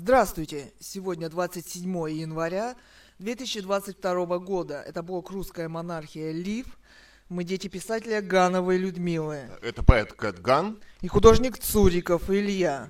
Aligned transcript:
Здравствуйте! 0.00 0.72
Сегодня 0.78 1.28
27 1.28 1.82
января 2.08 2.76
2022 3.18 4.38
года. 4.38 4.80
Это 4.86 5.02
блог 5.02 5.28
«Русская 5.32 5.66
монархия 5.66 6.30
Лив». 6.30 6.78
Мы 7.28 7.42
дети 7.42 7.66
писателя 7.66 8.22
Гановой 8.22 8.76
Людмилы. 8.76 9.50
Это 9.60 9.82
поэт 9.82 10.12
Кэт 10.12 10.40
Ган. 10.40 10.78
И 11.00 11.08
художник 11.08 11.58
Цуриков 11.58 12.30
Илья. 12.30 12.88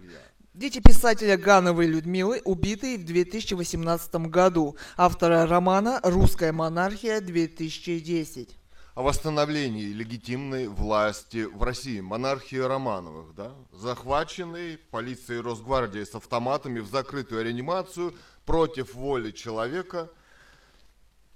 Дети 0.52 0.80
писателя 0.80 1.38
Гановой 1.38 1.86
Людмилы, 1.86 2.42
убитые 2.44 2.98
в 2.98 3.06
2018 3.06 4.14
году. 4.26 4.76
Автора 4.98 5.46
романа 5.46 6.00
«Русская 6.02 6.52
монархия 6.52 7.22
2010» 7.22 8.50
о 8.98 9.02
восстановлении 9.02 9.92
легитимной 9.92 10.66
власти 10.66 11.44
в 11.44 11.62
России, 11.62 12.00
монархии 12.00 12.56
Романовых, 12.56 13.32
да, 13.32 13.54
захваченный 13.70 14.76
полицией 14.76 15.38
и 15.38 15.42
Росгвардией 15.42 16.04
с 16.04 16.16
автоматами 16.16 16.80
в 16.80 16.88
закрытую 16.88 17.44
реанимацию 17.44 18.12
против 18.44 18.96
воли 18.96 19.30
человека, 19.30 20.10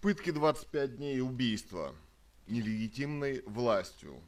пытки 0.01 0.33
25 0.33 0.97
дней 0.97 1.19
и 1.19 1.21
убийства 1.21 1.95
нелегитимной 2.49 3.45
властью. 3.47 4.21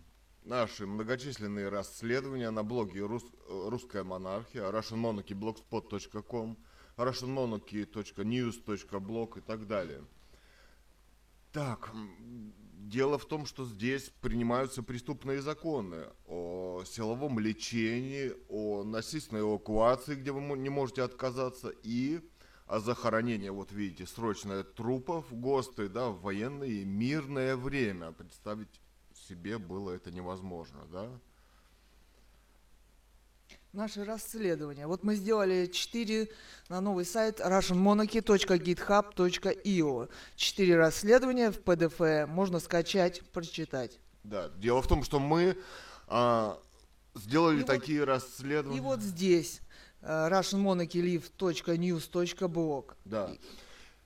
Наши 0.45 0.87
многочисленные 0.87 1.71
расследования 1.71 2.51
на 2.51 2.63
блоге 2.63 3.05
Рус, 3.05 3.25
«Русская 3.49 4.05
монархия», 4.05 4.71
russianmonarchyblogspot.com, 4.71 6.57
russianmonarchy.news.blog 6.97 9.39
и 9.39 9.41
так 9.41 9.67
далее. 9.67 10.05
Так, 11.51 11.91
Дело 12.85 13.17
в 13.17 13.25
том, 13.25 13.47
что 13.47 13.65
здесь 13.65 14.11
принимаются 14.21 14.83
преступные 14.83 15.41
законы 15.41 16.05
о 16.27 16.83
силовом 16.85 17.39
лечении, 17.39 18.35
о 18.51 18.85
насильственной 18.85 19.41
эвакуации, 19.41 20.17
где 20.17 20.33
вы 20.33 20.43
не 20.59 20.69
можете 20.69 21.03
отказаться, 21.03 21.71
и 21.83 22.21
о 22.67 22.81
захоронении, 22.81 23.49
вот 23.49 23.73
видите, 23.73 24.07
срочное 24.07 24.65
трупов, 24.65 25.33
ГОСТы, 25.33 25.89
да, 25.89 26.11
в 26.11 26.21
военное 26.21 26.69
и 26.69 26.85
мирное 26.85 27.57
время. 27.57 28.13
Представить 28.13 28.83
себе 29.15 29.57
было 29.57 29.93
это 29.93 30.11
невозможно, 30.11 30.87
да 30.93 31.09
наши 33.75 34.05
расследования. 34.05 34.87
Вот 34.87 35.03
мы 35.03 35.17
сделали 35.17 35.67
4 35.67 36.31
на 36.69 36.81
новый 36.81 37.05
сайт 37.05 37.41
russianmonarchy.github.io. 37.41 40.09
4 40.37 40.77
расследования 40.77 41.51
в 41.51 41.59
PDF 41.59 42.27
можно 42.27 42.61
скачать, 42.61 43.23
прочитать. 43.33 43.99
Да, 44.23 44.51
дело 44.57 44.81
в 44.81 44.87
том, 44.87 45.03
что 45.03 45.19
мы 45.19 45.59
а, 46.07 46.57
сделали 47.15 47.63
и 47.63 47.65
такие 47.65 48.01
вот, 48.01 48.09
расследования. 48.09 48.79
И 48.79 48.81
вот 48.81 49.01
здесь 49.01 49.61
uh, 50.03 50.31
russianmonarchylive.news.blog. 50.31 52.95
Да. 53.05 53.31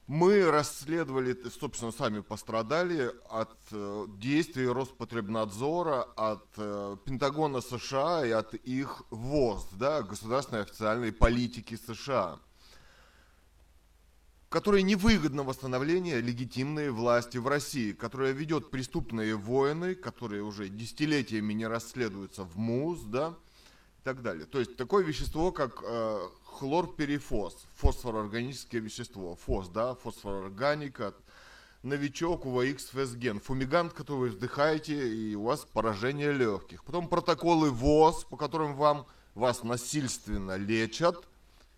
Мы 0.09 0.51
расследовали, 0.51 1.37
собственно, 1.61 1.93
сами 1.93 2.21
пострадали 2.21 3.13
от 3.29 3.55
э, 3.73 4.07
действий 4.17 4.67
Роспотребнадзора, 4.67 6.03
от 6.17 6.47
э, 6.57 6.97
Пентагона 7.05 7.61
США 7.61 8.25
и 8.25 8.31
от 8.31 8.55
их 8.55 9.03
ВОЗ, 9.11 9.69
да, 9.73 10.03
государственной 10.03 10.63
официальной 10.63 11.13
политики 11.13 11.79
США, 11.87 12.39
которой 14.49 14.83
невыгодно 14.83 15.43
восстановление 15.43 16.23
легитимной 16.23 16.89
власти 16.89 17.37
в 17.37 17.47
России, 17.47 17.93
которая 17.93 18.33
ведет 18.33 18.71
преступные 18.71 19.37
войны, 19.37 19.95
которые 19.95 20.43
уже 20.43 20.71
десятилетиями 20.71 21.53
не 21.53 21.67
расследуются 21.67 22.45
в 22.45 22.57
МУЗ, 22.57 23.03
да, 23.03 23.35
и 24.01 24.05
так 24.05 24.23
далее. 24.23 24.47
То 24.47 24.59
есть 24.59 24.75
такое 24.79 25.05
вещество, 25.05 25.53
как 25.53 25.83
э, 25.85 26.29
хлорперифос, 26.59 27.67
фосфороорганическое 27.77 28.81
вещество, 28.81 29.37
ФОС, 29.47 29.69
да, 29.69 29.95
фосфорорганика, 29.95 31.15
новичок 31.83 32.47
УВХ 32.47 32.81
фесген, 32.81 33.39
фумигант, 33.39 33.93
который 33.93 34.19
вы 34.19 34.29
вдыхаете, 34.31 35.09
и 35.09 35.35
у 35.37 35.45
вас 35.45 35.67
поражение 35.73 36.33
легких. 36.33 36.85
Потом 36.85 37.09
протоколы 37.09 37.71
ВОЗ, 37.71 38.25
по 38.25 38.37
которым 38.37 38.75
вам, 38.75 39.07
вас 39.35 39.63
насильственно 39.63 40.57
лечат, 40.57 41.29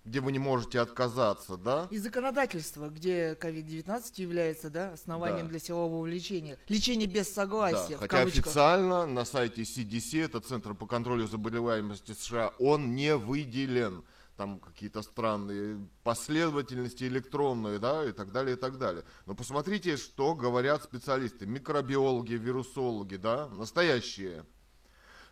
где 0.07 0.21
вы 0.21 0.33
не 0.33 0.39
можете 0.39 0.81
отказаться, 0.81 1.59
да? 1.59 1.87
И 1.91 1.99
законодательство, 1.99 2.89
где 2.89 3.35
COVID-19 3.35 4.03
является 4.17 4.71
да, 4.71 4.95
основанием 4.95 5.47
да. 5.47 5.51
для 5.51 5.59
силового 5.59 6.07
лечения. 6.07 6.57
Лечение 6.69 7.07
без 7.07 7.31
согласия. 7.31 7.99
Да, 7.99 7.99
хотя 7.99 8.23
официально 8.23 9.05
на 9.05 9.27
сайте 9.27 9.63
CDC, 9.63 10.25
это 10.25 10.41
Центр 10.41 10.73
по 10.73 10.87
контролю 10.87 11.27
заболеваемости 11.27 12.13
США, 12.13 12.55
он 12.59 12.95
не 12.95 13.15
выделен 13.15 14.03
там 14.41 14.59
какие-то 14.59 15.03
странные 15.03 15.87
последовательности 16.03 17.05
электронные, 17.05 17.79
да, 17.79 18.07
и 18.07 18.13
так 18.13 18.33
далее, 18.33 18.57
и 18.57 18.59
так 18.59 18.79
далее. 18.79 19.05
Но 19.27 19.35
посмотрите, 19.35 19.99
что 19.99 20.35
говорят 20.35 20.83
специалисты, 20.83 21.45
микробиологи, 21.45 22.33
вирусологи, 22.33 23.17
да, 23.17 23.49
настоящие. 23.49 24.47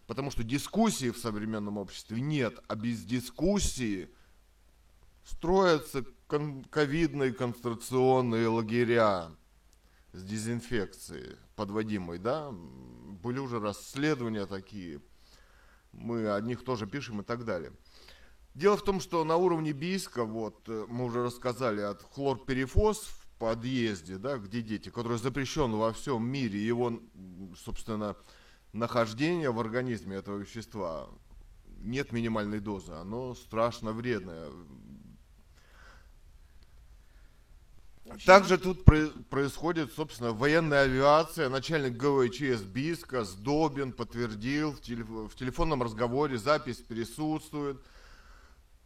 Потому 0.07 0.31
что 0.31 0.45
дискуссии 0.45 1.09
в 1.09 1.17
современном 1.17 1.79
обществе 1.79 2.21
нет, 2.21 2.63
а 2.69 2.75
без 2.75 3.03
дискуссии 3.03 4.11
строятся 5.25 6.05
ковидные 6.69 7.33
концентрационные 7.33 8.49
лагеря 8.49 9.31
с 10.13 10.23
дезинфекцией 10.23 11.37
подводимой, 11.57 12.19
да, 12.19 12.51
были 12.53 13.39
уже 13.39 13.59
расследования 13.59 14.45
такие, 14.45 15.01
мы 15.93 16.31
о 16.31 16.39
них 16.43 16.63
тоже 16.63 16.87
пишем 16.87 17.23
и 17.23 17.25
так 17.25 17.47
далее. 17.47 17.73
Дело 18.59 18.77
в 18.77 18.83
том, 18.83 19.01
что 19.01 19.23
на 19.23 19.37
уровне 19.37 19.71
Бийска, 19.71 20.25
вот, 20.25 20.69
э, 20.69 20.85
мы 20.89 21.05
уже 21.05 21.23
рассказали, 21.23 21.81
от 21.81 22.03
хлорперифос 22.03 23.03
в 23.03 23.39
подъезде, 23.39 24.19
да, 24.19 24.37
где 24.37 24.63
дети, 24.63 24.89
который 24.89 25.17
запрещен 25.17 25.71
во 25.71 25.93
всем 25.93 26.27
мире, 26.27 26.59
его, 26.59 27.01
собственно, 27.57 28.17
нахождение 28.73 29.53
в 29.53 29.61
организме 29.61 30.17
этого 30.17 30.39
вещества 30.39 31.09
нет 31.83 32.11
минимальной 32.11 32.59
дозы, 32.59 32.95
оно 32.95 33.37
страшно 33.37 33.93
вредное. 33.93 34.51
Также 38.27 38.59
тут 38.59 38.85
происходит, 38.85 39.93
собственно, 39.93 40.33
военная 40.33 40.83
авиация. 40.83 41.49
Начальник 41.49 41.97
ГВЧС 41.97 42.63
Биска 42.63 43.23
Сдобин 43.23 43.93
подтвердил 43.93 44.73
в 44.73 44.81
телефонном 45.37 45.81
разговоре, 45.85 46.39
запись 46.39 46.79
присутствует– 46.79 47.81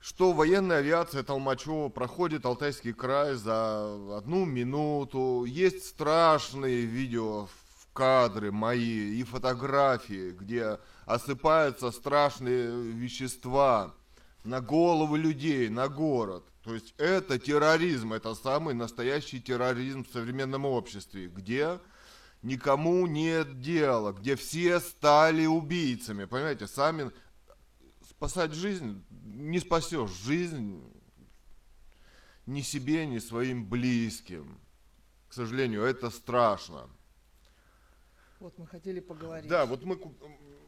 что 0.03 0.33
военная 0.33 0.79
авиация 0.79 1.23
Толмачева 1.23 1.89
проходит 1.89 2.45
Алтайский 2.45 2.93
край 2.93 3.35
за 3.35 4.17
одну 4.17 4.45
минуту. 4.45 5.45
Есть 5.47 5.87
страшные 5.87 6.83
видео 6.83 7.47
в 7.47 7.87
кадры 7.93 8.51
мои 8.51 9.21
и 9.21 9.23
фотографии, 9.23 10.33
где 10.33 10.81
осыпаются 11.07 11.93
страшные 11.93 12.83
вещества 12.93 13.95
на 14.43 14.61
головы 14.61 15.19
людей, 15.19 15.69
на 15.69 15.89
город. 15.89 16.43
То 16.65 16.75
есть 16.75 16.95
это 16.99 17.39
терроризм, 17.39 18.13
это 18.13 18.35
самый 18.35 18.75
настоящий 18.75 19.41
терроризм 19.41 20.05
в 20.05 20.13
современном 20.13 20.65
обществе, 20.65 21.29
где 21.29 21.79
никому 22.43 23.07
нет 23.07 23.61
дела, 23.61 24.13
где 24.13 24.35
все 24.35 24.81
стали 24.81 25.47
убийцами, 25.47 26.25
понимаете, 26.25 26.67
сами 26.67 27.13
спасать 28.23 28.53
жизнь 28.53 29.03
не 29.11 29.59
спасешь 29.59 30.11
жизнь 30.11 30.81
ни 32.47 32.61
себе, 32.61 33.05
ни 33.05 33.19
своим 33.19 33.69
близким. 33.69 34.61
К 35.29 35.35
сожалению, 35.35 35.83
это 35.83 36.09
страшно. 36.09 36.89
Вот 38.39 38.57
мы 38.59 38.69
хотели 38.69 39.01
поговорить. 39.01 39.51
Да, 39.51 39.67
вот 39.67 39.85
мы, 39.85 39.99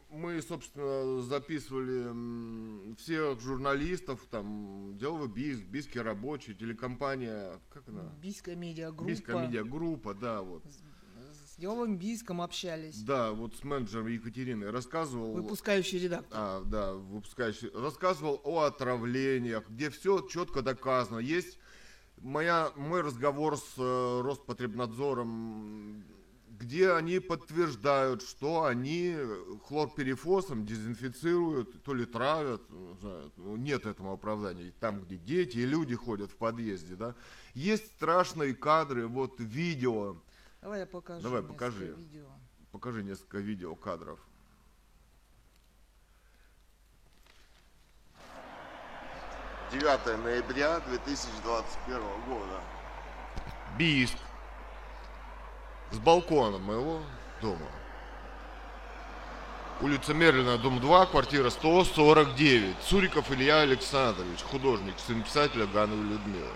мы 0.09 0.41
собственно, 0.41 1.21
записывали 1.21 2.95
всех 2.95 3.39
журналистов, 3.39 4.25
там, 4.29 4.97
Деловый 4.97 5.29
Бийск, 5.29 5.63
Бийский 5.63 6.01
рабочий, 6.01 6.55
телекомпания, 6.55 7.61
как 7.69 7.87
она? 7.87 8.03
Бийская 8.21 8.57
медиагруппа. 8.57 9.07
Бийская 9.07 9.47
медиагруппа, 9.47 10.13
да, 10.13 10.41
вот. 10.41 10.65
С 11.55 11.57
Деловым 11.57 11.97
Бийском 11.97 12.41
общались. 12.41 13.01
Да, 13.03 13.31
вот 13.31 13.55
с 13.55 13.63
менеджером 13.63 14.07
Екатериной 14.07 14.71
рассказывал. 14.71 15.31
Выпускающий 15.31 15.99
редактор. 15.99 16.29
А, 16.33 16.63
да, 16.65 16.91
выпускающий. 16.95 17.71
Рассказывал 17.73 18.41
о 18.43 18.63
отравлениях, 18.63 19.63
где 19.69 19.89
все 19.89 20.19
четко 20.27 20.61
доказано. 20.61 21.19
Есть 21.19 21.57
моя, 22.17 22.73
мой 22.75 22.99
разговор 22.99 23.55
с 23.55 23.75
э, 23.77 24.21
Роспотребнадзором, 24.21 26.03
где 26.59 26.91
они 26.91 27.19
подтверждают, 27.19 28.21
что 28.21 28.65
они 28.65 29.15
хлорперифосом 29.65 30.65
дезинфицируют, 30.65 31.83
то 31.83 31.93
ли 31.93 32.05
травят, 32.05 32.63
ну, 33.37 33.55
нет 33.55 33.85
этому 33.85 34.11
оправдания, 34.11 34.73
там, 34.81 35.01
где 35.01 35.15
дети 35.15 35.59
и 35.59 35.65
люди 35.65 35.95
ходят 35.95 36.31
в 36.31 36.35
подъезде, 36.35 36.95
да. 36.95 37.15
Есть 37.53 37.87
страшные 37.95 38.53
кадры, 38.53 39.07
вот 39.07 39.39
видео, 39.39 40.17
Давай 40.65 40.79
я 40.79 40.87
покажу. 40.87 41.21
Давай, 41.21 41.43
покажи. 41.43 41.93
Видео. 41.95 42.25
Покажи 42.71 43.03
несколько 43.03 43.37
видео 43.37 43.75
кадров. 43.75 44.19
9 49.71 50.23
ноября 50.23 50.79
2021 50.79 51.99
года. 52.27 52.61
Бийск. 53.77 54.17
С 55.91 55.99
балкона 55.99 56.57
моего 56.57 57.03
дома. 57.43 57.69
Улица 59.81 60.15
Мерлина, 60.15 60.57
дом 60.57 60.79
2, 60.79 61.05
квартира 61.05 61.51
149. 61.51 62.75
Цуриков 62.79 63.31
Илья 63.31 63.59
Александрович, 63.61 64.41
художник, 64.41 64.95
сын 64.97 65.21
писателя 65.21 65.67
Гановой 65.67 66.05
Людмилы. 66.05 66.49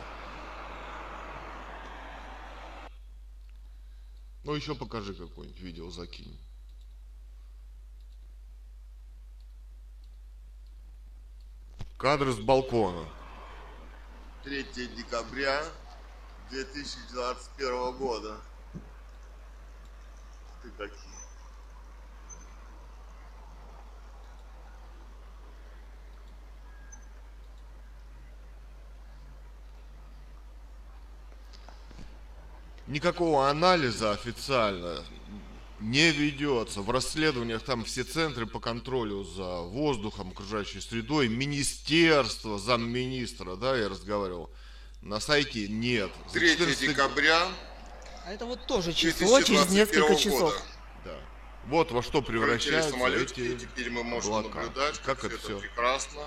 Ну 4.43 4.53
еще 4.55 4.73
покажи 4.75 5.13
какое-нибудь 5.13 5.61
видео, 5.61 5.89
закинь. 5.89 6.39
Кадры 11.97 12.31
с 12.31 12.39
балкона. 12.39 13.07
3 14.45 14.63
декабря 14.95 15.63
2021 16.49 17.97
года. 17.97 18.37
Ты 20.63 20.69
какие. 20.71 21.08
Никакого 32.89 33.47
анализа 33.47 34.11
официально 34.13 35.05
не 35.79 36.09
ведется. 36.09 36.81
В 36.81 36.89
расследованиях 36.89 37.61
там 37.61 37.85
все 37.85 38.03
центры 38.03 38.47
по 38.47 38.59
контролю 38.59 39.23
за 39.23 39.59
воздухом, 39.59 40.31
окружающей 40.31 40.81
средой, 40.81 41.27
министерство, 41.27 42.57
замминистра, 42.57 43.55
да, 43.55 43.77
я 43.77 43.89
разговаривал. 43.89 44.49
На 45.03 45.19
сайте 45.19 45.67
нет. 45.67 46.09
3 46.33 46.51
14... 46.53 46.89
декабря. 46.89 47.47
А 48.25 48.33
это 48.33 48.47
вот 48.47 48.65
тоже 48.65 48.91
число 48.91 49.39
через 49.43 49.69
несколько 49.69 50.15
часов. 50.15 50.51
Года. 50.51 50.61
Да. 51.05 51.19
Вот 51.67 51.91
во 51.91 52.01
что 52.01 52.23
превращаются 52.23 52.89
самолетики, 52.89 53.41
эти 53.41 53.65
теперь 53.65 53.91
мы 53.91 54.03
можем 54.03 54.33
облака. 54.33 54.61
наблюдать, 54.61 54.97
как, 54.97 55.19
как 55.19 55.31
это 55.31 55.37
все 55.37 55.59
прекрасно 55.59 56.23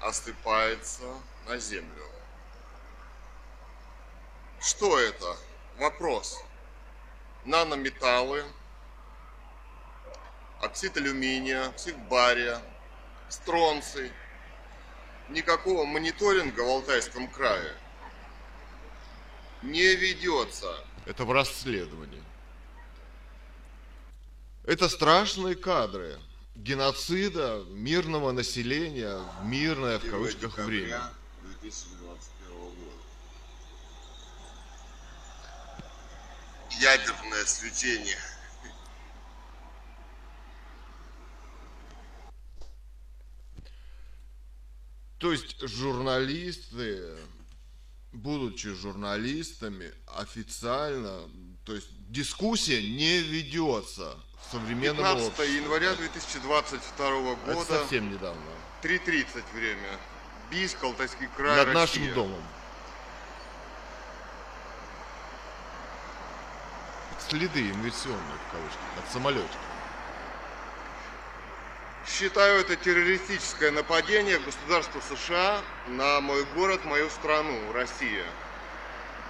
осыпается 0.00 1.02
на 1.48 1.58
землю. 1.58 2.04
Что 4.60 5.00
это? 5.00 5.36
Вопрос. 5.78 6.40
Нанометаллы, 7.44 8.44
оксид 10.60 10.96
алюминия, 10.96 11.66
оксид 11.66 11.96
бария, 12.08 12.60
стронций. 13.28 14.10
Никакого 15.28 15.84
мониторинга 15.84 16.60
в 16.60 16.68
Алтайском 16.68 17.28
крае 17.28 17.74
не 19.64 19.94
ведется. 19.94 20.84
Это 21.06 21.24
в 21.24 21.32
расследовании. 21.32 22.22
Это 24.64 24.88
страшные 24.88 25.54
кадры 25.54 26.18
геноцида 26.54 27.64
мирного 27.68 28.32
населения 28.32 29.18
в 29.40 29.44
мирное 29.44 29.98
в 29.98 30.10
кавычках 30.10 30.56
время. 30.58 31.02
2021 31.42 32.58
года. 32.58 32.74
Ядерное 36.80 37.44
свечение. 37.44 38.18
То 45.18 45.32
есть 45.32 45.60
журналисты, 45.66 47.16
будучи 48.12 48.74
журналистами, 48.74 49.92
официально, 50.06 51.28
то 51.64 51.74
есть 51.74 51.88
дискуссия 52.10 52.82
не 52.82 53.20
ведется 53.20 54.16
в 54.46 54.52
современном 54.52 54.98
15 54.98 55.26
обществе. 55.28 55.56
января 55.56 55.94
2022 55.94 57.34
года. 57.36 57.52
Это 57.52 57.64
совсем 57.64 58.12
недавно. 58.12 58.42
3.30 58.82 59.26
время. 59.54 59.98
Бийск, 60.50 60.82
Алтайский 60.84 61.28
край, 61.36 61.56
Над 61.56 61.74
Россия. 61.74 62.00
нашим 62.02 62.14
домом. 62.14 62.42
Следы 67.28 67.70
инверсионные, 67.70 68.38
в 68.48 68.52
кавычках, 68.52 68.80
от 68.98 69.12
самолетиков. 69.12 69.56
Считаю 72.06 72.60
это 72.60 72.76
террористическое 72.76 73.70
нападение 73.70 74.38
государства 74.38 75.00
США 75.00 75.62
на 75.88 76.20
мой 76.20 76.44
город, 76.54 76.84
мою 76.84 77.08
страну, 77.08 77.72
Россия. 77.72 78.24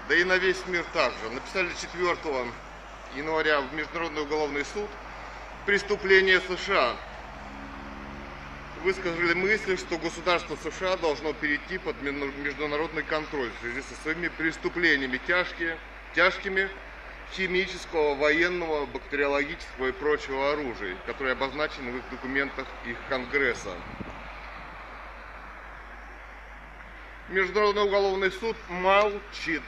Да 0.08 0.16
и 0.16 0.24
на 0.24 0.38
весь 0.38 0.66
мир 0.66 0.84
также. 0.92 1.30
Написали 1.30 1.70
4 1.80 2.16
января 3.14 3.60
в 3.60 3.72
Международный 3.72 4.22
уголовный 4.22 4.64
суд 4.64 4.90
преступление 5.64 6.40
США. 6.40 6.96
Высказали 8.82 9.34
мысль, 9.34 9.78
что 9.78 9.96
государство 9.98 10.56
США 10.56 10.96
должно 10.96 11.32
перейти 11.32 11.78
под 11.78 12.02
международный 12.02 13.04
контроль 13.04 13.50
в 13.50 13.60
связи 13.60 13.82
со 13.82 13.94
своими 14.02 14.28
преступлениями 14.28 15.20
тяжкие, 15.26 15.78
тяжкими 16.14 16.68
химического, 17.34 18.14
военного, 18.14 18.86
бактериологического 18.86 19.88
и 19.88 19.92
прочего 19.92 20.52
оружия, 20.52 20.96
которые 21.06 21.32
обозначены 21.32 21.92
в 21.92 21.96
их 21.96 22.10
документах 22.10 22.66
их 22.86 22.96
Конгресса. 23.08 23.74
Международный 27.28 27.84
уголовный 27.84 28.30
суд 28.30 28.56
молчит. 28.68 29.62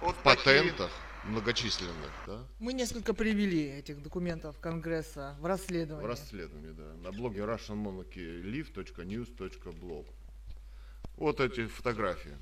Вот 0.00 0.16
в 0.16 0.22
патентах 0.22 0.90
многочисленных, 1.24 2.10
да? 2.26 2.46
Мы 2.58 2.72
несколько 2.72 3.12
привели 3.12 3.68
этих 3.68 4.02
документов 4.02 4.58
Конгресса 4.58 5.36
в 5.40 5.46
расследовании. 5.46 6.06
В 6.06 6.08
расследовании, 6.08 6.72
да. 6.72 6.94
На 7.02 7.12
блоге 7.12 7.40
russianmonarchylive.news.blog. 7.40 10.06
Вот 11.16 11.40
эти 11.40 11.66
фотографии. 11.66 12.38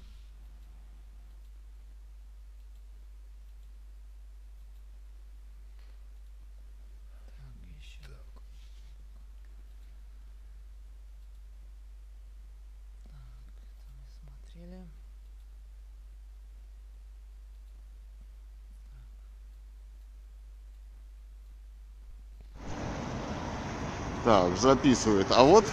Так, 24.28 24.58
записывает. 24.58 25.26
А 25.30 25.42
вот 25.42 25.64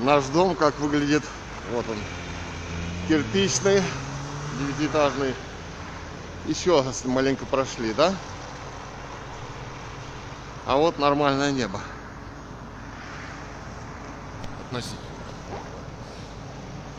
наш 0.00 0.24
дом, 0.28 0.56
как 0.56 0.78
выглядит. 0.78 1.22
Вот 1.74 1.84
он. 1.90 1.98
Кирпичный, 3.06 3.82
девятиэтажный. 4.58 5.34
Еще 6.46 6.82
маленько 7.04 7.44
прошли, 7.44 7.92
да? 7.92 8.14
А 10.64 10.78
вот 10.78 10.98
нормальное 10.98 11.52
небо. 11.52 11.78
Относительно. 14.64 15.00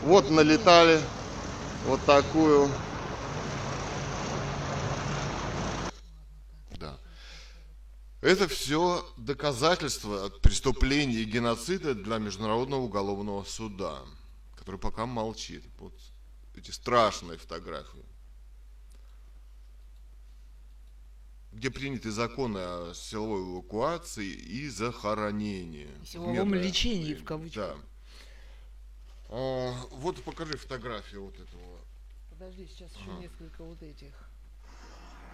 Вот 0.04 0.30
налетали 0.30 1.00
вот 1.88 2.00
такую 2.04 2.70
Это 8.20 8.48
все 8.48 9.08
доказательства 9.16 10.28
преступления 10.28 11.18
и 11.20 11.24
геноцида 11.24 11.94
для 11.94 12.18
Международного 12.18 12.80
уголовного 12.80 13.44
суда, 13.44 14.02
который 14.56 14.80
пока 14.80 15.06
молчит. 15.06 15.64
Вот 15.78 15.94
эти 16.54 16.70
страшные 16.70 17.38
фотографии. 17.38 18.04
где 21.58 21.70
приняты 21.70 22.10
законы 22.10 22.58
о 22.58 22.92
силовой 22.94 23.42
эвакуации 23.42 24.26
и 24.26 24.68
захоронении. 24.68 25.88
Силовом 26.04 26.54
лечении, 26.54 27.14
в 27.14 27.24
кавычках. 27.24 27.76
Да. 27.76 27.82
А, 29.30 29.74
вот 29.90 30.22
покажи 30.22 30.56
фотографию 30.56 31.24
вот 31.24 31.34
этого. 31.34 31.80
Подожди, 32.30 32.68
сейчас 32.68 32.92
еще 32.92 33.10
ага. 33.10 33.20
несколько 33.20 33.64
вот 33.64 33.82
этих. 33.82 34.12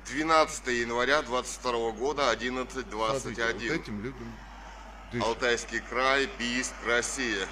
12 0.07 0.67
января 0.69 1.23
22 1.23 1.93
года, 1.93 2.33
11.21. 2.33 2.93
Вот 2.93 3.81
этим 3.81 4.03
людям 4.03 4.33
Алтайский 5.23 5.81
край, 5.81 6.29
Бийск, 6.39 6.75
Россия. 6.87 7.47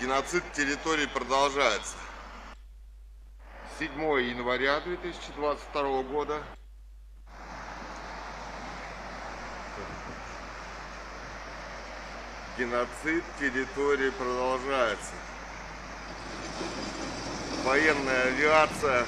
Геноцид 0.00 0.42
территории 0.52 1.06
продолжается. 1.06 1.96
7 3.78 3.90
января 4.20 4.80
2022 4.80 6.02
года. 6.04 6.42
Геноцид 12.58 13.24
территории 13.38 14.10
продолжается. 14.10 15.12
Военная 17.64 18.28
авиация 18.28 19.06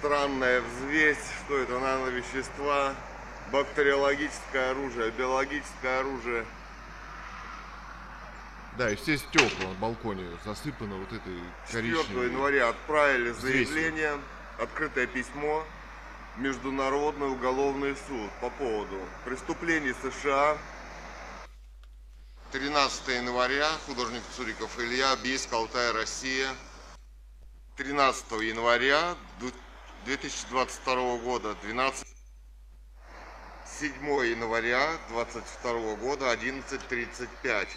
странная 0.00 0.62
взвесь, 0.62 1.18
что 1.44 1.58
это 1.58 1.78
нановещества, 1.78 2.94
бактериологическое 3.52 4.70
оружие, 4.70 5.10
биологическое 5.10 6.00
оружие. 6.00 6.46
Да, 8.78 8.90
и 8.90 8.96
все 8.96 9.18
стекла 9.18 9.68
на 9.68 9.74
балконе 9.74 10.24
засыпаны 10.44 10.94
вот 10.94 11.12
этой 11.12 11.38
4 11.66 11.94
коричневой. 11.94 12.26
января 12.28 12.70
отправили 12.70 13.30
взвесью. 13.30 13.66
заявление, 13.66 14.18
открытое 14.58 15.06
письмо 15.06 15.64
Международный 16.38 17.28
уголовный 17.28 17.94
суд 18.08 18.30
по 18.40 18.48
поводу 18.48 18.96
преступлений 19.26 19.92
США. 20.02 20.56
13 22.52 23.08
января, 23.08 23.68
художник 23.86 24.22
Цуриков 24.34 24.78
Илья, 24.78 25.14
Бийск, 25.16 25.52
Алтай, 25.52 25.92
Россия. 25.92 26.48
13 27.76 28.32
января 28.42 29.14
2022 30.04 31.18
года, 31.18 31.56
12 31.62 32.06
7 33.80 33.92
января 34.26 34.98
2022 35.08 35.96
года, 35.96 36.32
11.35. 36.34 37.68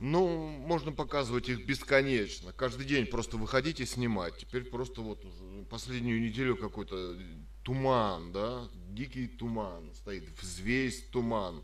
Ну, 0.00 0.48
можно 0.48 0.92
показывать 0.92 1.48
их 1.48 1.64
бесконечно. 1.66 2.52
Каждый 2.52 2.84
день 2.84 3.06
просто 3.06 3.38
выходить 3.38 3.80
и 3.80 3.86
снимать. 3.86 4.36
Теперь 4.36 4.64
просто 4.64 5.00
вот 5.00 5.24
последнюю 5.70 6.20
неделю 6.20 6.56
какой-то 6.56 7.16
туман, 7.62 8.32
да, 8.32 8.68
дикий 8.90 9.26
туман 9.26 9.94
стоит, 9.94 10.28
взвесь 10.40 11.06
туман. 11.08 11.62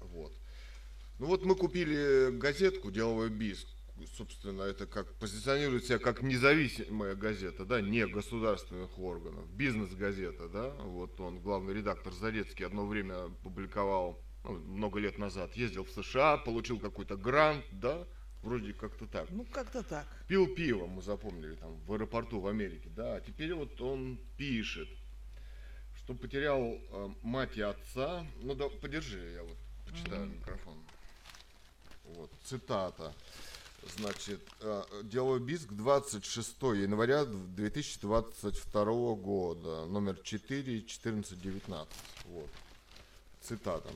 Вот. 0.00 0.32
Ну 1.18 1.26
вот 1.26 1.44
мы 1.44 1.54
купили 1.54 2.30
газетку 2.36 2.90
«Деловой 2.90 3.30
биск». 3.30 3.68
Собственно, 4.16 4.62
это 4.62 4.86
как 4.86 5.14
позиционирует 5.14 5.84
себя 5.84 5.98
как 5.98 6.22
независимая 6.22 7.14
газета, 7.14 7.64
да, 7.64 7.80
не 7.80 8.06
государственных 8.06 8.98
органов, 8.98 9.48
бизнес-газета, 9.50 10.48
да, 10.48 10.70
вот 10.70 11.20
он, 11.20 11.38
главный 11.38 11.74
редактор 11.74 12.12
Зарецкий, 12.12 12.66
одно 12.66 12.84
время 12.86 13.28
публиковал, 13.44 14.20
ну, 14.42 14.58
много 14.58 14.98
лет 14.98 15.18
назад, 15.18 15.54
ездил 15.54 15.84
в 15.84 15.90
США, 15.90 16.36
получил 16.38 16.80
какой-то 16.80 17.16
грант, 17.16 17.64
да, 17.70 18.04
вроде 18.42 18.72
как-то 18.72 19.06
так. 19.06 19.30
Ну, 19.30 19.44
как-то 19.44 19.84
так. 19.84 20.06
Пил 20.26 20.52
пиво, 20.52 20.86
мы 20.86 21.00
запомнили, 21.02 21.54
там, 21.54 21.78
в 21.86 21.92
аэропорту 21.92 22.40
в 22.40 22.48
Америке, 22.48 22.88
да, 22.88 23.16
а 23.16 23.20
теперь 23.20 23.54
вот 23.54 23.80
он 23.80 24.18
пишет, 24.36 24.88
что 25.94 26.14
потерял 26.14 26.60
э, 26.60 27.08
мать 27.22 27.56
и 27.56 27.60
отца, 27.60 28.26
ну 28.40 28.54
да, 28.54 28.68
подержи, 28.68 29.32
я 29.36 29.44
вот 29.44 29.56
почитаю 29.86 30.26
микрофон. 30.26 30.76
Вот, 32.16 32.30
цитата. 32.44 33.14
Значит, 33.96 34.40
э, 34.60 34.84
делаю 35.02 35.40
биск 35.40 35.72
26 35.72 36.62
января 36.74 37.24
2022 37.24 39.14
года, 39.14 39.86
номер 39.86 40.16
4, 40.22 40.82
14, 40.82 41.40
19. 41.40 41.88
Вот. 42.26 42.48
Цитата. 43.40 43.90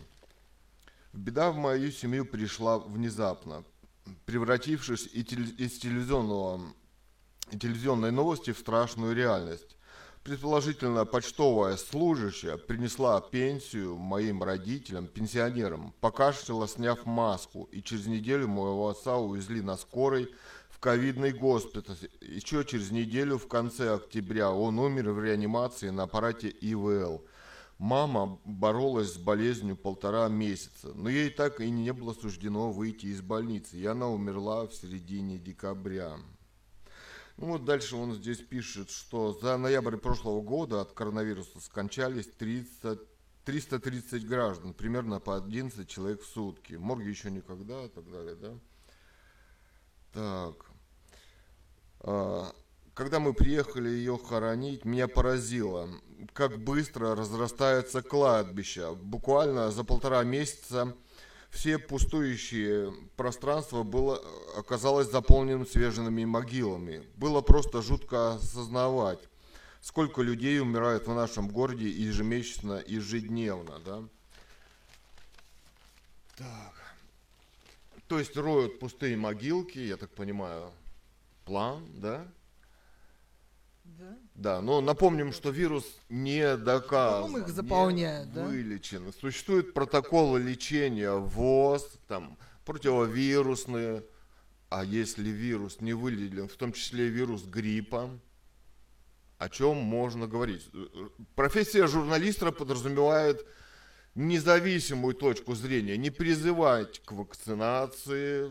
Беда 1.12 1.50
в 1.52 1.56
мою 1.56 1.92
семью 1.92 2.26
пришла 2.26 2.78
внезапно, 2.78 3.64
превратившись 4.24 5.06
из 5.06 5.78
телевизионного, 5.78 6.60
и 7.52 7.58
телевизионной 7.58 8.10
новости 8.10 8.52
в 8.52 8.58
страшную 8.58 9.14
реальность. 9.14 9.76
Предположительно, 10.26 11.04
почтовая 11.04 11.76
служащая 11.76 12.56
принесла 12.56 13.20
пенсию 13.20 13.94
моим 13.94 14.42
родителям, 14.42 15.06
пенсионерам, 15.06 15.94
покашляла, 16.00 16.66
сняв 16.66 17.06
маску, 17.06 17.68
и 17.70 17.80
через 17.80 18.06
неделю 18.06 18.48
моего 18.48 18.88
отца 18.88 19.18
увезли 19.18 19.60
на 19.60 19.76
скорой 19.76 20.34
в 20.68 20.80
ковидный 20.80 21.30
госпиталь. 21.30 21.96
Еще 22.20 22.64
через 22.64 22.90
неделю, 22.90 23.38
в 23.38 23.46
конце 23.46 23.94
октября, 23.94 24.50
он 24.50 24.80
умер 24.80 25.12
в 25.12 25.22
реанимации 25.22 25.90
на 25.90 26.02
аппарате 26.02 26.48
ИВЛ. 26.48 27.24
Мама 27.78 28.40
боролась 28.44 29.14
с 29.14 29.18
болезнью 29.18 29.76
полтора 29.76 30.26
месяца, 30.26 30.88
но 30.92 31.08
ей 31.08 31.30
так 31.30 31.60
и 31.60 31.70
не 31.70 31.92
было 31.92 32.14
суждено 32.14 32.72
выйти 32.72 33.06
из 33.06 33.22
больницы, 33.22 33.76
и 33.76 33.86
она 33.86 34.08
умерла 34.08 34.66
в 34.66 34.74
середине 34.74 35.38
декабря. 35.38 36.16
Ну 37.38 37.48
вот 37.48 37.64
дальше 37.64 37.96
он 37.96 38.14
здесь 38.14 38.38
пишет, 38.38 38.88
что 38.90 39.32
за 39.32 39.58
ноябрь 39.58 39.98
прошлого 39.98 40.40
года 40.40 40.80
от 40.80 40.92
коронавируса 40.92 41.60
скончались 41.60 42.28
30, 42.38 42.98
330 43.44 44.26
граждан, 44.26 44.72
примерно 44.72 45.20
по 45.20 45.36
11 45.36 45.86
человек 45.86 46.22
в 46.22 46.26
сутки. 46.26 46.74
Морги 46.74 47.08
еще 47.08 47.30
никогда 47.30 47.84
и 47.84 47.88
так 47.88 48.10
далее, 48.10 48.36
да? 48.36 48.54
Так. 50.12 50.66
А, 52.00 52.52
Когда 52.94 53.20
мы 53.20 53.34
приехали 53.34 53.90
ее 53.90 54.18
хоронить, 54.18 54.86
меня 54.86 55.06
поразило, 55.06 55.90
как 56.32 56.58
быстро 56.58 57.14
разрастается 57.14 58.00
кладбище. 58.00 58.94
Буквально 58.94 59.70
за 59.70 59.84
полтора 59.84 60.24
месяца 60.24 60.96
все 61.50 61.78
пустующие 61.78 62.92
пространство 63.16 63.82
было, 63.82 64.20
оказалось 64.56 65.10
заполненным 65.10 65.66
свежими 65.66 66.24
могилами. 66.24 67.02
Было 67.16 67.40
просто 67.40 67.82
жутко 67.82 68.34
осознавать, 68.34 69.20
сколько 69.80 70.22
людей 70.22 70.60
умирает 70.60 71.06
в 71.06 71.14
нашем 71.14 71.48
городе 71.48 71.88
ежемесячно, 71.88 72.82
ежедневно, 72.86 73.78
да? 73.80 74.02
Так. 76.36 76.74
То 78.08 78.18
есть 78.18 78.36
роют 78.36 78.78
пустые 78.78 79.16
могилки, 79.16 79.78
я 79.78 79.96
так 79.96 80.10
понимаю, 80.10 80.70
план, 81.44 81.84
да? 81.94 82.26
Да. 83.98 84.18
Да, 84.34 84.60
но 84.60 84.80
напомним, 84.80 85.32
что 85.32 85.50
вирус 85.50 85.84
не 86.10 86.56
доказан, 86.56 87.32
Потом 87.32 87.40
их 87.42 87.48
заполняют, 87.48 88.28
не 88.28 88.34
да? 88.34 88.44
вылечен. 88.44 89.12
Существуют 89.12 89.72
протоколы 89.72 90.40
лечения 90.40 91.12
ВОЗ, 91.12 91.98
там, 92.06 92.36
противовирусные, 92.66 94.04
а 94.68 94.84
если 94.84 95.30
вирус 95.30 95.80
не 95.80 95.94
вылечен, 95.94 96.48
в 96.48 96.56
том 96.56 96.72
числе 96.72 97.08
вирус 97.08 97.44
гриппа, 97.44 98.10
о 99.38 99.48
чем 99.48 99.76
можно 99.76 100.26
говорить? 100.26 100.68
Профессия 101.34 101.86
журналиста 101.86 102.52
подразумевает 102.52 103.46
независимую 104.16 105.14
точку 105.14 105.54
зрения, 105.54 105.96
не 105.98 106.10
призывать 106.10 107.00
к 107.04 107.12
вакцинации, 107.12 108.48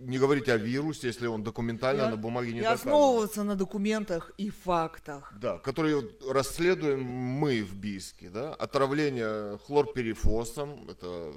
не 0.00 0.18
говорить 0.18 0.48
о 0.48 0.56
вирусе, 0.58 1.08
если 1.08 1.26
он 1.26 1.42
документально 1.42 2.02
И- 2.02 2.10
на 2.10 2.16
бумаге 2.16 2.52
не 2.52 2.58
И 2.58 2.62
доказан. 2.62 2.88
основываться 2.92 3.42
на 3.42 3.56
документах 3.56 4.30
и 4.36 4.50
фактах. 4.50 5.32
Да, 5.40 5.58
которые 5.58 6.06
расследуем 6.28 7.02
мы 7.04 7.62
в 7.64 7.74
Бийске, 7.74 8.28
да, 8.28 8.54
отравление 8.54 9.58
хлорперифосом, 9.66 10.88
это 10.90 11.32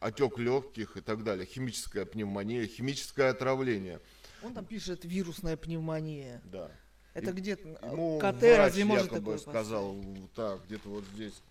отек 0.00 0.38
легких 0.38 0.96
и 0.96 1.00
так 1.02 1.22
далее, 1.24 1.44
химическая 1.44 2.06
пневмония, 2.06 2.66
химическое 2.66 3.28
отравление, 3.30 4.00
Он 4.42 4.54
там 4.54 4.64
пишет 4.64 5.04
вирусная 5.04 5.56
пневмония. 5.56 6.40
да. 6.44 6.70
Это 7.14 7.32
где-то 7.32 7.68
Ему 7.90 8.18
КТ 8.20 8.40
врач 8.42 8.58
разве 8.58 8.84
может 8.84 9.04
якобы 9.06 9.20
такое 9.20 9.38
сказал, 9.38 9.92
поставить? 9.94 10.32
так, 10.34 10.64
где-то 10.66 10.88
вот 10.88 11.04
здесь, 11.14 11.42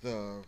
так. 0.00 0.46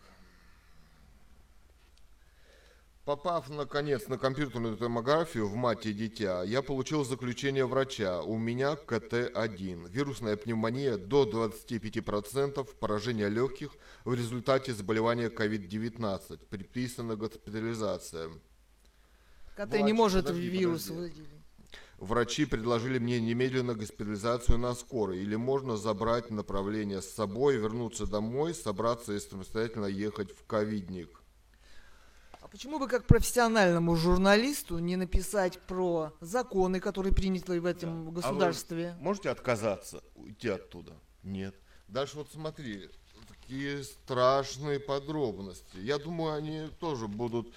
Попав, 3.05 3.49
наконец, 3.49 4.07
на 4.07 4.17
компьютерную 4.17 4.77
томографию 4.77 5.49
в 5.49 5.55
мать 5.55 5.85
и 5.85 5.91
дитя, 5.91 6.41
я 6.43 6.61
получил 6.61 7.03
заключение 7.03 7.65
врача. 7.65 8.21
У 8.21 8.37
меня 8.37 8.77
КТ-1. 8.77 9.89
Вирусная 9.89 10.37
пневмония 10.37 10.97
до 10.97 11.25
25%, 11.25 12.65
поражение 12.79 13.27
легких 13.27 13.75
в 14.05 14.13
результате 14.13 14.73
заболевания 14.73 15.27
COVID-19. 15.27 16.45
Предписана 16.47 17.17
госпитализация. 17.17 18.29
КТ 19.57 19.69
Врач, 19.69 19.83
не 19.83 19.93
может 19.93 20.27
подожди, 20.27 20.47
вирус 20.47 20.87
подожди. 20.87 21.23
Врачи 22.03 22.43
предложили 22.43 22.99
мне 22.99 23.21
немедленно 23.21 23.75
госпитализацию 23.75 24.57
на 24.57 24.75
скорой, 24.75 25.19
или 25.19 25.37
можно 25.37 25.77
забрать 25.77 26.31
направление 26.31 27.01
с 27.01 27.09
собой, 27.09 27.55
вернуться 27.55 28.05
домой, 28.05 28.53
собраться 28.53 29.13
и 29.13 29.19
самостоятельно 29.21 29.85
ехать 29.85 30.29
в 30.35 30.45
ковидник. 30.45 31.21
А 32.41 32.49
почему 32.49 32.77
бы 32.77 32.89
как 32.89 33.05
профессиональному 33.07 33.95
журналисту 33.95 34.79
не 34.79 34.97
написать 34.97 35.61
про 35.61 36.11
законы, 36.19 36.81
которые 36.81 37.13
приняты 37.13 37.61
в 37.61 37.65
этом 37.65 38.01
А 38.01 38.03
вы 38.03 38.11
государстве? 38.11 38.97
можете 38.99 39.29
отказаться, 39.29 40.03
уйти 40.15 40.49
оттуда? 40.49 40.91
Нет. 41.23 41.55
Дальше 41.87 42.17
вот 42.17 42.27
смотри, 42.33 42.89
такие 43.29 43.81
страшные 43.81 44.81
подробности. 44.81 45.77
Я 45.77 45.99
думаю, 45.99 46.33
они 46.33 46.67
тоже 46.81 47.07
будут 47.07 47.53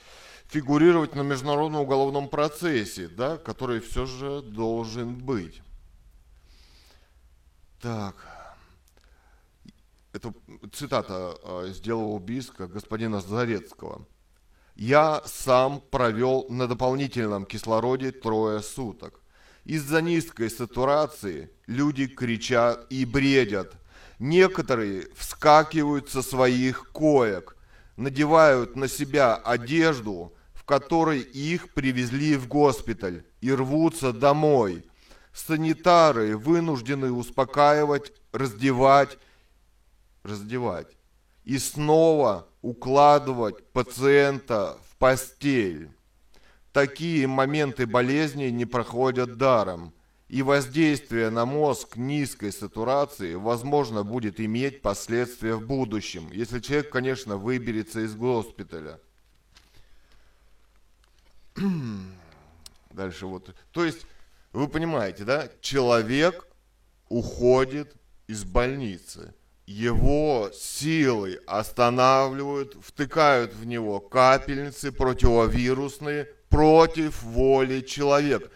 фигурировать 0.48 1.14
на 1.14 1.22
международном 1.22 1.82
уголовном 1.82 2.28
процессе, 2.28 3.08
да, 3.08 3.36
который 3.38 3.80
все 3.80 4.06
же 4.06 4.42
должен 4.42 5.14
быть. 5.14 5.62
Так. 7.80 8.14
Это 10.12 10.32
цитата 10.72 11.36
из 11.68 11.78
дела 11.80 12.04
убийства 12.04 12.66
господина 12.66 13.20
Зарецкого. 13.20 14.06
Я 14.76 15.22
сам 15.24 15.80
провел 15.80 16.46
на 16.48 16.66
дополнительном 16.66 17.44
кислороде 17.44 18.12
трое 18.12 18.62
суток. 18.62 19.20
Из-за 19.64 20.00
низкой 20.00 20.48
сатурации 20.48 21.50
люди 21.66 22.06
кричат 22.06 22.86
и 22.88 23.04
бредят. 23.04 23.74
Некоторые 24.18 25.08
вскакивают 25.14 26.08
со 26.08 26.22
своих 26.22 26.90
коек, 26.92 27.55
надевают 27.96 28.76
на 28.76 28.88
себя 28.88 29.34
одежду, 29.34 30.34
в 30.54 30.64
которой 30.64 31.20
их 31.20 31.72
привезли 31.72 32.36
в 32.36 32.48
госпиталь, 32.48 33.24
и 33.40 33.52
рвутся 33.52 34.12
домой. 34.12 34.84
Санитары 35.32 36.36
вынуждены 36.36 37.12
успокаивать, 37.12 38.12
раздевать, 38.32 39.18
раздевать 40.22 40.96
и 41.44 41.58
снова 41.58 42.48
укладывать 42.60 43.64
пациента 43.72 44.76
в 44.90 44.96
постель. 44.96 45.90
Такие 46.72 47.26
моменты 47.26 47.86
болезни 47.86 48.46
не 48.46 48.66
проходят 48.66 49.38
даром, 49.38 49.94
и 50.28 50.42
воздействие 50.42 51.30
на 51.30 51.47
мозг 51.47 51.97
низкой 51.97 52.52
сатурации, 52.52 53.35
возможно, 53.35 54.02
будет 54.02 54.40
иметь 54.40 54.83
последствия 54.83 55.54
в 55.54 55.66
будущем, 55.66 56.30
если 56.33 56.61
человек, 56.61 56.90
конечно, 56.90 57.37
выберется 57.37 58.00
из 58.00 58.14
госпиталя. 58.14 59.00
Дальше 62.92 63.26
вот. 63.26 63.54
То 63.73 63.85
есть, 63.85 64.06
вы 64.52 64.68
понимаете, 64.68 65.25
да, 65.25 65.49
человек 65.61 66.47
уходит 67.09 67.95
из 68.26 68.45
больницы– 68.45 69.35
его 69.66 70.50
силой 70.54 71.40
останавливают, 71.47 72.76
втыкают 72.80 73.52
в 73.52 73.66
него 73.66 73.99
капельницы 73.99 74.92
противовирусные 74.92 76.28
против 76.49 77.23
воли 77.25 77.80
человека. 77.80 78.49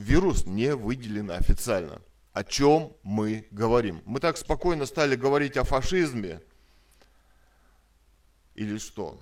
Вирус 0.00 0.46
не 0.46 0.74
выделен 0.74 1.30
официально. 1.30 2.00
О 2.32 2.44
чем 2.44 2.92
мы 3.02 3.46
говорим? 3.50 4.02
Мы 4.04 4.20
так 4.20 4.36
спокойно 4.36 4.86
стали 4.86 5.16
говорить 5.16 5.56
о 5.56 5.64
фашизме. 5.64 6.40
Или 8.54 8.78
что? 8.78 9.20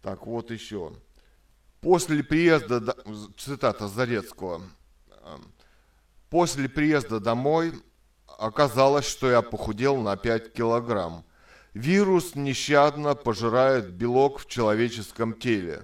Так, 0.00 0.26
вот 0.26 0.50
еще. 0.50 0.92
После 1.80 2.22
приезда, 2.22 2.96
цитата 3.36 3.88
Зарецкого, 3.88 4.62
после 6.30 6.68
приезда 6.68 7.20
домой 7.20 7.72
оказалось, 8.26 9.06
что 9.06 9.30
я 9.30 9.42
похудел 9.42 9.96
на 9.96 10.16
5 10.16 10.52
килограмм. 10.52 11.24
Вирус 11.74 12.34
нещадно 12.34 13.14
пожирает 13.14 13.90
белок 13.92 14.38
в 14.40 14.46
человеческом 14.46 15.34
теле. 15.34 15.82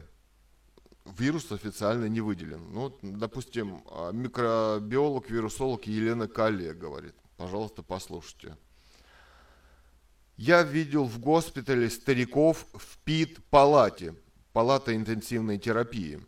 Вирус 1.16 1.52
официально 1.52 2.06
не 2.06 2.20
выделен. 2.20 2.72
Ну, 2.72 2.96
допустим, 3.02 3.82
а, 3.86 4.12
микробиолог, 4.12 5.30
вирусолог 5.30 5.86
Елена 5.86 6.28
Калия 6.28 6.74
говорит. 6.74 7.14
Пожалуйста, 7.36 7.82
послушайте. 7.82 8.56
Я 10.36 10.62
видел 10.62 11.04
в 11.04 11.18
госпитале 11.18 11.90
стариков 11.90 12.66
в 12.72 12.98
ПИТ-палате, 12.98 14.14
палата 14.52 14.94
интенсивной 14.94 15.58
терапии. 15.58 16.20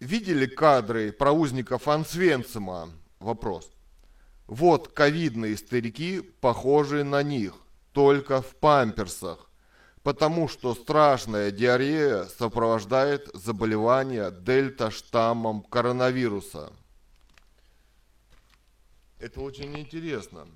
Видели 0.00 0.46
кадры 0.46 1.12
про 1.12 1.32
узников 1.32 1.88
Ансвенцима? 1.88 2.90
Вопрос. 3.20 3.70
Вот 4.46 4.88
ковидные 4.88 5.56
старики, 5.56 6.20
похожие 6.20 7.04
на 7.04 7.22
них, 7.22 7.54
только 7.92 8.42
в 8.42 8.56
памперсах, 8.56 9.50
потому 10.04 10.48
что 10.48 10.74
страшная 10.74 11.50
диарея 11.50 12.26
сопровождает 12.26 13.30
заболевание 13.32 14.30
дельта-штаммом 14.30 15.62
коронавируса. 15.62 16.72
Это 19.18 19.40
очень 19.40 19.76
интересно. 19.78 20.46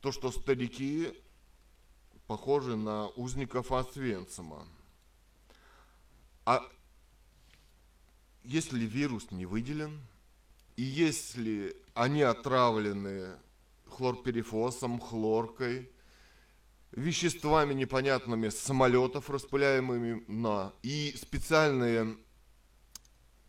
То, 0.00 0.12
что 0.12 0.30
старики 0.30 1.12
похожи 2.28 2.76
на 2.76 3.08
узников 3.08 3.72
Освенцима. 3.72 4.64
А 6.44 6.62
если 8.44 8.84
вирус 8.86 9.32
не 9.32 9.44
выделен, 9.44 10.00
и 10.76 10.82
если 10.82 11.76
они 11.94 12.22
отравлены 12.22 13.26
хлорперифосом, 13.88 15.00
хлоркой, 15.00 15.90
веществами 16.92 17.74
непонятными 17.74 18.48
с 18.48 18.58
самолетов, 18.58 19.30
распыляемыми 19.30 20.24
на, 20.28 20.72
и 20.82 21.14
специальные... 21.16 22.16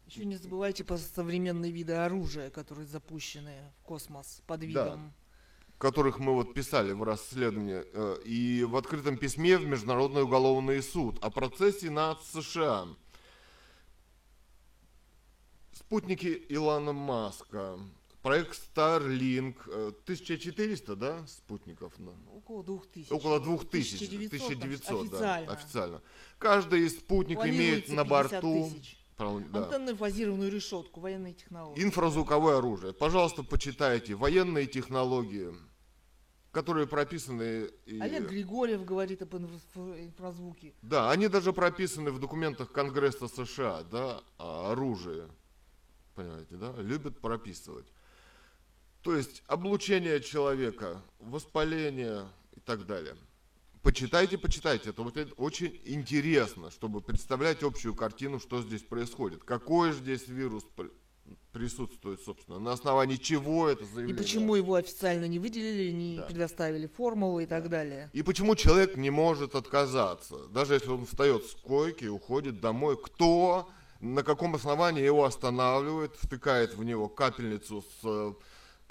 Еще 0.06 0.26
не 0.26 0.36
забывайте 0.36 0.84
про 0.84 0.98
современные 0.98 1.72
виды 1.72 1.94
оружия, 1.94 2.50
которые 2.50 2.86
запущены 2.86 3.56
в 3.80 3.84
космос 3.84 4.42
под 4.46 4.64
видом... 4.64 5.08
Да 5.10 5.14
которых 5.82 6.20
мы 6.20 6.36
вот 6.36 6.54
писали 6.54 6.92
в 6.92 7.02
расследовании, 7.02 7.84
э, 7.84 8.22
и 8.24 8.64
в 8.64 8.78
открытом 8.78 9.18
письме 9.18 9.58
в 9.58 9.66
Международный 9.66 10.22
уголовный 10.22 10.82
суд 10.84 11.18
о 11.24 11.32
процессе 11.32 11.90
над 11.90 12.22
США. 12.22 12.88
Спутники 15.74 16.46
Илона 16.50 16.94
Маска, 16.94 17.80
проект 18.22 18.60
Starlink, 18.76 19.56
1400, 20.06 20.94
э, 20.94 20.96
да, 20.96 21.28
спутников? 21.28 21.94
Ну, 21.98 22.16
около 22.34 22.64
2000. 22.64 23.12
Около 23.12 23.40
2000, 23.40 24.06
1900, 24.06 24.58
1900 24.58 25.02
официально. 25.02 25.48
да, 25.48 25.54
официально. 25.54 26.02
Каждый 26.38 26.82
из 26.82 26.98
спутников 26.98 27.46
имеет 27.46 27.90
на 27.90 28.04
борту... 28.04 28.70
Тысяч. 28.72 28.98
Да. 29.18 29.66
Антенно-фазированную 29.66 30.50
решетку, 30.50 31.00
военные 31.00 31.36
технологии. 31.36 31.84
Инфразвуковое 31.84 32.58
оружие. 32.58 32.92
Пожалуйста, 32.92 33.44
почитайте. 33.44 34.16
Военные 34.16 34.66
технологии, 34.66 35.54
которые 36.52 36.88
прописаны... 36.88 37.70
И... 37.86 38.00
Олег 38.00 38.28
Григорьев 38.28 38.84
говорит 38.84 39.22
об 39.22 39.36
инфразвуке. 39.36 40.74
Да, 40.82 41.12
они 41.12 41.28
даже 41.28 41.54
прописаны 41.54 42.10
в 42.10 42.20
документах 42.20 42.72
Конгресса 42.72 43.28
США, 43.28 43.84
да, 43.84 44.24
о 44.40 44.72
оружии 44.72 45.26
понимаете, 46.22 46.56
да, 46.56 46.74
любят 46.78 47.20
прописывать. 47.20 47.86
То 49.02 49.16
есть 49.16 49.44
облучение 49.48 50.22
человека, 50.22 51.02
воспаление 51.20 52.28
и 52.56 52.60
так 52.60 52.86
далее. 52.86 53.16
Почитайте, 53.82 54.38
почитайте, 54.38 54.92
это 54.92 55.02
вот 55.02 55.18
это 55.18 55.34
очень 55.36 55.82
интересно, 55.86 56.70
чтобы 56.70 57.02
представлять 57.02 57.64
общую 57.64 57.96
картину, 57.96 58.40
что 58.40 58.62
здесь 58.62 58.84
происходит. 58.84 59.44
Какой 59.44 59.92
же 59.92 60.00
здесь 60.00 60.28
вирус 60.28 60.64
присутствует, 61.52 62.22
собственно, 62.22 62.60
на 62.60 62.74
основании 62.74 63.16
чего 63.16 63.68
это 63.68 63.84
заявление. 63.86 64.16
И 64.16 64.18
почему 64.18 64.56
его 64.56 64.76
официально 64.76 65.26
не 65.26 65.40
выделили, 65.40 65.92
не 65.92 66.18
да. 66.18 66.24
предоставили 66.24 66.86
формулы 66.86 67.44
и 67.44 67.46
так 67.48 67.70
далее. 67.70 68.12
И 68.14 68.22
почему 68.22 68.56
человек 68.56 68.98
не 68.98 69.10
может 69.10 69.56
отказаться, 69.56 70.48
даже 70.50 70.76
если 70.76 70.90
он 70.90 71.08
встает 71.08 71.46
с 71.46 71.56
койки 71.56 72.04
и 72.04 72.08
уходит 72.08 72.62
домой. 72.62 72.98
Кто 73.02 73.68
на 74.02 74.24
каком 74.24 74.56
основании 74.56 75.04
его 75.04 75.26
останавливают, 75.26 76.16
втыкает 76.16 76.76
в 76.76 76.84
него 76.84 77.08
капельницу 77.08 77.82
с, 77.82 78.04
э, 78.04 78.34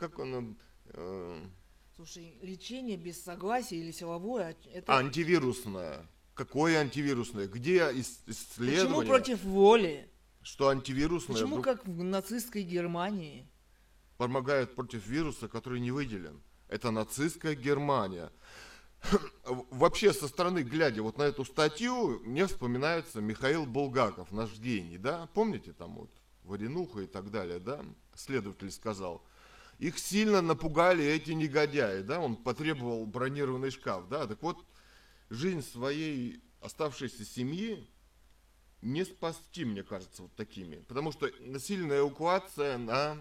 как 0.00 0.18
он, 0.18 0.56
э, 0.86 1.46
Слушай, 1.94 2.38
лечение 2.40 2.96
без 2.96 3.22
согласия 3.22 3.76
или 3.76 3.92
силовое, 3.92 4.56
это... 4.72 4.96
Антивирусное. 4.96 6.08
Какое 6.32 6.78
антивирусное? 6.78 7.46
Где 7.46 7.80
исследование? 7.92 8.86
Почему 8.86 9.02
против 9.02 9.44
воли? 9.44 10.10
Что 10.40 10.70
антивирусное? 10.70 11.34
Почему 11.36 11.58
вдруг... 11.58 11.64
как 11.64 11.86
в 11.86 12.02
нацистской 12.02 12.62
Германии? 12.62 13.46
Помогает 14.16 14.74
против 14.74 15.06
вируса, 15.06 15.48
который 15.48 15.80
не 15.80 15.90
выделен. 15.90 16.42
Это 16.68 16.90
нацистская 16.90 17.54
Германия. 17.54 18.32
вообще 19.70 20.14
со 20.14 20.28
стороны, 20.28 20.60
глядя 20.60 21.02
вот 21.02 21.18
на 21.18 21.24
эту 21.24 21.44
статью, 21.44 22.20
мне 22.24 22.46
вспоминается 22.46 23.20
Михаил 23.20 23.66
Булгаков, 23.66 24.32
наш 24.32 24.58
гений, 24.58 24.96
да, 24.96 25.28
помните 25.34 25.74
там 25.74 25.96
вот 25.96 26.10
Варенуха 26.44 27.00
и 27.00 27.06
так 27.06 27.30
далее, 27.30 27.60
да, 27.60 27.84
следователь 28.14 28.70
сказал, 28.70 29.22
их 29.80 29.98
сильно 29.98 30.42
напугали 30.42 31.02
эти 31.02 31.30
негодяи, 31.30 32.02
да, 32.02 32.20
он 32.20 32.36
потребовал 32.36 33.06
бронированный 33.06 33.70
шкаф, 33.70 34.08
да, 34.08 34.26
так 34.26 34.42
вот, 34.42 34.62
жизнь 35.30 35.62
своей 35.62 36.44
оставшейся 36.60 37.24
семьи 37.24 37.88
не 38.82 39.04
спасти, 39.04 39.64
мне 39.64 39.82
кажется, 39.82 40.22
вот 40.22 40.36
такими, 40.36 40.76
потому 40.82 41.12
что 41.12 41.30
насильная 41.40 42.00
эвакуация, 42.00 42.74
она 42.74 43.16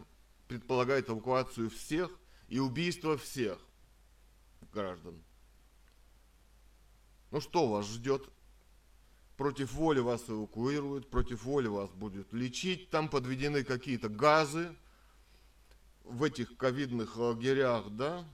предполагает 0.50 1.10
эвакуацию 1.10 1.69
всех 1.69 2.12
и 2.50 2.60
убийство 2.60 3.17
всех. 3.17 3.58
граждан. 4.74 5.24
Ну 7.32 7.39
что 7.39 7.69
вас 7.69 7.88
ждет? 7.88 8.28
Против 9.38 9.72
воли 9.74 10.00
вас 10.00 10.30
эвакуируют, 10.30 11.10
против 11.10 11.45
воли 11.45 11.67
вас 11.67 11.89
будет 11.91 12.34
лечить. 12.34 12.89
Там 12.89 13.08
подведены 13.08 13.63
какие-то 13.63 14.10
газы 14.10 14.76
в 16.10 16.24
этих 16.24 16.58
ковидных 16.58 17.15
лагерях, 17.17 17.89
да, 17.91 18.26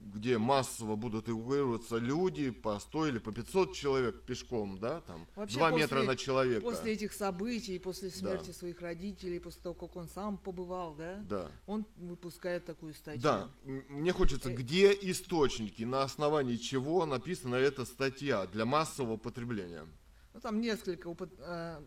где 0.00 0.38
массово 0.38 0.96
будут 0.96 1.28
эвакуироваться 1.28 1.96
люди 1.98 2.50
по 2.50 2.78
100 2.78 3.06
или 3.08 3.18
по 3.18 3.32
500 3.32 3.74
человек 3.74 4.22
пешком, 4.22 4.78
да, 4.78 5.00
там, 5.02 5.26
Вообще 5.36 5.56
2 5.58 5.70
после- 5.70 5.82
метра 5.84 6.02
на 6.02 6.16
человека. 6.16 6.60
После 6.62 6.92
этих 6.92 7.12
событий, 7.12 7.78
после 7.78 8.10
смерти 8.10 8.46
Да. 8.48 8.52
своих 8.52 8.80
родителей, 8.80 9.38
после 9.40 9.60
того, 9.62 9.74
как 9.74 9.96
он 9.96 10.08
сам 10.08 10.38
побывал, 10.38 10.94
да, 10.94 11.16
Да. 11.28 11.50
он 11.66 11.84
выпускает 11.96 12.64
такую 12.64 12.94
статью. 12.94 13.22
Да, 13.22 13.50
мне 13.64 14.12
хочется, 14.12 14.50
Э, 14.50 14.54
где 14.54 14.92
источники, 14.92 15.82
на 15.84 16.02
основании 16.02 16.56
чего 16.56 17.04
написана 17.04 17.56
эта 17.56 17.84
статья 17.84 18.46
для 18.46 18.64
массового 18.64 19.16
потребления? 19.18 19.84
Ну, 20.32 20.40
там 20.40 20.60
несколько 20.60 21.10
э, 21.38 21.80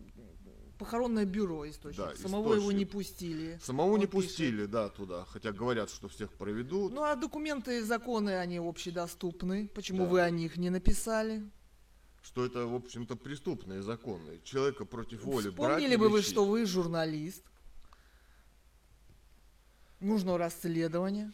похоронное 0.81 1.25
бюро 1.25 1.69
источник. 1.69 2.03
Да, 2.03 2.15
Самого 2.15 2.55
его 2.55 2.71
не 2.71 2.83
источник. 2.85 2.91
пустили. 2.91 3.59
Самого 3.61 3.91
Он 3.93 3.99
не 3.99 4.07
пишет. 4.07 4.27
пустили, 4.27 4.65
да, 4.65 4.89
туда, 4.89 5.25
хотя 5.25 5.51
говорят, 5.51 5.91
что 5.91 6.07
всех 6.07 6.33
проведут. 6.33 6.91
Ну 6.91 7.03
а 7.03 7.15
документы 7.15 7.77
и 7.77 7.81
законы, 7.81 8.31
они 8.31 8.57
общедоступны. 8.57 9.67
Почему 9.75 10.05
Да. 10.05 10.09
вы 10.09 10.21
о 10.21 10.29
них 10.31 10.57
не 10.57 10.69
написали? 10.69 11.43
что 12.23 12.45
это, 12.45 12.67
в 12.67 12.75
общем-то, 12.75 13.15
преступные 13.15 13.81
законы. 13.81 14.39
Человека 14.43 14.85
против 14.85 15.23
воли 15.23 15.49
брать 15.49 15.77
Вспомнили 15.77 15.95
бы 15.95 16.07
вы, 16.09 16.21
что 16.21 16.45
вы 16.45 16.65
журналист. 16.67 17.43
Нужно 19.99 20.37
расследование. 20.37 21.31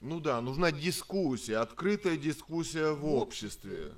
Ну 0.00 0.18
да, 0.20 0.40
нужна 0.40 0.72
дискуссия, 0.72 1.58
открытая 1.58 2.16
дискуссия 2.16 2.92
В 2.92 3.06
обществе. 3.06 3.92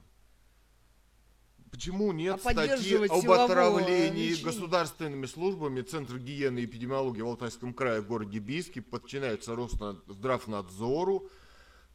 Почему 1.71 2.13
нет 2.13 2.41
А 2.45 2.53
статьи 2.53 2.97
об 2.97 3.31
отравлении 3.31 4.31
лечения? 4.31 4.45
государственными 4.45 5.27
службами 5.27 5.83
Центр 5.83 6.19
гигиены 6.19 6.61
и 6.61 6.65
эпидемиологии 6.65 7.23
в 7.23 7.29
Алтайском 7.29 7.73
крае 7.73 8.01
в 8.01 8.07
городе 8.09 8.39
Бийске 8.39 8.83
подчиняется 8.83 9.55
Росздравнадзору, 9.55 11.29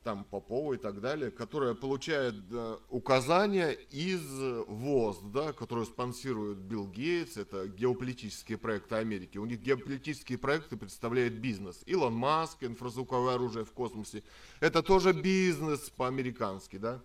там 0.05 0.23
Попова 0.23 0.73
и 0.73 0.77
так 0.77 1.01
далее, 1.01 1.31
которая 1.31 1.73
получает 1.73 2.35
э, 2.51 2.77
указания 2.89 3.71
из 3.71 4.21
ВОЗ, 4.67 5.19
да, 5.33 5.51
которую 5.51 5.87
спонсирует 5.87 6.59
Билл 6.59 6.87
Гейтс, 6.87 7.37
это 7.37 7.67
геополитические 7.67 8.59
проекты 8.59 8.95
Америки. 8.95 9.39
У 9.39 9.45
них 9.45 9.61
геополитические 9.61 10.37
проекты 10.37 10.77
представляет 10.77 11.33
бизнес. 11.41 11.81
Илон 11.87 12.13
Маск, 12.13 12.63
инфразвуковое 12.63 13.33
оружие 13.33 13.65
в 13.65 13.71
космосе, 13.71 14.23
это 14.59 14.83
тоже 14.83 15.11
бизнес 15.11 15.89
по-американски, 15.89 16.77
да. 16.77 17.01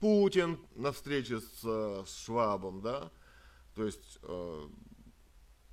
Путин 0.00 0.58
на 0.74 0.92
встрече 0.92 1.40
с, 1.40 1.60
э, 1.62 2.04
с 2.06 2.24
Швабом, 2.24 2.80
да, 2.80 3.12
то 3.74 3.84
есть 3.84 4.18
э, 4.22 4.68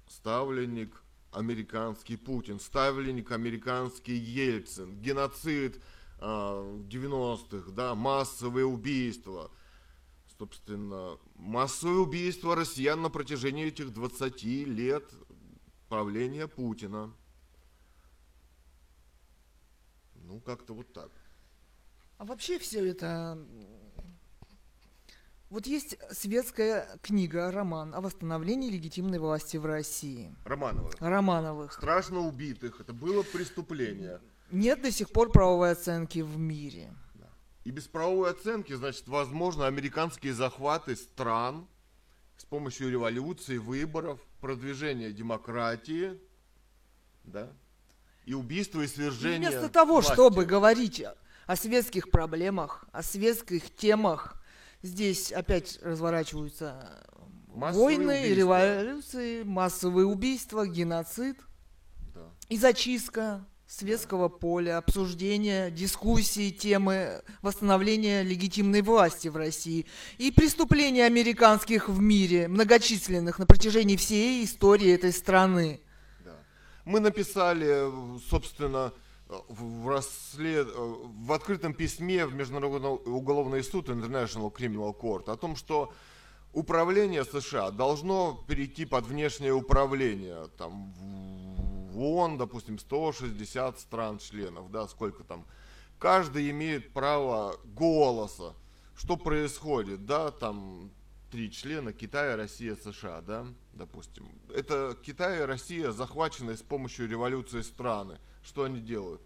ставленник 0.08 1.02
американский 1.32 2.18
Путин, 2.18 2.60
ставленник 2.60 3.32
американский 3.32 4.16
Ельцин, 4.16 5.00
геноцид 5.02 5.82
э, 6.20 6.22
90-х, 6.22 7.72
да, 7.72 7.96
массовые 7.96 8.66
убийства, 8.66 9.50
собственно, 10.38 11.18
массовые 11.36 12.00
убийства 12.00 12.54
россиян 12.54 13.02
на 13.02 13.10
протяжении 13.10 13.68
этих 13.68 13.94
20 13.94 14.44
лет 14.44 15.10
правления 15.88 16.48
Путина. 16.48 17.14
Ну, 20.16 20.42
как-то 20.42 20.74
вот 20.74 20.92
так. 20.92 21.12
А 22.18 22.26
вообще 22.26 22.60
все 22.60 22.86
это... 22.86 23.38
Вот 25.50 25.66
есть 25.66 25.98
светская 26.12 26.88
книга, 27.02 27.52
роман 27.52 27.96
о 27.96 28.02
восстановлении 28.02 28.70
легитимной 28.70 29.18
власти 29.18 29.56
в 29.56 29.66
России. 29.66 30.36
Романовых. 30.44 30.94
Романовых. 31.00 31.74
Страшно 31.74 32.20
убитых. 32.20 32.82
Это 32.82 32.92
было 32.92 33.24
преступление. 33.24 34.20
Нет 34.52 34.82
до 34.82 34.92
сих 34.92 35.10
пор 35.10 35.32
правовой 35.32 35.72
оценки 35.72 36.20
в 36.20 36.38
мире. 36.38 36.94
И 37.64 37.72
без 37.72 37.88
правовой 37.88 38.32
оценки, 38.32 38.74
значит, 38.74 39.08
возможно 39.08 39.68
американские 39.68 40.34
захваты 40.34 40.96
стран 40.96 41.68
с 42.38 42.46
помощью 42.46 42.90
революции, 42.90 43.58
выборов, 43.58 44.20
продвижения 44.40 45.12
демократии, 45.12 46.20
да, 47.26 47.52
и 48.26 48.34
убийства 48.34 48.82
и 48.82 48.86
И 48.86 48.88
свержения 48.88 49.50
вместо 49.50 49.68
того, 49.70 49.96
власти. 49.96 50.14
чтобы 50.14 50.46
говорить 50.46 51.04
о 51.46 51.56
светских 51.58 52.10
проблемах, 52.10 52.86
о 52.94 53.04
светских 53.04 53.76
темах, 53.76 54.42
здесь 54.82 55.32
опять 55.32 55.80
разворачиваются 55.82 57.04
Массовые 57.54 57.98
войны, 57.98 58.20
убийства. 58.20 58.36
революции, 58.36 59.44
массовые 59.44 60.06
убийства, 60.06 60.68
геноцид 60.68 61.38
Да. 62.14 62.22
и 62.50 62.58
зачистка 62.58 63.46
светского 63.68 64.30
поля, 64.30 64.78
обсуждение, 64.78 65.72
дискуссии, 65.72 66.52
темы 66.52 67.22
восстановления 67.42 68.22
легитимной 68.24 68.82
власти 68.82 69.28
в 69.28 69.36
России 69.36 69.86
и 70.18 70.32
преступления 70.32 71.06
американских 71.06 71.90
в 71.90 72.00
мире, 72.00 72.48
многочисленных 72.48 73.40
на 73.40 73.46
протяжении 73.46 73.98
всей 73.98 74.46
истории 74.46 74.94
этой 74.94 75.12
страны. 75.12 75.82
Да. 76.24 76.36
Мы 76.86 77.02
написали, 77.02 77.68
э, 77.68 78.20
собственно, 78.30 78.94
э, 78.96 79.00
в, 79.30 79.90
расслед- 79.90 80.70
э, 80.74 80.96
в 81.26 81.32
открытом 81.32 81.74
письме 81.74 82.26
в 82.26 82.34
Международный 82.34 82.90
уголовный 82.90 83.64
суд 83.64 83.90
International 83.90 84.54
Criminal 84.54 84.98
Court 84.98 85.30
о 85.32 85.36
том, 85.36 85.56
что 85.56 85.94
управление 86.54 87.26
США 87.26 87.72
должно 87.72 88.44
перейти 88.48 88.86
под 88.86 89.06
внешнее 89.06 89.54
управление. 89.54 90.48
Там 90.58 90.94
в 90.94 92.00
ООН, 92.00 92.38
допустим, 92.38 92.80
160 92.80 93.80
стран-членов, 93.80 94.72
да, 94.72 94.88
сколько 94.88 95.24
там. 95.24 95.46
Каждый 96.00 96.50
имеет 96.52 96.94
право 96.94 97.56
голоса. 97.66 98.54
Что 98.96 99.18
происходит, 99.18 100.06
да, 100.06 100.32
там 100.32 100.92
три 101.32 101.52
члена 101.52 101.94
Китая, 101.94 102.36
Россия, 102.36 102.76
США, 102.76 103.22
да, 103.22 103.46
допустим. 103.74 104.28
Это 104.54 104.98
Китай 105.04 105.40
и 105.40 105.46
Россия 105.46 105.92
захвачены 105.92 106.56
с 106.56 106.62
помощью 106.62 107.08
революции 107.08 107.62
страны. 107.62 108.18
Что 108.48 108.64
они 108.64 108.80
делают? 108.80 109.22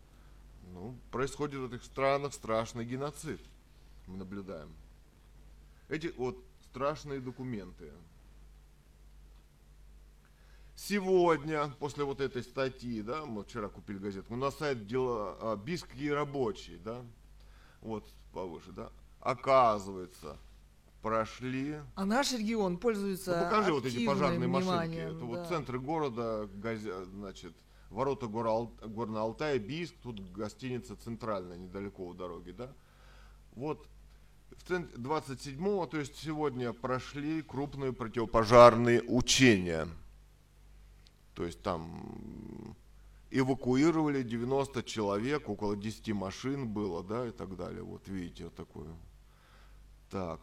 Ну, 0.73 0.95
происходит 1.12 1.60
в 1.60 1.71
этих 1.71 1.84
странах 1.84 2.34
страшный 2.34 2.86
геноцид. 2.86 3.39
Мы 4.07 4.17
наблюдаем. 4.17 4.73
Эти 5.89 6.07
вот 6.17 6.43
страшные 6.71 7.19
документы. 7.19 7.91
Сегодня, 10.75 11.67
после 11.79 12.03
вот 12.03 12.19
этой 12.19 12.41
статьи, 12.41 13.03
да, 13.03 13.25
мы 13.25 13.43
вчера 13.43 13.69
купили 13.69 13.99
газету, 13.99 14.36
на 14.36 14.49
сайт 14.49 14.88
дела 14.88 15.38
а, 15.39 15.55
Бийские 15.55 16.15
рабочие, 16.15 16.79
да, 16.79 17.03
вот 17.81 18.10
повыше, 18.34 18.71
да, 18.71 18.89
оказывается, 19.19 20.38
прошли 21.03 21.79
А 21.93 22.05
наш 22.05 22.31
регион 22.31 22.77
пользуется 22.77 23.38
ну, 23.38 23.43
покажи 23.43 23.71
вот 23.71 23.86
эти 23.86 24.03
пожарные 24.03 24.47
машинки. 24.47 24.69
вниманием, 24.71 25.15
Это 25.17 25.25
вот 25.25 25.36
да. 25.36 25.45
центр 25.45 25.77
города, 25.77 26.49
газе- 26.55 27.05
значит, 27.05 27.53
ворота 27.91 28.27
Гора- 28.27 28.71
Горного 28.88 29.25
Алтая, 29.25 29.60
Бийск, 29.60 29.93
тут 30.01 30.32
гостиница 30.32 30.95
центральная, 30.95 31.58
недалеко 31.58 32.08
у 32.08 32.13
дороги, 32.13 32.51
да. 32.51 32.73
Вот 33.54 33.88
в 34.58 34.63
центре 34.63 34.97
27-го, 34.97 35.86
то 35.86 35.97
есть 35.97 36.15
сегодня 36.15 36.73
прошли 36.73 37.41
крупные 37.41 37.93
противопожарные 37.93 39.01
учения. 39.04 39.88
То 41.36 41.45
есть 41.45 41.62
там 41.62 42.75
эвакуировали 43.30 44.23
90 44.23 44.84
человек, 44.84 45.47
около 45.49 45.75
10 45.75 46.13
машин 46.13 46.67
было, 46.67 47.04
да, 47.04 47.27
и 47.27 47.32
так 47.32 47.56
далее. 47.56 47.84
Вот 47.84 48.08
видите, 48.08 48.45
вот 48.45 48.56
такое. 48.56 48.89
Так. 50.10 50.39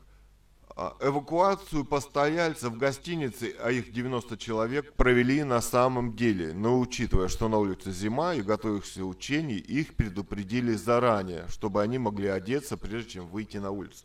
А, 0.81 0.97
Эвакуацию 1.01 1.85
постояльцев 1.85 2.73
в 2.73 2.79
гостинице, 2.79 3.53
а 3.61 3.73
их 3.73 3.91
90 3.93 4.37
человек, 4.39 4.95
провели 4.95 5.43
на 5.43 5.61
самом 5.61 6.15
деле. 6.15 6.53
Но 6.53 6.79
учитывая, 6.79 7.27
что 7.27 7.49
на 7.49 7.59
улице 7.59 7.91
зима 7.91 8.35
и 8.35 8.43
готовящихся 8.43 9.05
учений, 9.05 9.57
их 9.57 9.97
предупредили 9.97 10.75
заранее, 10.75 11.49
чтобы 11.49 11.83
они 11.83 11.99
могли 11.99 12.29
одеться, 12.29 12.77
прежде 12.77 13.11
чем 13.11 13.27
выйти 13.27 13.57
на 13.57 13.73
улицу. 13.73 14.05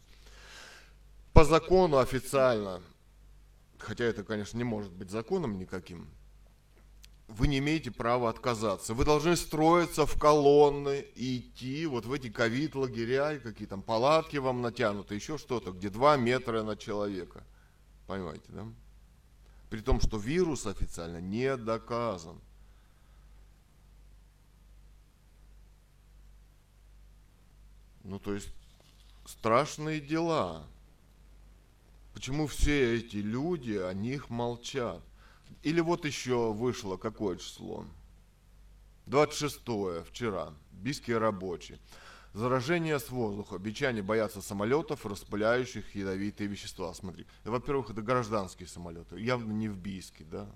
По 1.32 1.44
закону 1.44 2.00
официально, 2.00 2.82
хотя 3.78 4.06
это, 4.06 4.24
конечно, 4.24 4.58
не 4.58 4.64
может 4.64 4.92
быть 4.92 5.12
законом 5.12 5.60
никаким, 5.60 6.08
вы 7.28 7.48
не 7.48 7.60
имеете 7.60 7.92
права 7.92 8.30
отказаться. 8.30 8.94
Вы 8.94 9.06
должны 9.06 9.36
строиться 9.36 10.06
в 10.06 10.20
колонны 10.20 11.06
и 11.16 11.40
идти 11.40 11.86
вот 11.86 12.06
в 12.06 12.14
эти 12.14 12.30
ковид-лагеря, 12.30 13.40
какие 13.40 13.68
там 13.68 13.82
палатки 13.82 14.38
вам 14.38 14.62
натянуты, 14.62 15.16
еще 15.16 15.38
что-то, 15.38 15.72
где 15.72 15.90
2 15.90 16.18
метра 16.18 16.64
на 16.64 16.76
человека. 16.76 17.44
Понимаете, 18.08 18.46
да? 18.50 18.68
При 19.70 19.82
том, 19.82 20.00
что 20.02 20.18
вирус 20.18 20.68
официально 20.68 21.20
не 21.20 21.58
доказан. 21.58 22.40
Ну, 28.04 28.20
то 28.20 28.34
есть, 28.34 28.50
страшные 29.26 30.02
дела. 30.02 30.68
Почему 32.14 32.48
все 32.48 32.98
эти 32.98 33.18
люди 33.18 33.74
о 33.74 33.94
них 33.94 34.30
молчат? 34.30 35.02
Или 35.64 35.80
вот 35.80 36.06
еще 36.06 36.52
вышло 36.54 36.98
какое 36.98 37.38
число? 37.38 37.86
26 39.08 39.62
вчера. 40.10 40.54
Бийские 40.72 41.18
рабочие. 41.18 41.80
Заражение 42.34 43.00
с 43.00 43.10
воздуха. 43.10 43.58
Бичане 43.58 44.02
боятся 44.02 44.42
самолетов, 44.42 45.06
распыляющих 45.06 45.96
ядовитые 45.96 46.48
вещества. 46.48 46.94
Смотри, 46.94 47.26
во-первых, 47.46 47.92
это 47.92 48.02
гражданские 48.02 48.68
самолеты, 48.68 49.20
явно 49.20 49.52
не 49.54 49.70
в 49.70 49.78
Бийске, 49.78 50.26
да? 50.26 50.50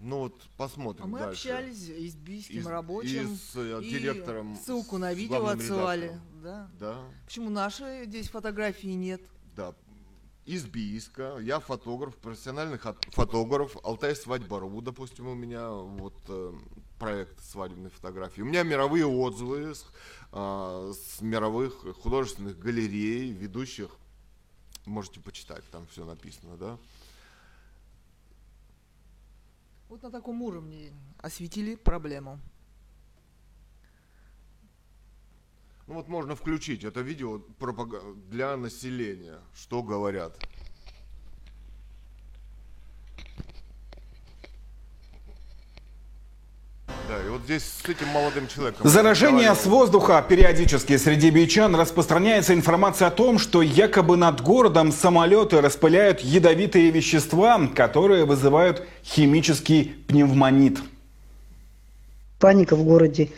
Ну 0.00 0.18
вот 0.20 0.40
посмотрим 0.56 1.06
А 1.06 1.08
мы 1.08 1.18
дальше. 1.18 1.48
общались 1.50 1.88
и 1.88 2.08
с 2.08 2.14
бийским 2.14 2.60
И 2.60 2.62
рабочим. 2.62 3.32
и 3.32 3.36
с 3.36 3.56
э, 3.56 3.80
и 3.82 3.90
директором, 3.90 4.54
Ссылку 4.56 4.96
на 4.96 5.12
видео 5.12 5.44
отсылали. 5.48 6.20
Да. 6.40 6.70
Да, 6.78 7.04
Почему 7.26 7.50
наши 7.50 8.04
здесь 8.06 8.28
фотографии 8.28 8.86
нет? 8.94 9.20
да. 9.56 9.74
Из 10.48 10.64
Бийска. 10.64 11.36
Я 11.42 11.60
фотограф, 11.60 12.16
профессиональный 12.16 12.78
фотограф. 12.78 13.76
Алтай 13.84 14.16
Свадьба.ру, 14.16 14.80
допустим, 14.80 15.28
у 15.28 15.34
меня 15.34 15.68
вот 15.68 16.14
э, 16.28 16.54
проект 16.98 17.44
свадебной 17.44 17.90
фотографии. 17.90 18.40
У 18.40 18.46
меня 18.46 18.62
мировые 18.62 19.04
отзывы 19.04 19.74
с, 19.74 19.84
а, 20.32 20.90
с 20.94 21.20
мировых 21.20 21.84
художественных 22.00 22.58
галерей, 22.58 23.30
ведущих. 23.30 23.90
Можете 24.86 25.20
почитать, 25.20 25.64
там 25.70 25.86
все 25.88 26.06
написано, 26.06 26.56
да. 26.56 26.78
Вот 29.90 30.02
на 30.02 30.10
таком 30.10 30.40
уровне 30.40 30.94
осветили 31.18 31.74
проблему. 31.74 32.40
Ну 35.88 35.94
вот 35.94 36.08
можно 36.08 36.36
включить 36.36 36.84
это 36.84 37.00
видео 37.00 37.40
для 38.30 38.58
населения, 38.58 39.38
что 39.54 39.82
говорят. 39.82 40.36
Да, 47.08 47.24
и 47.26 47.30
вот 47.30 47.40
здесь 47.44 47.62
с 47.62 47.88
этим 47.88 48.06
молодым 48.08 48.48
человеком. 48.48 48.86
Заражение 48.86 49.54
с 49.54 49.64
воздуха. 49.64 50.22
Периодически 50.28 50.98
среди 50.98 51.30
бичан 51.30 51.74
распространяется 51.74 52.52
информация 52.52 53.08
о 53.08 53.10
том, 53.10 53.38
что 53.38 53.62
якобы 53.62 54.18
над 54.18 54.42
городом 54.42 54.92
самолеты 54.92 55.62
распыляют 55.62 56.20
ядовитые 56.20 56.90
вещества, 56.90 57.66
которые 57.74 58.26
вызывают 58.26 58.86
химический 59.02 59.96
пневмонит. 60.06 60.80
Паника 62.38 62.76
в 62.76 62.84
городе. 62.84 63.30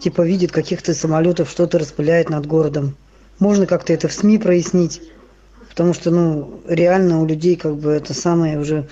Типа 0.00 0.22
видит 0.22 0.52
каких-то 0.52 0.94
самолетов, 0.94 1.50
что-то 1.50 1.78
распыляет 1.78 2.30
над 2.30 2.46
городом. 2.46 2.96
Можно 3.38 3.66
как-то 3.66 3.92
это 3.92 4.08
в 4.08 4.12
СМИ 4.12 4.38
прояснить. 4.38 5.02
Потому 5.68 5.94
что, 5.94 6.10
ну, 6.10 6.60
реально 6.66 7.20
у 7.20 7.26
людей 7.26 7.56
как 7.56 7.76
бы 7.76 7.90
это 7.90 8.14
самое 8.14 8.58
уже, 8.58 8.88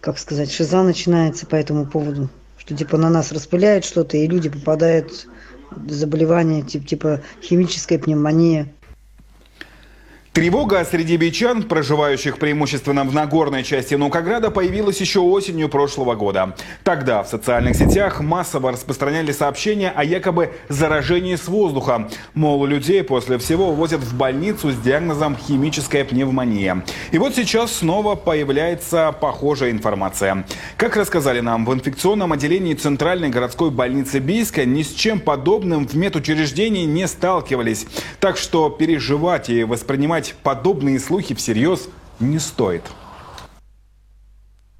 как 0.00 0.18
сказать, 0.18 0.50
шиза 0.50 0.82
начинается 0.82 1.46
по 1.46 1.56
этому 1.56 1.86
поводу. 1.86 2.28
Что 2.56 2.76
типа 2.76 2.96
на 2.96 3.10
нас 3.10 3.32
распыляют 3.32 3.84
что-то, 3.84 4.16
и 4.16 4.26
люди 4.26 4.48
попадают 4.48 5.26
в 5.70 5.90
заболевания, 5.92 6.62
типа, 6.62 6.86
типа 6.86 7.20
химическая 7.42 7.98
пневмония. 7.98 8.72
Тревога 10.38 10.84
среди 10.84 11.16
бичан, 11.16 11.64
проживающих 11.64 12.38
преимущественно 12.38 13.02
в 13.02 13.12
Нагорной 13.12 13.64
части 13.64 13.96
Наукограда, 13.96 14.52
появилась 14.52 15.00
еще 15.00 15.18
осенью 15.18 15.68
прошлого 15.68 16.14
года. 16.14 16.54
Тогда 16.84 17.24
в 17.24 17.28
социальных 17.28 17.74
сетях 17.74 18.20
массово 18.20 18.70
распространяли 18.70 19.32
сообщения 19.32 19.90
о 19.90 20.04
якобы 20.04 20.52
заражении 20.68 21.34
с 21.34 21.48
воздуха. 21.48 22.08
Мол, 22.34 22.64
людей 22.66 23.02
после 23.02 23.38
всего 23.38 23.70
увозят 23.70 24.02
в 24.02 24.16
больницу 24.16 24.70
с 24.70 24.76
диагнозом 24.76 25.36
химическая 25.36 26.04
пневмония. 26.04 26.84
И 27.10 27.18
вот 27.18 27.34
сейчас 27.34 27.72
снова 27.72 28.14
появляется 28.14 29.12
похожая 29.20 29.72
информация. 29.72 30.46
Как 30.76 30.94
рассказали 30.94 31.40
нам 31.40 31.66
в 31.66 31.74
инфекционном 31.74 32.32
отделении 32.32 32.74
Центральной 32.74 33.30
городской 33.30 33.72
больницы 33.72 34.20
Бийска, 34.20 34.64
ни 34.64 34.84
с 34.84 34.92
чем 34.92 35.18
подобным 35.18 35.88
в 35.88 35.94
медучреждении 35.94 36.84
не 36.84 37.08
сталкивались. 37.08 37.88
Так 38.20 38.36
что 38.36 38.70
переживать 38.70 39.50
и 39.50 39.64
воспринимать 39.64 40.27
подобные 40.42 41.00
слухи 41.00 41.34
всерьез 41.34 41.88
не 42.20 42.38
стоит. 42.38 42.82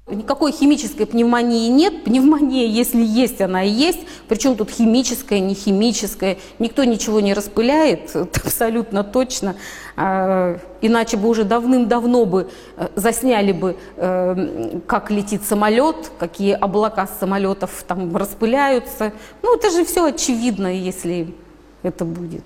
Никакой 0.09 0.51
химической 0.51 1.05
пневмонии 1.05 1.69
нет. 1.69 2.03
Пневмония, 2.03 2.65
если 2.65 3.03
есть, 3.03 3.41
она 3.41 3.63
и 3.63 3.69
есть. 3.69 3.99
Причем 4.27 4.55
тут 4.55 4.71
химическая, 4.71 5.39
не 5.39 5.53
химическая. 5.53 6.37
Никто 6.57 6.83
ничего 6.83 7.19
не 7.19 7.35
распыляет, 7.35 8.15
абсолютно 8.15 9.03
точно. 9.03 9.55
А, 9.95 10.59
Иначе 10.81 11.17
бы 11.17 11.27
уже 11.27 11.43
давным-давно 11.43 12.25
бы 12.25 12.49
э, 12.77 12.87
засняли 12.95 13.51
бы, 13.51 13.75
э, 13.97 14.79
как 14.87 15.11
летит 15.11 15.43
самолет, 15.43 16.11
какие 16.17 16.53
облака 16.53 17.05
с 17.05 17.19
самолетов 17.19 17.83
там 17.87 18.15
распыляются. 18.15 19.11
Ну, 19.43 19.57
это 19.57 19.69
же 19.69 19.83
все 19.85 20.05
очевидно, 20.05 20.73
если 20.73 21.35
это 21.83 22.05
будет. 22.05 22.45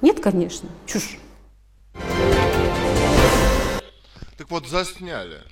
Нет, 0.00 0.20
конечно, 0.20 0.68
чушь. 0.86 1.18
Так 4.36 4.50
вот, 4.50 4.66
засняли. 4.66 5.42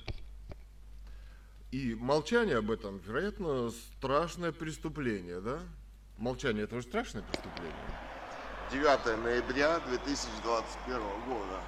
И 1.71 1.95
молчание 1.95 2.57
об 2.57 2.69
этом, 2.69 2.97
вероятно, 2.99 3.71
страшное 3.71 4.51
преступление, 4.51 5.39
да? 5.41 5.59
Молчание 6.17 6.65
это 6.65 6.75
же 6.75 6.83
страшное 6.83 7.23
преступление. 7.23 7.73
9 8.71 9.23
ноября 9.23 9.79
2021 9.79 10.99
года. 11.27 11.61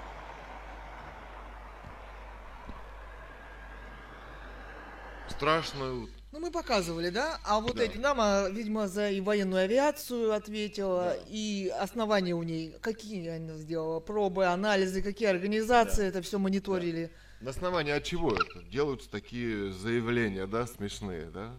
Страшно. 5.29 6.07
Ну, 6.35 6.41
мы 6.41 6.51
показывали, 6.51 7.11
да? 7.11 7.39
А 7.45 7.61
вот 7.61 7.77
Да. 7.77 7.83
эти 7.83 7.95
дама, 7.95 8.49
видимо, 8.51 8.89
за 8.89 9.09
и 9.09 9.21
военную 9.21 9.63
авиацию 9.63 10.33
ответила, 10.33 11.15
Да. 11.17 11.23
и 11.29 11.69
основания 11.69 12.33
у 12.35 12.43
ней, 12.43 12.73
какие 12.81 13.37
она 13.37 13.55
сделала, 13.55 14.01
пробы, 14.01 14.45
анализы, 14.45 15.01
какие 15.01 15.29
организации 15.29 16.05
это 16.05 16.21
все 16.21 16.37
мониторили. 16.37 17.09
На 17.39 17.51
основании 17.51 17.93
от 17.93 18.03
чего 18.03 18.33
это? 18.35 18.63
Делаются 18.63 19.09
такие 19.09 19.71
заявления, 19.71 20.45
да, 20.45 20.67
смешные, 20.67 21.27
да? 21.27 21.53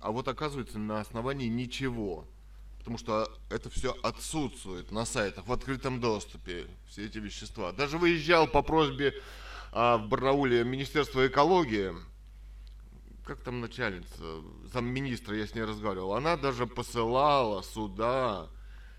А 0.00 0.10
вот 0.10 0.26
оказывается 0.26 0.80
на 0.80 0.98
основании 1.00 1.46
ничего. 1.46 2.26
Потому 2.80 2.98
что 2.98 3.28
это 3.50 3.70
все 3.70 3.96
отсутствует 4.02 4.90
на 4.90 5.04
сайтах 5.04 5.46
в 5.46 5.52
открытом 5.52 6.00
доступе, 6.00 6.66
все 6.88 7.06
эти 7.06 7.18
вещества. 7.18 7.70
Даже 7.70 7.98
выезжал 7.98 8.48
по 8.48 8.62
просьбе 8.62 9.14
а, 9.70 9.96
в 9.98 10.08
Барнауле 10.08 10.64
Министерства 10.64 11.24
экологии, 11.28 11.92
как 13.24 13.40
там 13.40 13.60
начальница, 13.60 14.42
замминистра, 14.72 15.36
я 15.36 15.46
с 15.46 15.54
ней 15.54 15.62
разговаривал, 15.64 16.14
она 16.14 16.36
даже 16.36 16.66
посылала 16.66 17.62
сюда 17.62 18.48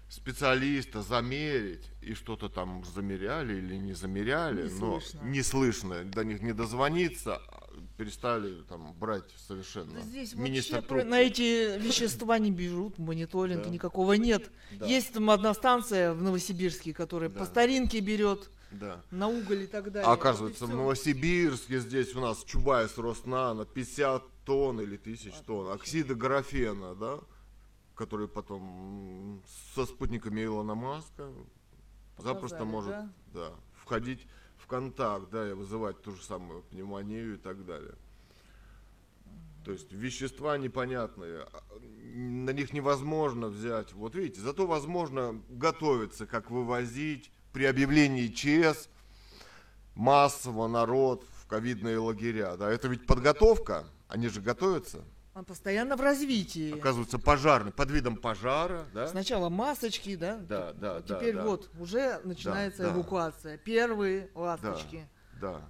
специалиста 0.10 1.02
замерить, 1.02 1.90
и 2.02 2.14
что-то 2.14 2.48
там 2.50 2.84
замеряли 2.94 3.56
или 3.58 3.76
не 3.76 3.94
замеряли, 3.94 4.68
Не 4.70 4.80
но 4.80 5.00
слышно. 5.02 5.26
не 5.26 5.42
слышно, 5.42 6.04
до 6.04 6.24
них 6.24 6.42
не 6.42 6.54
дозвониться, 6.54 7.36
а 7.38 7.66
перестали 7.98 8.62
там 8.70 8.94
брать 8.94 9.30
совершенно. 9.48 9.94
Да 9.96 10.02
Здесь 10.02 10.34
Министр 10.36 10.76
вообще 10.76 10.88
трубку. 10.90 11.08
на 11.08 11.22
эти 11.22 11.78
вещества 11.80 12.38
не 12.38 12.52
бежут, 12.52 12.98
мониторинга 13.00 13.66
Да. 13.66 13.70
никакого 13.70 14.14
нет. 14.14 14.50
Да. 14.74 14.86
Есть 14.86 15.14
там 15.14 15.30
одна 15.30 15.54
станция 15.54 16.14
в 16.14 16.22
Новосибирске, 16.22 16.94
которая 16.94 17.30
Да. 17.30 17.40
по 17.40 17.46
старинке 17.46 18.00
берет 18.00 18.50
Да. 18.80 19.04
на 19.12 19.28
уголь 19.28 19.64
и 19.64 19.68
так 19.68 19.92
далее. 19.92 20.10
Оказывается, 20.10 20.66
в. 20.66 20.70
Новосибирске 20.70 21.80
здесь 21.80 22.16
у 22.16 22.22
нас 22.22 22.44
Чубайс 22.44 22.98
Роснано 22.98 23.66
50 23.66 24.24
тонн 24.46 24.82
или 24.82 24.98
тысяч 24.98 25.34
тонн 25.46 25.72
оксида 25.72 26.16
графена, 26.16 26.96
да, 26.96 27.20
который 27.96 28.28
потом 28.28 29.42
со 29.74 29.86
спутниками 29.86 30.44
Илона 30.44 30.76
Маска 30.76 31.32
запросто 32.18 32.58
Показали, 32.60 32.72
может 32.72 32.92
да? 32.92 33.10
да, 33.34 33.52
входить 33.74 34.28
в 34.58 34.68
контакт, 34.68 35.30
да, 35.30 35.50
и 35.50 35.54
вызывать 35.54 36.02
ту 36.02 36.12
же 36.12 36.24
самую 36.24 36.64
пневмонию 36.64 37.36
и 37.36 37.38
так 37.38 37.66
далее. 37.66 37.96
То 39.64 39.72
есть 39.72 39.92
вещества 39.92 40.58
непонятные, 40.58 41.42
а, 41.42 41.64
на 42.14 42.52
них 42.52 42.72
невозможно 42.72 43.48
взять. 43.48 43.94
Вот 43.94 44.14
видите, 44.16 44.42
зато 44.42 44.68
возможно 44.68 45.42
готовиться, 45.50 46.28
как 46.28 46.52
вывозить 46.52 47.32
при 47.56 47.64
объявлении 47.64 48.28
ЧС 48.28 48.90
массово 49.96 50.68
народ 50.68 51.24
в 51.40 51.48
ковидные 51.48 51.98
лагеря. 52.00 52.58
Да, 52.58 52.70
это 52.70 52.90
ведь 52.90 53.08
подготовка, 53.08 53.86
они 54.10 54.28
же 54.28 54.42
готовятся. 54.42 55.06
Он 55.34 55.46
постоянно 55.46 55.96
в 55.96 56.02
развитии. 56.02 56.78
Оказывается, 56.78 57.18
пожарный, 57.18 57.72
под 57.72 57.92
видом 57.92 58.18
пожара, 58.18 58.86
да? 58.94 59.08
Сначала 59.08 59.48
масочки, 59.48 60.18
да? 60.18 60.36
Да, 60.36 60.74
да, 60.74 61.00
да, 61.00 61.16
Теперь 61.18 61.36
да. 61.36 61.46
вот 61.46 61.72
уже 61.80 62.20
начинается 62.26 62.84
да. 62.84 62.94
эвакуация. 62.94 63.58
Первые 63.58 64.30
ласточки. 64.36 65.08
Да. 65.40 65.62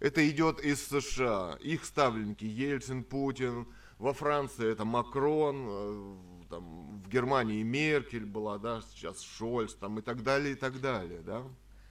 Это 0.00 0.28
идет 0.28 0.58
из 0.58 0.84
США. 0.84 1.58
Их 1.60 1.84
ставленники 1.84 2.44
Ельцин, 2.44 3.04
Путин. 3.04 3.68
Во 3.98 4.12
Франции 4.12 4.68
это 4.68 4.84
Макрон, 4.84 5.66
э, 5.68 6.16
там 6.50 6.93
в 7.04 7.08
Германии 7.08 7.62
Меркель 7.62 8.24
была, 8.24 8.58
да, 8.58 8.80
сейчас 8.92 9.20
Шольц, 9.20 9.74
там 9.74 9.98
и 9.98 10.02
так 10.02 10.22
далее, 10.22 10.52
и 10.52 10.56
так 10.56 10.80
далее, 10.80 11.20
да. 11.20 11.42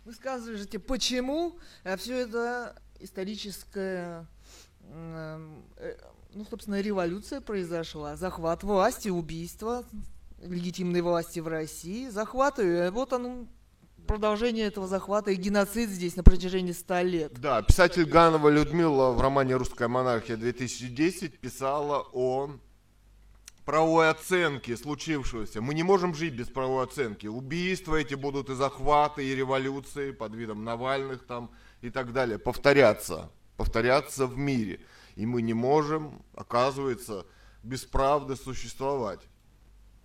Вы 0.05 0.13
скажете, 0.13 0.79
почему 0.79 1.59
все 1.97 2.17
это 2.17 2.75
историческая, 2.99 4.27
м, 4.81 5.63
э, 5.77 5.95
ну, 6.33 6.45
собственно, 6.49 6.81
революция 6.81 7.41
произошла, 7.41 8.15
захват 8.15 8.63
власти, 8.63 9.09
убийство 9.09 9.85
легитимной 10.41 11.01
власти 11.01 11.39
в 11.39 11.47
России, 11.47 12.09
захват 12.09 12.59
ее, 12.59 12.91
вот 12.91 13.13
он 13.13 13.47
продолжение 14.07 14.65
этого 14.65 14.87
захвата 14.87 15.31
и 15.31 15.35
геноцид 15.35 15.89
здесь 15.89 16.15
на 16.17 16.23
протяжении 16.23 16.73
ста 16.73 17.01
лет. 17.01 17.33
Да, 17.39 17.61
писатель 17.61 18.03
Ганова 18.03 18.49
Людмила 18.49 19.11
в 19.11 19.21
романе 19.21 19.55
«Русская 19.55 19.87
монархия 19.87 20.35
2010» 20.35 21.37
писала 21.39 22.05
о 22.11 22.51
правовой 23.65 24.09
оценки 24.09 24.75
случившегося. 24.75 25.61
Мы 25.61 25.73
не 25.73 25.83
можем 25.83 26.13
жить 26.13 26.35
без 26.35 26.47
правовой 26.47 26.85
оценки. 26.85 27.27
Убийства 27.27 27.95
эти 27.95 28.15
будут 28.15 28.49
и 28.49 28.55
захваты, 28.55 29.25
и 29.25 29.35
революции 29.35 30.11
под 30.11 30.35
видом 30.35 30.63
Навальных 30.63 31.25
там 31.25 31.51
и 31.81 31.89
так 31.89 32.13
далее. 32.13 32.39
Повторяться. 32.39 33.31
Повторяться 33.57 34.27
в 34.27 34.37
мире. 34.37 34.81
И 35.15 35.25
мы 35.25 35.41
не 35.41 35.53
можем, 35.53 36.23
оказывается, 36.35 37.25
без 37.63 37.83
правды 37.83 38.35
существовать. 38.35 39.21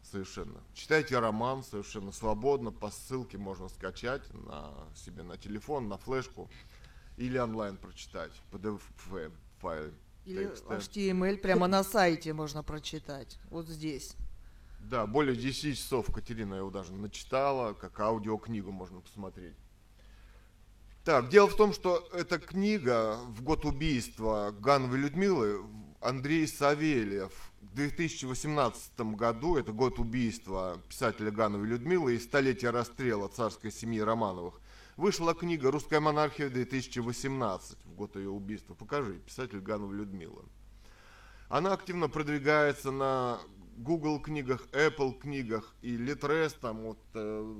Совершенно. 0.02 0.62
Читайте 0.74 1.18
роман 1.18 1.62
совершенно 1.62 2.12
свободно, 2.12 2.70
по 2.70 2.90
ссылке 2.90 3.36
можно 3.36 3.68
скачать 3.68 4.22
на 4.32 4.72
себе 4.94 5.22
на 5.22 5.36
телефон, 5.36 5.88
на 5.88 5.98
флешку 5.98 6.48
или 7.18 7.36
онлайн 7.36 7.76
прочитать, 7.76 8.32
PDF 8.50 8.80
файл. 9.60 9.92
Или. 10.28 10.50
HTML 10.68 11.38
прямо 11.38 11.68
на 11.68 11.82
сайте 11.82 12.34
можно 12.34 12.62
прочитать, 12.62 13.38
вот 13.50 13.66
здесь. 13.66 14.14
Да, 14.78 15.06
более 15.06 15.34
10 15.34 15.76
часов 15.76 16.12
Катерина 16.12 16.54
его 16.54 16.70
даже 16.70 16.92
начитала, 16.92 17.72
как 17.72 17.98
аудиокнигу 17.98 18.70
можно 18.70 19.00
посмотреть. 19.00 19.56
Так, 21.04 21.30
дело 21.30 21.48
в 21.48 21.56
том, 21.56 21.72
что 21.72 22.06
эта 22.12 22.38
книга 22.38 23.18
в 23.28 23.42
год 23.42 23.64
убийства 23.64 24.54
Гановой 24.60 24.98
Людмилы 24.98 25.64
Андрей 26.02 26.46
Савельев 26.46 27.32
в 27.62 27.74
2018 27.74 29.00
году, 29.16 29.56
это 29.56 29.72
год 29.72 29.98
убийства 29.98 30.78
писателя 30.90 31.30
Гановой 31.30 31.68
Людмилы 31.68 32.16
и 32.16 32.18
столетия 32.18 32.68
расстрела 32.68 33.28
царской 33.28 33.72
семьи 33.72 34.00
Романовых, 34.00 34.60
вышла 34.98 35.32
книга 35.34 35.70
«Русская 35.70 36.00
монархия 36.00 36.50
2018» 36.50 37.76
в 37.86 37.94
год 37.94 38.16
ее 38.16 38.28
убийства. 38.30 38.74
Покажи, 38.74 39.14
писатель 39.24 39.60
Ганова 39.60 39.92
Людмила. 39.92 40.44
Она 41.48 41.72
активно 41.72 42.08
продвигается 42.08 42.90
на 42.90 43.38
Google 43.76 44.20
книгах, 44.20 44.66
Apple 44.72 45.16
книгах 45.18 45.72
и 45.82 45.96
Litres, 45.96 46.52
там 46.60 46.82
вот 46.82 46.98
э, 47.14 47.54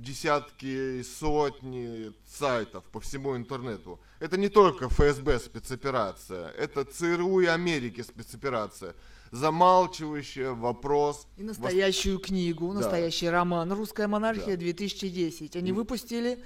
десятки, 0.00 1.02
сотни 1.02 2.12
сайтов 2.24 2.84
по 2.84 3.00
всему 3.00 3.36
интернету. 3.36 3.98
Это 4.20 4.36
не 4.38 4.48
только 4.48 4.88
ФСБ 4.88 5.40
спецоперация, 5.40 6.48
это 6.50 6.84
ЦРУ 6.84 7.40
и 7.40 7.46
Америки 7.46 8.02
спецоперация, 8.02 8.94
замалчивающая 9.32 10.52
вопрос. 10.52 11.26
И 11.36 11.42
настоящую 11.42 12.20
книгу, 12.20 12.68
Да. 12.68 12.74
настоящий 12.74 13.28
роман 13.28 13.72
«Русская 13.72 14.06
монархия 14.06 14.56
Да. 14.56 14.62
2010». 14.62 15.56
Они 15.56 15.70
И- 15.70 15.72
выпустили 15.72 16.38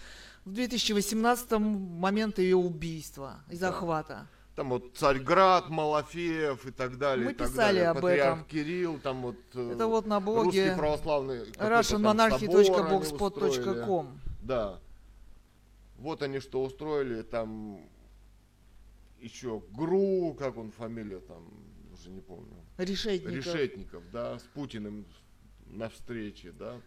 в 0.44 0.53
2018 0.53 1.50
момент 1.53 2.38
ее 2.38 2.57
убийства 2.57 3.40
и 3.50 3.57
захвата. 3.57 4.26
Там 4.57 4.70
вот 4.70 4.96
Царьград, 4.96 5.68
Малафеев 5.70 6.66
и 6.66 6.70
так 6.70 6.98
далее. 6.98 7.26
Мы 7.26 7.33
и 7.33 7.35
так 7.35 7.48
писали 7.48 7.76
далее. 7.76 7.88
об 7.88 8.00
Патриарх 8.00 8.38
этом. 8.38 8.48
Кирилл, 8.48 8.98
там 8.98 9.22
вот 9.22 9.37
э, 9.55 9.72
Это 9.74 9.87
вот 9.87 10.07
на 10.07 10.20
русский 10.20 10.42
блоге 10.42 10.74
православный 10.76 11.42
они 11.42 11.50
устроили. 11.50 11.74
russianmonarchy.blogspot.com. 11.79 14.20
Да. 14.42 14.81
Вот 15.98 16.22
они 16.22 16.40
что 16.40 16.62
устроили, 16.62 17.22
там 17.22 17.81
еще 19.20 19.62
ГРУ, 19.70 20.35
как 20.38 20.57
он 20.57 20.72
фамилия 20.72 21.20
там, 21.20 21.46
уже 21.92 22.11
не 22.11 22.20
помню. 22.20 22.55
Решетников. 22.79 23.35
Решетников, 23.35 24.03
да, 24.11 24.38
с 24.38 24.42
Путиным 24.42 25.05
на 25.66 25.88
встрече, 25.88 26.53
да. 26.53 26.81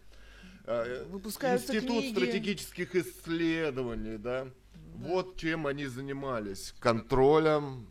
Выпускаются 0.65 1.76
Институт 1.76 1.99
книги. 1.99 2.15
стратегических 2.15 2.95
исследований, 2.95 4.17
да. 4.17 4.47
Вот 4.95 5.38
чем 5.38 5.67
они 5.67 5.86
занимались. 5.88 6.73
Контролем, 6.80 7.88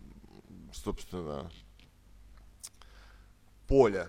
собственно, 0.73 1.51
поля. 3.67 4.09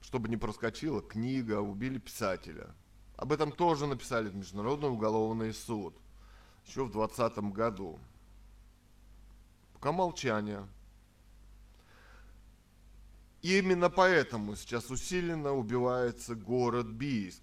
Чтобы 0.00 0.28
не 0.28 0.36
проскочила 0.36 1.02
книга, 1.02 1.60
убили 1.60 1.98
писателя. 1.98 2.74
Об 3.16 3.32
этом 3.32 3.50
тоже 3.50 3.86
написали 3.86 4.28
в 4.28 4.36
Международный 4.36 4.90
уголовный 4.90 5.52
суд. 5.52 5.96
Еще 6.66 6.84
в 6.84 6.92
2020 6.92 7.52
году. 7.52 7.98
Пока 9.72 9.90
молчание. 9.90 10.68
И 13.46 13.58
именно 13.58 13.90
поэтому 13.90 14.56
сейчас 14.56 14.90
усиленно 14.90 15.52
убивается 15.52 16.34
город 16.34 16.88
Бийск, 16.88 17.42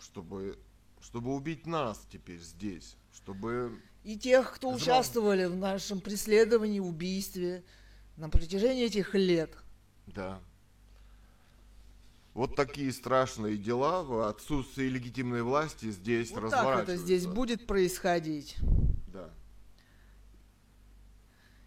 чтобы, 0.00 0.58
чтобы 1.00 1.32
убить 1.32 1.64
нас 1.64 2.04
теперь 2.10 2.40
здесь, 2.40 2.96
чтобы... 3.14 3.80
И 4.02 4.18
тех, 4.18 4.52
кто 4.52 4.70
Зря. 4.70 4.76
участвовали 4.78 5.44
в 5.44 5.54
нашем 5.54 6.00
преследовании, 6.00 6.80
убийстве 6.80 7.62
на 8.16 8.28
протяжении 8.28 8.86
этих 8.86 9.14
лет. 9.14 9.56
Да. 10.08 10.40
Вот 12.32 12.56
такие 12.56 12.92
страшные 12.92 13.56
дела 13.56 14.02
в 14.02 14.26
отсутствии 14.26 14.86
легитимной 14.86 15.42
власти 15.42 15.92
здесь 15.92 16.32
Вот 16.32 16.40
так 16.40 16.44
разворачиваются. 16.46 16.92
это 16.94 17.00
здесь 17.00 17.26
будет 17.26 17.68
происходить. 17.68 18.56
Да. 19.12 19.30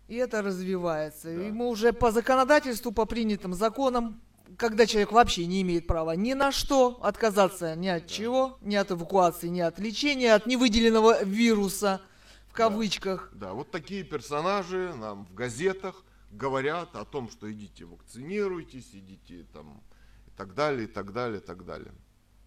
И 0.07 0.15
это 0.15 0.41
развивается. 0.41 1.35
Да. 1.35 1.47
И 1.47 1.51
мы 1.51 1.67
уже 1.67 1.93
по 1.93 2.11
законодательству, 2.11 2.91
по 2.91 3.05
принятым 3.05 3.53
законам, 3.53 4.21
когда 4.57 4.85
человек 4.85 5.11
вообще 5.11 5.45
не 5.45 5.61
имеет 5.61 5.87
права 5.87 6.15
ни 6.15 6.33
на 6.33 6.51
что 6.51 6.99
отказаться, 7.03 7.75
ни 7.75 7.87
от 7.87 8.07
чего, 8.07 8.57
ни 8.61 8.75
от 8.75 8.91
эвакуации, 8.91 9.47
ни 9.49 9.59
от 9.59 9.79
лечения, 9.79 10.33
от 10.33 10.45
невыделенного 10.45 11.23
вируса, 11.23 12.01
в 12.47 12.53
кавычках. 12.53 13.29
Да, 13.33 13.53
вот 13.53 13.71
такие 13.71 14.03
персонажи 14.03 14.93
нам 14.95 15.25
в 15.25 15.33
газетах 15.33 16.03
говорят 16.31 16.95
о 16.95 17.05
том, 17.05 17.29
что 17.29 17.51
идите 17.51 17.85
вакцинируйтесь, 17.85 18.89
идите 18.93 19.45
там 19.53 19.81
и 20.27 20.31
так 20.37 20.53
далее, 20.53 20.85
и 20.85 20.87
так 20.87 21.11
далее, 21.11 21.39
и 21.39 21.43
так 21.43 21.65
далее. 21.65 21.93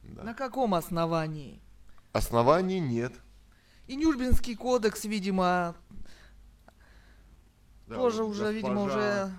Да. 0.02 0.22
На 0.22 0.34
каком 0.34 0.74
основании? 0.74 1.60
Оснований 2.12 2.80
нет. 2.80 3.12
И 3.86 3.96
Нюрнбергский 3.96 4.56
кодекс, 4.56 5.04
видимо, 5.04 5.76
Да, 7.90 7.96
тоже 7.96 8.22
вот 8.22 8.30
уже, 8.30 8.52
видимо, 8.52 8.84
уже 8.84 9.32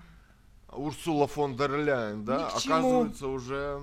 Урсула 0.67 1.25
фон 1.27 1.55
дер 1.55 1.71
Ляйен, 1.77 2.25
да, 2.25 2.49
оказывается 2.49 3.27
уже 3.27 3.81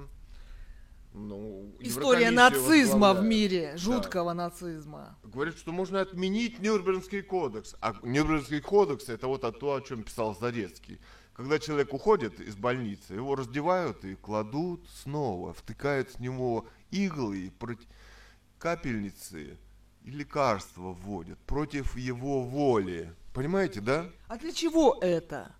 ну, 1.14 1.74
история 1.80 2.30
нацизма 2.30 3.14
в 3.14 3.22
мире, 3.24 3.70
Да. 3.72 3.78
жуткого 3.78 4.34
нацизма. 4.34 5.16
Говорит, 5.24 5.56
что 5.56 5.72
можно 5.72 6.02
отменить 6.02 6.58
Нюрнбергский 6.60 7.22
кодекс. 7.22 7.76
А 7.80 7.94
Нюрнбергский 8.02 8.60
кодекс 8.60 9.08
это 9.08 9.26
вот 9.26 9.40
то, 9.58 9.74
о 9.74 9.80
чем 9.80 10.02
писал 10.02 10.36
Зарецкий. 10.38 11.00
Когда 11.32 11.58
человек 11.58 11.94
уходит 11.94 12.38
из 12.38 12.54
больницы, 12.54 13.14
его 13.14 13.36
раздевают 13.36 14.04
и 14.04 14.16
кладут 14.16 14.86
снова, 15.02 15.54
втыкают 15.54 16.10
в 16.10 16.20
него 16.20 16.66
иглы, 16.90 17.38
и 17.46 17.50
проти- 17.50 17.86
капельницы 18.58 19.56
и 20.04 20.10
лекарства 20.10 20.92
вводят 20.92 21.38
против 21.46 21.96
его 21.96 22.42
воли. 22.42 23.14
Понимаете, 23.32 23.80
да? 23.80 24.10
А 24.26 24.36
для 24.36 24.52
чего 24.52 24.98
это? 25.00 25.54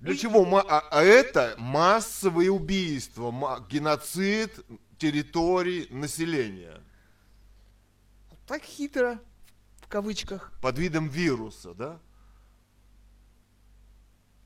Для 0.00 0.16
чего? 0.16 0.44
А, 0.58 0.80
а 0.90 1.02
это 1.02 1.54
массовые 1.58 2.50
убийства, 2.50 3.30
геноцид 3.70 4.58
территорий 4.98 5.86
населения 5.90 6.80
Так 8.46 8.62
хитро, 8.62 9.20
в 9.78 9.88
кавычках. 9.88 10.52
под 10.60 10.78
видом 10.78 11.08
вируса, 11.08 11.74
да? 11.74 12.00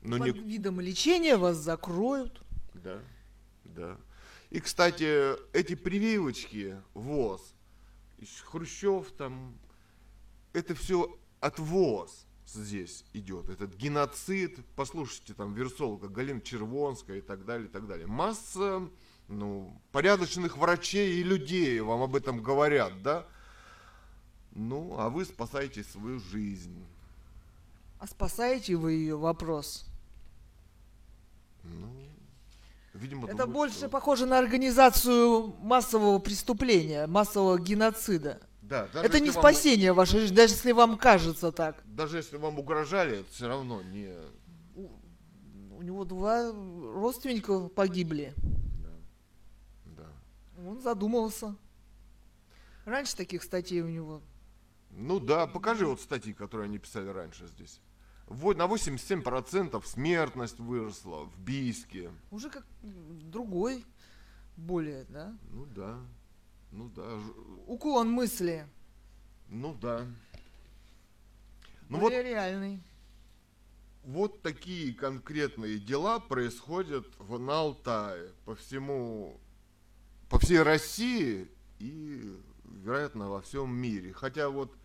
Но 0.01 0.17
Под 0.19 0.27
не, 0.27 0.31
видом 0.41 0.79
лечения 0.79 1.37
вас 1.37 1.57
закроют. 1.57 2.41
Да, 2.73 3.01
да. 3.63 3.97
И, 4.49 4.59
кстати, 4.59 5.33
эти 5.55 5.75
прививочки 5.75 6.81
ВОЗ, 6.93 7.41
Хрущев 8.45 9.11
там, 9.11 9.57
это 10.53 10.73
все 10.75 11.17
от 11.39 11.59
ВОЗ 11.59 12.25
здесь 12.45 13.03
идет. 13.13 13.49
Этот 13.49 13.75
геноцид, 13.75 14.59
послушайте, 14.75 15.33
там, 15.33 15.53
вирусолога 15.53 16.07
Галина 16.07 16.41
Червонская 16.41 17.17
и 17.17 17.21
так 17.21 17.45
далее, 17.45 17.67
и 17.67 17.71
так 17.71 17.87
далее. 17.87 18.07
Масса, 18.07 18.87
ну, 19.27 19.79
порядочных 19.91 20.57
врачей 20.57 21.19
и 21.19 21.23
людей 21.23 21.79
вам 21.81 22.01
об 22.01 22.15
этом 22.15 22.41
говорят, 22.41 23.01
да? 23.03 23.25
Ну, 24.53 24.95
а 24.97 25.09
вы 25.09 25.25
спасаете 25.25 25.83
свою 25.83 26.19
жизнь. 26.19 26.83
А 27.99 28.07
спасаете 28.07 28.75
вы 28.75 28.93
ее? 28.93 29.17
Вопрос. 29.17 29.85
Ну, 31.63 31.87
Видимо, 32.93 33.27
Это 33.27 33.33
думают, 33.43 33.53
больше 33.53 33.77
что- 33.77 33.89
похоже 33.89 34.25
на 34.25 34.39
организацию 34.39 35.53
массового 35.61 36.17
преступления, 36.17 37.05
массового 37.05 37.59
геноцида. 37.59 38.41
Да, 38.67 38.89
Это 38.93 39.19
не 39.19 39.27
если 39.27 39.37
вам- 39.39 39.43
спасение 39.53 39.93
вашей 39.93 40.19
жизни, 40.19 40.35
даже 40.35 40.53
если 40.53 40.71
вам 40.73 40.97
кажется 40.97 41.51
так. 41.51 41.81
Даже 41.85 42.17
если 42.17 42.37
вам 42.37 42.59
угрожали, 42.59 43.23
все 43.31 43.47
равно 43.47 43.81
не... 43.81 44.13
У 44.75 45.81
него 45.83 46.05
два 46.05 46.51
родственника 46.51 47.67
погибли. 47.69 48.33
Да. 49.85 50.07
Он 50.67 50.81
задумался. 50.81 51.55
Раньше 52.85 53.15
таких 53.15 53.43
статей 53.43 53.81
у 53.81 53.87
него. 53.87 54.21
Ну 54.91 55.19
да, 55.19 55.45
покажи 55.47 55.85
вот 55.85 56.01
статьи, 56.01 56.33
которые 56.33 56.65
они 56.65 56.79
писали 56.79 57.07
раньше 57.09 57.47
здесь. 57.47 57.79
Во- 58.25 58.53
На 58.55 58.65
87% 58.65 59.85
смертность 59.85 60.59
выросла 60.59 61.25
в 61.25 61.39
Бийске. 61.39 62.09
Уже 62.31 62.49
как 62.49 62.65
другой, 62.81 63.85
более, 64.57 65.05
да? 65.09 65.37
Ну 65.51 65.65
да, 65.67 65.99
ну 66.77 66.91
да, 66.95 67.19
Уклон 67.65 68.11
мысли. 68.11 68.67
ну 69.49 69.73
да. 69.73 70.05
Ну 71.89 71.97
вот, 71.97 72.11
более 72.11 72.21
реальный. 72.21 72.83
вот 74.03 74.43
такие 74.43 74.93
конкретные 74.93 75.79
дела 75.79 76.19
происходят 76.19 77.07
в, 77.17 77.49
Алтае, 77.49 78.31
по 78.45 78.53
всему, 78.53 79.39
по 80.29 80.37
всей 80.37 80.61
России 80.61 81.49
и, 81.79 82.37
вероятно, 82.65 83.27
во 83.27 83.41
всем 83.41 83.75
мире. 83.75 84.13
Хотя 84.13 84.49
вот 84.49 84.77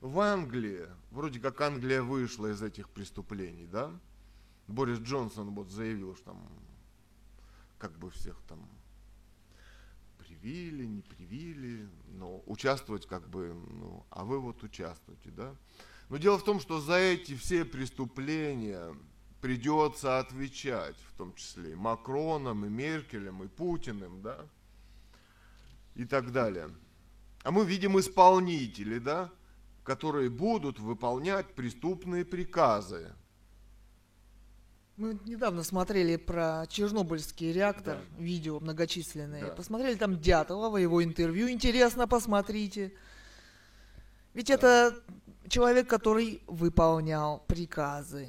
в 0.00 0.20
Англии, 0.20 0.86
вроде 1.10 1.40
как 1.40 1.60
Англия 1.62 2.02
вышла 2.02 2.52
из 2.52 2.62
этих 2.62 2.88
преступлений, 2.90 3.66
да? 3.66 3.90
Борис 4.68 5.00
Джонсон 5.00 5.50
вот 5.50 5.68
заявил, 5.70 6.14
что 6.14 6.26
там 6.26 6.48
как 7.78 7.98
бы 7.98 8.08
всех 8.10 8.40
там 8.46 8.60
привили, 10.40 10.86
не 10.86 11.02
привили, 11.02 11.88
но 12.08 12.42
участвовать 12.46 13.06
как 13.06 13.28
бы, 13.28 13.54
ну, 13.70 14.04
а 14.10 14.24
вы 14.24 14.38
вот 14.38 14.62
участвуете, 14.62 15.30
да? 15.30 15.54
Но 16.08 16.16
дело 16.16 16.38
в 16.38 16.44
том, 16.44 16.60
что 16.60 16.80
за 16.80 16.94
эти 16.94 17.36
все 17.36 17.64
преступления 17.64 18.94
придется 19.40 20.18
отвечать, 20.18 20.96
в 21.08 21.16
том 21.16 21.34
числе 21.34 21.72
и 21.72 21.76
Макроном, 21.76 22.64
и 22.64 22.68
Меркелем, 22.68 23.42
и 23.42 23.48
Путиным, 23.48 24.22
да, 24.22 24.46
и 25.94 26.04
так 26.04 26.32
далее. 26.32 26.70
А 27.42 27.50
мы 27.50 27.64
видим 27.64 27.98
исполнителей, 27.98 28.98
да, 28.98 29.30
которые 29.84 30.30
будут 30.30 30.78
выполнять 30.78 31.54
преступные 31.54 32.24
приказы. 32.24 33.14
Мы 35.00 35.18
недавно 35.24 35.62
смотрели 35.64 36.16
про 36.16 36.66
Чернобыльский 36.68 37.52
реактор, 37.52 37.96
видео 38.18 38.60
многочисленные. 38.60 39.46
Да. 39.46 39.52
Посмотрели 39.52 39.94
там 39.94 40.20
Дятлова, 40.20 40.76
его 40.76 41.02
интервью. 41.02 41.48
Интересно, 41.48 42.06
посмотрите. 42.06 42.92
Ведь 44.34 44.50
это 44.50 44.94
человек, 45.48 45.88
который 45.88 46.42
выполнял 46.46 47.42
приказы. 47.48 48.28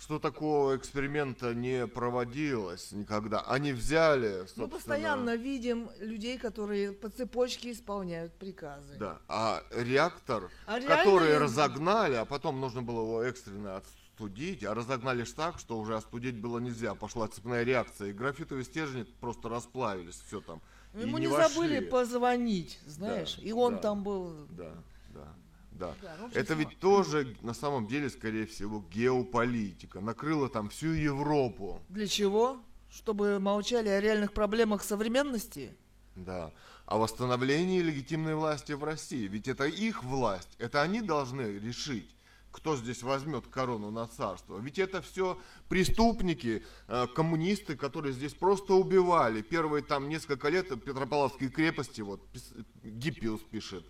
Что 0.00 0.18
такого 0.18 0.76
эксперимента 0.76 1.54
не 1.54 1.86
проводилось 1.86 2.90
никогда. 2.90 3.40
Они 3.42 3.72
взяли, 3.72 4.40
собственно, 4.40 4.66
Мы 4.66 4.72
постоянно 4.72 5.36
видим 5.36 5.88
людей, 6.00 6.38
которые 6.38 6.90
по 6.92 7.08
цепочке 7.08 7.70
исполняют 7.70 8.32
приказы. 8.34 8.96
Да, 8.98 9.20
а 9.28 9.62
реактор, 9.70 10.50
А 10.66 10.80
который 10.80 11.28
реально- 11.28 11.44
разогнали, 11.44 12.14
а 12.16 12.24
потом 12.24 12.60
нужно 12.60 12.82
было 12.82 13.00
его 13.02 13.22
экстренно 13.22 13.76
остудить, 14.16 14.64
а 14.64 14.74
разогнали 14.74 15.24
так, 15.24 15.58
что 15.58 15.78
уже 15.78 15.96
остудить 15.96 16.36
было 16.36 16.58
нельзя. 16.58 16.94
Пошла 16.94 17.28
цепная 17.28 17.64
реакция, 17.64 18.08
и 18.08 18.12
графитовые 18.12 18.64
стержни 18.64 19.02
просто 19.20 19.48
расплавились, 19.48 20.20
все 20.26 20.40
там. 20.40 20.60
и 20.94 21.00
Ему 21.00 21.18
не 21.18 21.26
не, 21.26 21.32
вошли. 21.32 21.54
забыли 21.54 21.80
позвонить, 21.80 22.80
знаешь. 22.86 23.38
и 23.42 23.52
он 23.52 23.74
да. 23.74 23.80
там 23.80 24.02
был. 24.02 24.46
Да, 24.50 24.72
да, 25.14 25.28
да. 25.72 25.94
Да, 26.00 26.16
ну, 26.20 26.28
Это 26.32 26.54
ведь 26.54 26.78
тоже, 26.78 27.36
на 27.42 27.52
самом 27.52 27.86
деле, 27.86 28.08
скорее 28.08 28.46
всего, 28.46 28.82
геополитика. 28.90 30.00
Накрыла 30.00 30.48
там 30.48 30.70
всю 30.70 30.88
Европу. 30.88 31.82
Для 31.90 32.06
чего? 32.06 32.58
Чтобы 32.90 33.38
молчали 33.38 33.88
о 33.90 34.00
реальных 34.00 34.32
проблемах 34.32 34.82
современности? 34.82 35.76
Да. 36.14 36.50
О 36.86 36.96
восстановлении 36.96 37.82
легитимной 37.82 38.34
власти 38.36 38.72
в 38.72 38.82
России. 38.84 39.26
Ведь 39.28 39.48
это 39.48 39.64
их 39.66 40.02
власть. 40.02 40.54
Это 40.58 40.80
они 40.80 41.02
должны 41.02 41.42
решить, 41.58 42.15
кто 42.56 42.74
здесь 42.74 43.02
возьмет 43.02 43.46
корону 43.48 43.90
на 43.90 44.06
царство. 44.06 44.58
Ведь 44.58 44.78
это 44.78 45.02
все 45.02 45.38
преступники, 45.68 46.64
э, 46.88 47.06
коммунисты, 47.14 47.76
которые 47.76 48.14
здесь 48.14 48.32
просто 48.32 48.72
убивали. 48.72 49.42
Первые 49.42 49.82
там 49.82 50.08
несколько 50.08 50.48
лет 50.48 50.68
Петропавловской 50.82 51.50
крепости, 51.50 52.00
вот 52.00 52.22
Гиппиус 52.82 53.42
пишет, 53.42 53.84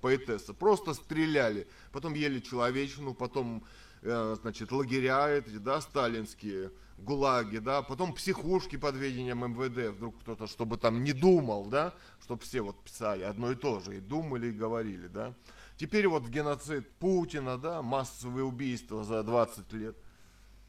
поэтесса, 0.00 0.52
просто 0.52 0.94
стреляли. 0.94 1.68
Потом 1.92 2.14
ели 2.14 2.40
человечину, 2.40 3.14
потом 3.14 3.62
э, 4.02 4.36
значит, 4.40 4.72
лагеря 4.72 5.28
эти, 5.28 5.58
да, 5.58 5.80
сталинские, 5.80 6.72
гулаги, 6.98 7.58
да, 7.58 7.82
потом 7.82 8.12
психушки 8.14 8.74
под 8.76 8.96
ведением 8.96 9.44
МВД, 9.44 9.94
вдруг 9.96 10.18
кто-то, 10.22 10.48
чтобы 10.48 10.76
там 10.76 11.04
не 11.04 11.12
думал, 11.12 11.66
да, 11.66 11.94
чтобы 12.20 12.42
все 12.42 12.62
вот 12.62 12.82
писали 12.82 13.22
одно 13.22 13.52
и 13.52 13.54
то 13.54 13.78
же, 13.78 13.98
и 13.98 14.00
думали, 14.00 14.48
и 14.48 14.50
говорили, 14.50 15.06
да. 15.06 15.34
Теперь 15.78 16.08
вот 16.08 16.26
геноцид 16.26 16.90
Путина, 16.98 17.56
да, 17.56 17.82
массовые 17.82 18.44
убийства 18.44 19.04
за 19.04 19.22
20 19.22 19.72
лет. 19.74 19.96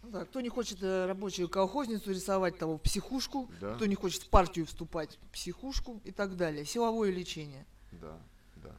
Ну 0.03 0.11
да, 0.11 0.23
кто 0.23 0.39
не 0.39 0.49
хочет 0.49 0.83
э, 0.83 1.07
рабочую 1.07 1.49
колхозницу 1.49 2.11
рисовать, 2.11 2.57
того 2.59 2.77
в 2.77 2.81
психушку, 2.81 3.49
Да. 3.59 3.73
кто 3.75 3.87
не 3.87 3.95
хочет 3.95 4.21
в 4.21 4.29
партию 4.29 4.65
вступать, 4.67 5.17
в 5.23 5.33
психушку 5.33 5.99
и 6.05 6.11
так 6.11 6.37
далее. 6.37 6.63
Силовое 6.63 7.11
лечение. 7.11 7.65
Да, 7.91 8.17
да. 8.57 8.71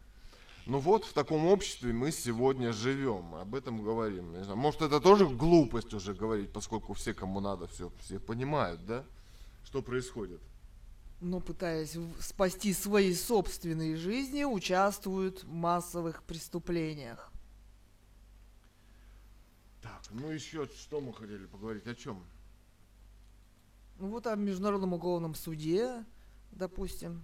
Ну 0.67 0.79
вот 0.79 1.05
в 1.05 1.13
таком 1.13 1.47
обществе 1.47 1.93
мы 1.93 2.13
сегодня 2.13 2.73
живем, 2.73 3.35
об 3.35 3.57
этом 3.57 3.83
говорим. 3.83 4.33
Не 4.33 4.45
знаю, 4.45 4.57
может 4.57 4.83
это 4.83 5.01
тоже 5.01 5.27
глупость 5.29 5.93
уже 5.93 6.15
говорить, 6.15 6.53
поскольку 6.53 6.95
все, 6.95 7.13
кому 7.13 7.41
надо, 7.41 7.67
все, 7.67 7.91
все 8.01 8.21
понимают, 8.21 8.87
да, 8.87 9.05
что 9.65 9.83
происходит. 9.83 10.41
Но 11.21 11.41
пытаясь 11.41 11.97
спасти 12.21 12.73
свои 12.73 13.15
собственные 13.15 13.97
жизни, 13.97 14.45
участвуют 14.45 15.45
в 15.45 15.53
массовых 15.53 16.23
преступлениях. 16.23 17.31
Так, 19.83 20.01
ну 20.11 20.29
еще 20.31 20.67
что 20.67 21.01
мы 21.01 21.13
хотели 21.13 21.47
поговорить, 21.47 21.87
о 21.87 21.95
чем? 21.95 22.25
Ну 23.99 24.09
вот 24.09 24.27
о 24.27 24.35
Международном 24.35 24.95
уголовном 24.95 25.35
суде, 25.35 26.05
допустим. 26.53 27.23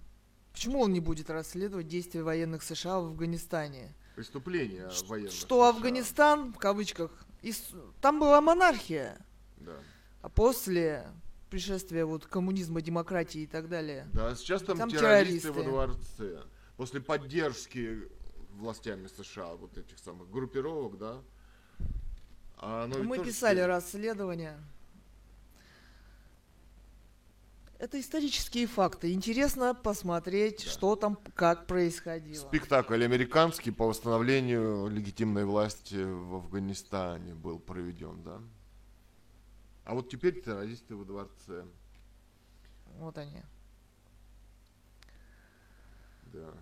Почему 0.52 0.80
он 0.80 0.92
не 0.92 1.00
будет 1.00 1.28
расследовать 1.30 1.88
действия 1.88 2.22
военных 2.22 2.62
США 2.62 3.00
в 3.00 3.06
Афганистане? 3.06 3.94
Преступления 4.14 4.88
Ш- 4.90 5.04
военных. 5.06 5.32
Что 5.32 5.62
США. 5.62 5.68
Афганистан, 5.70 6.52
в 6.52 6.58
кавычках, 6.58 7.10
ис- 7.42 7.92
там 8.00 8.18
была 8.20 8.40
монархия, 8.40 9.18
Да. 9.58 9.76
а 10.22 10.28
после 10.30 11.06
пришествия 11.50 12.04
вот 12.04 12.26
коммунизма, 12.26 12.80
демократии 12.82 13.42
и 13.42 13.46
так 13.46 13.68
далее. 13.68 14.06
Да, 14.12 14.34
сейчас 14.34 14.62
там, 14.62 14.78
Там 14.78 14.90
террористы, 14.90 15.52
во 15.52 15.62
террористы. 15.62 16.24
дворце. 16.24 16.42
После 16.76 17.00
поддержки 17.00 18.08
властями 18.52 19.06
США 19.06 19.54
вот 19.56 19.76
этих 19.78 19.98
самых 19.98 20.30
группировок, 20.30 20.98
да. 20.98 21.22
А 22.58 22.86
Мы 22.86 23.16
тоже 23.18 23.30
писали 23.30 23.56
теперь- 23.56 23.66
расследование. 23.66 24.58
Это 27.78 28.00
исторические 28.00 28.66
факты. 28.66 29.12
Интересно 29.12 29.74
посмотреть, 29.74 30.62
что 30.62 30.96
там, 30.96 31.18
как 31.34 31.66
происходило. 31.66 32.40
Спектакль 32.48 33.04
американский 33.04 33.70
по 33.70 33.86
восстановлению 33.86 34.88
легитимной 34.88 35.44
власти 35.44 35.96
в 36.02 36.36
Афганистане 36.36 37.34
был 37.34 37.58
проведен, 37.58 38.22
да? 38.22 38.40
А 39.86 39.94
вот 39.94 40.10
теперь 40.10 40.42
террористы 40.42 40.96
во 40.96 41.04
дворце, 41.04 41.64
Вот 42.98 43.16
они. 43.18 43.40
да. 46.24 46.52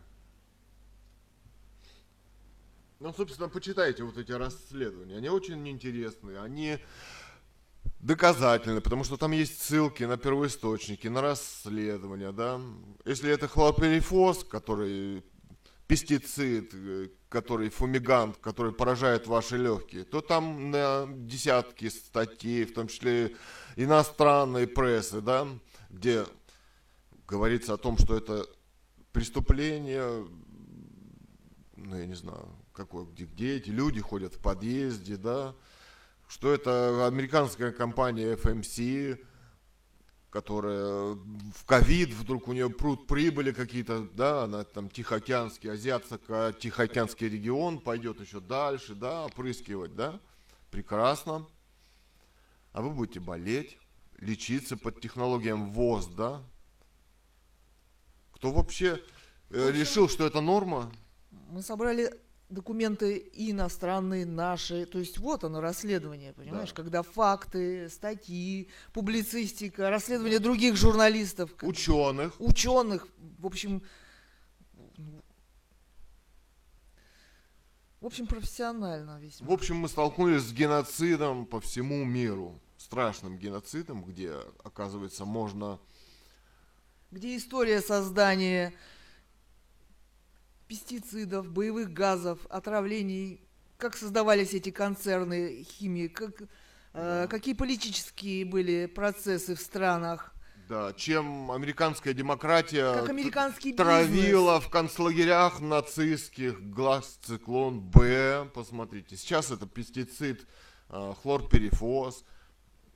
Ну, 3.01 3.13
собственно, 3.15 3.49
почитайте 3.49 4.05
вот 4.05 4.19
эти 4.19 4.31
расследования. 4.31 5.17
Они 5.17 5.31
очень 5.31 5.67
интересные, 5.69 6.41
они 6.41 6.79
доказательны, 8.01 8.83
потому 8.83 9.05
что 9.05 9.17
там 9.17 9.33
есть 9.33 9.63
ссылки 9.63 10.05
на 10.05 10.19
первоисточники, 10.19 11.09
на 11.09 11.23
расследования, 11.23 12.31
да. 12.31 12.61
Если 13.07 13.31
это 13.31 13.49
хлорперифос, 13.49 14.45
который 14.45 15.25
пестицид, 15.87 16.73
э, 16.75 17.09
который 17.29 17.69
фумигант, 17.69 18.39
который 18.39 18.73
поражает 18.73 19.27
ваши 19.27 19.57
легкие, 19.57 20.05
то 20.05 20.21
там 20.21 20.71
на 20.71 21.07
десятки 21.09 21.89
статей, 21.89 22.65
в 22.65 22.75
том 22.75 22.89
числе 22.89 23.37
иностранной 23.77 24.67
прессы, 24.67 25.21
да, 25.21 25.47
где 25.91 26.25
говорится 27.27 27.75
о 27.75 27.79
том, 27.79 27.99
что 27.99 28.17
это 28.17 28.47
преступление, 29.13 30.27
ну 31.77 31.97
я 31.97 32.07
не 32.07 32.15
знаю, 32.15 32.49
какое, 32.73 33.05
где, 33.05 33.25
где 33.25 33.57
эти 33.57 33.71
люди 33.71 34.01
ходят 34.01 34.35
в 34.35 34.41
подъезде, 34.41 35.17
да, 35.17 35.55
что 36.29 36.53
это 36.53 37.07
американская 37.07 37.73
компания 37.73 38.35
FMC, 38.35 39.25
которая 40.35 41.15
в 41.55 41.65
ковид 41.65 42.11
вдруг 42.11 42.49
у 42.49 42.53
нее 42.53 42.69
пруд 42.69 43.07
прибыли 43.07 43.53
какие-то, 43.53 44.01
да, 44.15 44.43
она 44.43 44.65
там 44.65 44.91
Тихоокеанский, 44.91 45.71
Азиатско-Тихоокеанский 45.71 47.29
регион 47.29 47.79
пойдет 47.79 48.21
еще 48.21 48.41
дальше, 48.41 48.97
да, 48.97 49.27
опрыскивать, 49.27 49.95
да, 49.95 50.19
прекрасно. 50.73 51.47
А 52.73 52.83
вы 52.83 52.91
будете 52.91 53.21
болеть, 53.21 53.79
лечиться 54.19 54.77
под 54.77 55.01
технологиям 55.01 55.71
ВОЗ, 55.71 56.09
да? 56.09 56.43
Кто 58.33 58.51
вообще 58.51 59.01
э, 59.51 59.71
решил, 59.71 60.09
что 60.09 60.27
это 60.27 60.41
норма? 60.41 60.91
Мы 61.31 61.63
собрали 61.63 62.13
документы 62.49 63.17
и 63.17 63.51
иностранные, 63.51 64.27
наши. 64.27 64.87
То 64.87 64.99
есть 64.99 65.19
вот 65.19 65.45
оно, 65.45 65.61
расследование, 65.61 66.33
понимаешь? 66.33 66.71
Да. 66.71 66.77
Когда 66.77 67.03
факты, 67.03 67.89
статьи, 67.89 68.69
публицистика, 68.93 69.91
расследование 69.91 70.39
других 70.39 70.77
журналистов, 70.77 71.51
Ученых. 71.63 72.41
ученых, 72.41 73.09
в 73.39 73.47
общем, 73.47 73.83
в 78.05 78.07
общем, 78.07 78.27
профессионально 78.27 79.19
весьма. 79.19 79.49
В 79.49 79.53
общем, 79.53 79.77
мы 79.77 79.89
столкнулись 79.89 80.43
с 80.43 80.53
геноцидом 80.53 81.47
по 81.47 81.59
всему 81.59 82.05
миру. 82.05 82.61
Страшным 82.77 83.39
геноцидом, 83.39 84.05
где, 84.05 84.35
оказывается, 84.63 85.25
можно... 85.25 85.81
Где 87.11 87.35
история 87.35 87.81
создания 87.81 88.75
пестицидов, 90.67 91.51
боевых 91.51 91.93
газов, 91.93 92.39
отравлений, 92.51 93.41
как 93.77 93.97
создавались 93.97 94.55
эти 94.55 94.71
концерны 94.71 95.65
химии, 95.65 96.09
как, 96.09 96.43
э, 96.95 97.27
какие 97.29 97.55
политические 97.55 98.45
были 98.45 98.87
процессы 98.87 99.55
в 99.55 99.61
странах, 99.61 100.35
Да, 100.69 100.95
чем 100.95 101.51
американская 101.51 102.15
демократия 102.15 102.95
как 102.95 103.11
американский 103.11 103.75
травила 103.75 104.61
в 104.61 104.71
концлагерях 104.71 105.61
нацистских 105.61 106.63
глаз 106.71 107.19
циклон 107.23 107.81
Б. 107.81 108.49
Посмотрите, 108.55 109.17
сейчас 109.17 109.51
это 109.51 109.67
пестицид 109.67 110.47
э, 110.89 111.13
хлорперифос. 111.23 112.25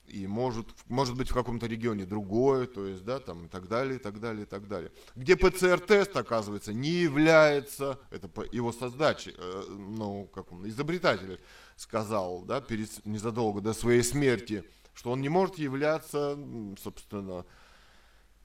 И 0.09 0.27
может, 0.27 0.67
может 0.87 1.17
быть 1.17 1.31
в 1.31 1.35
каком-то 1.35 1.67
регионе 1.67 2.05
другое, 2.05 2.67
то 2.67 2.87
есть, 2.87 3.05
да, 3.05 3.21
там 3.21 3.47
и 3.47 3.49
так 3.49 3.69
далее, 3.69 3.97
и 3.97 3.99
так 3.99 4.21
далее, 4.21 4.43
и 4.43 4.47
так 4.47 4.67
далее. 4.67 4.91
Где 5.15 5.37
ПЦР-тест, 5.37 6.17
оказывается, 6.17 6.73
не 6.73 6.91
является, 6.91 7.99
это 8.11 8.31
его 8.53 8.73
создачи, 8.73 9.35
э, 9.37 9.65
ну, 9.69 10.27
как 10.35 10.53
он, 10.53 10.69
изобретатель 10.69 11.41
сказал, 11.77 12.43
да, 12.43 12.61
перед, 12.61 13.05
незадолго 13.05 13.61
до 13.61 13.75
своей 13.75 14.03
смерти, 14.03 14.65
что 14.95 15.13
он 15.13 15.21
не 15.21 15.29
может 15.29 15.59
являться, 15.59 16.39
собственно, 16.83 17.45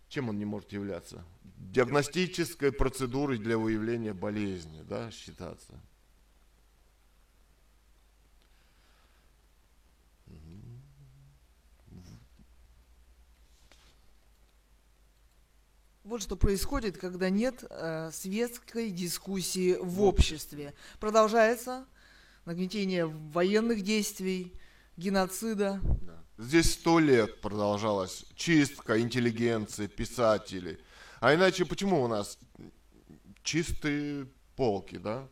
чем 0.09 0.29
он 0.29 0.37
не 0.37 0.45
может 0.45 0.71
являться? 0.71 1.23
Диагностической 1.57 2.71
процедурой 2.71 3.37
для 3.37 3.57
выявления 3.57 4.13
болезни, 4.13 4.83
да, 4.83 5.09
считаться. 5.11 5.79
Вот 16.03 16.21
что 16.21 16.35
происходит, 16.35 16.97
когда 16.97 17.29
нет 17.29 17.63
э, 17.69 18.09
светской 18.11 18.89
дискуссии 18.89 19.77
в 19.79 20.01
обществе. 20.01 20.73
Продолжается 20.99 21.85
нагнетение 22.43 23.05
военных 23.05 23.83
действий, 23.83 24.53
геноцида. 24.97 25.79
Здесь 26.37 26.73
сто 26.73 26.99
лет 26.99 27.39
продолжалась 27.39 28.25
чистка 28.35 28.99
интеллигенции, 28.99 29.87
писателей. 29.87 30.77
А 31.21 31.33
иначе 31.33 31.63
почему 31.65 32.03
у 32.03 32.09
нас 32.09 32.37
чистые 33.41 34.27
полки, 34.57 34.97
да? 34.97 35.29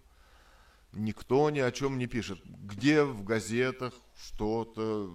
Никто 0.93 1.49
ни 1.49 1.59
о 1.59 1.71
чем 1.73 1.97
не 1.97 2.07
пишет. 2.07 2.39
Где 2.45 3.03
в 3.03 3.25
газетах 3.25 3.93
что-то 4.17 5.13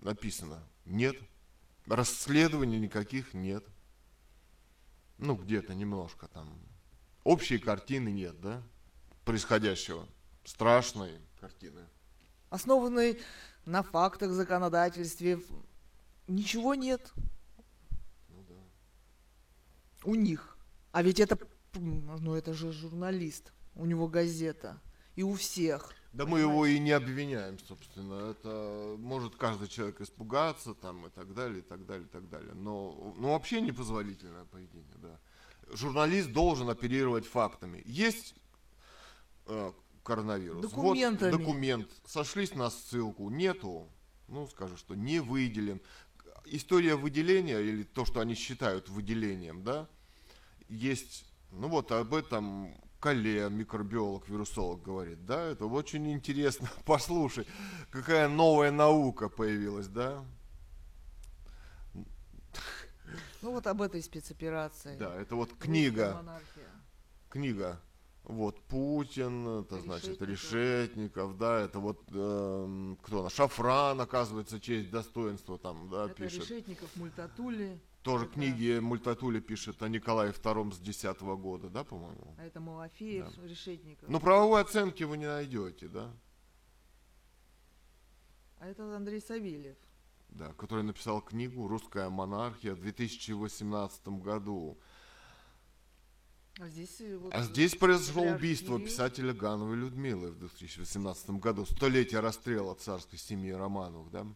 написано? 0.00 0.64
Нет. 0.84 1.14
Расследований 1.86 2.80
никаких 2.80 3.34
нет. 3.34 3.64
Ну, 5.20 5.36
где-то 5.36 5.74
немножко 5.74 6.28
там. 6.28 6.48
Общей 7.24 7.58
картины 7.58 8.08
нет, 8.10 8.40
да? 8.40 8.62
Происходящего. 9.24 10.06
Страшной 10.44 11.20
картины. 11.38 11.86
основанный 12.48 13.20
на 13.66 13.82
фактах 13.82 14.32
законодательстве. 14.32 15.40
Ничего 16.26 16.74
нет. 16.74 17.12
У 20.04 20.14
них. 20.14 20.56
А 20.92 21.02
ведь 21.02 21.20
это, 21.20 21.38
ну 21.74 22.34
это 22.34 22.54
же 22.54 22.72
журналист, 22.72 23.52
у 23.74 23.84
него 23.84 24.08
газета. 24.08 24.80
И 25.16 25.22
у 25.22 25.34
всех. 25.34 25.92
Да 26.12 26.26
мы 26.26 26.40
его 26.40 26.66
и 26.66 26.78
не 26.78 26.90
обвиняем, 26.90 27.58
собственно. 27.60 28.30
Это 28.30 28.96
может 28.98 29.36
каждый 29.36 29.68
человек 29.68 30.00
испугаться 30.00 30.74
там 30.74 31.06
и 31.06 31.10
так 31.10 31.34
далее, 31.34 31.60
и 31.60 31.62
так 31.62 31.86
далее, 31.86 32.06
и 32.06 32.10
так 32.10 32.28
далее. 32.28 32.52
Но 32.54 33.14
ну, 33.16 33.28
вообще 33.32 33.60
непозволительное 33.60 34.44
поведение, 34.44 34.96
да. 34.96 35.18
Журналист 35.72 36.32
должен 36.32 36.68
оперировать 36.68 37.26
фактами. 37.26 37.82
Есть 37.86 38.34
э, 39.46 39.72
коронавирус. 40.02 40.62
Документами. 40.62 41.30
Вот 41.30 41.38
документ. 41.38 41.90
Сошлись 42.06 42.54
на 42.54 42.70
ссылку. 42.70 43.30
Нету. 43.30 43.88
Ну, 44.26 44.48
скажу, 44.48 44.76
что 44.76 44.96
не 44.96 45.20
выделен. 45.20 45.80
История 46.44 46.96
выделения, 46.96 47.60
или 47.60 47.84
то, 47.84 48.04
что 48.04 48.20
они 48.20 48.34
считают 48.34 48.88
выделением, 48.88 49.62
да, 49.62 49.88
есть, 50.68 51.24
ну 51.50 51.68
вот 51.68 51.92
об 51.92 52.14
этом 52.14 52.74
Кале, 53.00 53.48
микробиолог, 53.48 54.28
вирусолог 54.28 54.82
говорит, 54.82 55.24
да, 55.24 55.42
это 55.42 55.64
очень 55.66 56.12
интересно, 56.12 56.68
послушай, 56.84 57.46
какая 57.90 58.28
новая 58.28 58.70
наука 58.70 59.28
появилась, 59.28 59.88
да, 59.88 60.22
Ну 63.42 63.52
вот 63.52 63.66
об 63.66 63.80
этой 63.82 64.02
спецоперации. 64.02 64.96
да, 64.96 65.14
это 65.20 65.34
вот 65.34 65.52
книга, 65.58 66.14
монархия. 66.14 66.68
книга, 67.30 67.80
вот 68.24 68.60
Путин, 68.64 69.60
это 69.60 69.80
значит 69.80 70.20
Решетников. 70.20 70.28
Решетников, 70.28 71.38
да, 71.38 71.60
это 71.60 71.78
вот 71.80 72.02
эм, 72.12 72.98
кто 73.02 73.20
она, 73.20 73.30
Шафран, 73.30 73.98
оказывается, 74.00 74.60
честь, 74.60 74.90
достоинство 74.90 75.58
там, 75.58 75.88
да, 75.88 76.04
Это 76.04 76.14
пишет. 76.14 76.42
Решетников, 76.42 76.94
Мультатули, 76.96 77.80
Тоже 78.02 78.24
это- 78.24 78.34
книги 78.34 78.78
Мультатули 78.78 79.40
пишет 79.40 79.82
о 79.82 79.88
Николае 79.88 80.32
II 80.32 80.72
с 80.72 80.78
10 80.78 81.36
года, 81.36 81.68
да, 81.68 81.84
по-моему? 81.84 82.34
а 82.38 82.44
это 82.44 82.60
Малафеев, 82.60 83.26
Решетников. 83.44 84.08
Но 84.08 84.20
правовой 84.20 84.62
оценки 84.62 85.04
вы 85.04 85.18
не 85.18 85.26
найдете, 85.26 85.88
да? 85.88 86.10
А 88.58 88.66
это 88.66 88.94
Андрей 88.96 89.20
Савельев. 89.20 89.76
Да, 90.30 90.52
который 90.52 90.84
написал 90.84 91.20
книгу 91.20 91.66
«Русская 91.66 92.08
монархия» 92.08 92.74
в 92.74 92.80
2018 92.80 94.20
году. 94.20 94.78
А 96.58 96.68
здесь, 96.68 97.00
вот, 97.18 97.34
А 97.34 97.42
здесь 97.42 97.74
произошло 97.74 98.22
убийство 98.22 98.78
писателя 98.78 99.32
Гановой 99.32 99.76
Людмилы 99.76 100.30
в 100.30 100.38
2018 100.38 101.38
году. 101.40 101.64
Столетие 101.64 102.20
расстрела 102.20 102.74
царской 102.74 103.18
семьи 103.18 103.50
Романовых, 103.50 104.10
да? 104.10 104.26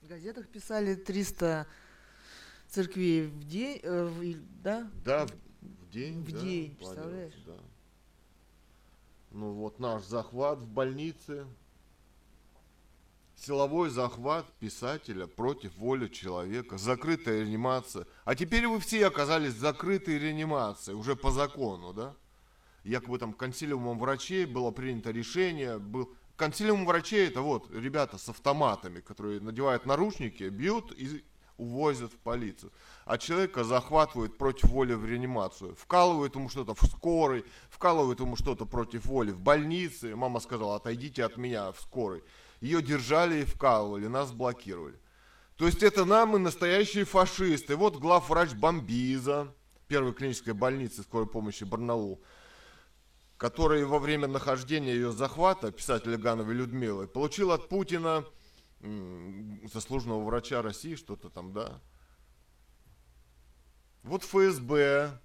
В 0.00 0.06
газетах 0.06 0.48
писали 0.48 0.94
300 0.94 1.66
церквей 2.70 3.26
в 3.26 3.44
день, 3.44 3.80
э, 3.82 4.04
в- 4.04 4.62
да? 4.62 4.90
Да, 5.04 5.26
в, 5.26 5.30
в 5.60 5.90
день. 5.90 6.22
В 6.22 6.32
да, 6.32 6.40
день, 6.40 6.76
представляешь? 6.76 7.34
Да. 7.46 7.56
Ну 9.32 9.52
вот 9.52 9.78
наш 9.78 10.04
захват 10.04 10.60
в 10.60 10.68
больнице. 10.68 11.46
Силовой 13.36 13.88
захват 13.88 14.44
писателя 14.58 15.26
против 15.26 15.74
воли 15.76 16.08
человека, 16.08 16.76
закрытая 16.76 17.40
реанимация. 17.40 18.06
А 18.24 18.34
теперь 18.34 18.66
вы 18.66 18.80
все 18.80 19.06
оказались 19.06 19.54
в 19.54 19.58
закрытой 19.58 20.18
реанимации, 20.18 20.92
уже 20.92 21.16
по 21.16 21.30
закону, 21.30 21.94
да? 21.94 22.14
Якобы 22.84 23.18
там 23.18 23.32
консилиумом 23.32 23.98
врачей 23.98 24.44
было 24.44 24.70
принято 24.70 25.10
решение, 25.10 25.78
был... 25.78 26.12
Консилиум 26.36 26.86
врачей 26.86 27.28
это 27.28 27.40
вот 27.40 27.70
ребята 27.70 28.18
с 28.18 28.28
автоматами, 28.28 29.00
которые 29.00 29.40
надевают 29.40 29.86
наручники, 29.86 30.44
бьют 30.44 30.92
и 30.92 31.22
увозят 31.60 32.12
в 32.12 32.16
полицию. 32.16 32.72
А 33.04 33.18
человека 33.18 33.64
захватывают 33.64 34.38
против 34.38 34.70
воли 34.70 34.94
в 34.94 35.04
реанимацию. 35.04 35.74
Вкалывают 35.76 36.34
ему 36.34 36.48
что-то 36.48 36.74
в 36.74 36.82
скорой, 36.86 37.44
вкалывают 37.68 38.20
ему 38.20 38.36
что-то 38.36 38.64
против 38.64 39.04
воли 39.04 39.30
в 39.30 39.40
больнице. 39.40 40.16
Мама 40.16 40.40
сказала, 40.40 40.76
отойдите 40.76 41.24
от 41.24 41.36
меня 41.36 41.70
в 41.72 41.80
скорой. 41.80 42.22
Ее 42.60 42.82
держали 42.82 43.42
и 43.42 43.44
вкалывали, 43.44 44.06
нас 44.06 44.32
блокировали. 44.32 44.98
То 45.56 45.66
есть 45.66 45.82
это 45.82 46.04
нам 46.06 46.36
и 46.36 46.38
настоящие 46.38 47.04
фашисты. 47.04 47.76
Вот 47.76 47.96
главврач 47.96 48.54
Бомбиза, 48.54 49.54
первой 49.88 50.14
клинической 50.14 50.54
больницы 50.54 51.02
скорой 51.02 51.26
помощи 51.26 51.64
Барнаул, 51.64 52.22
который 53.36 53.84
во 53.84 53.98
время 53.98 54.26
нахождения 54.28 54.92
ее 54.92 55.12
захвата, 55.12 55.70
писателя 55.70 56.16
Гановой 56.16 56.54
Людмилы, 56.54 57.06
получил 57.06 57.52
от 57.52 57.68
Путина 57.68 58.24
заслуженного 59.72 60.24
врача 60.24 60.62
России, 60.62 60.94
что-то 60.94 61.28
там, 61.28 61.52
да, 61.52 61.80
Вот 64.02 64.24
ФСБ, 64.24 65.20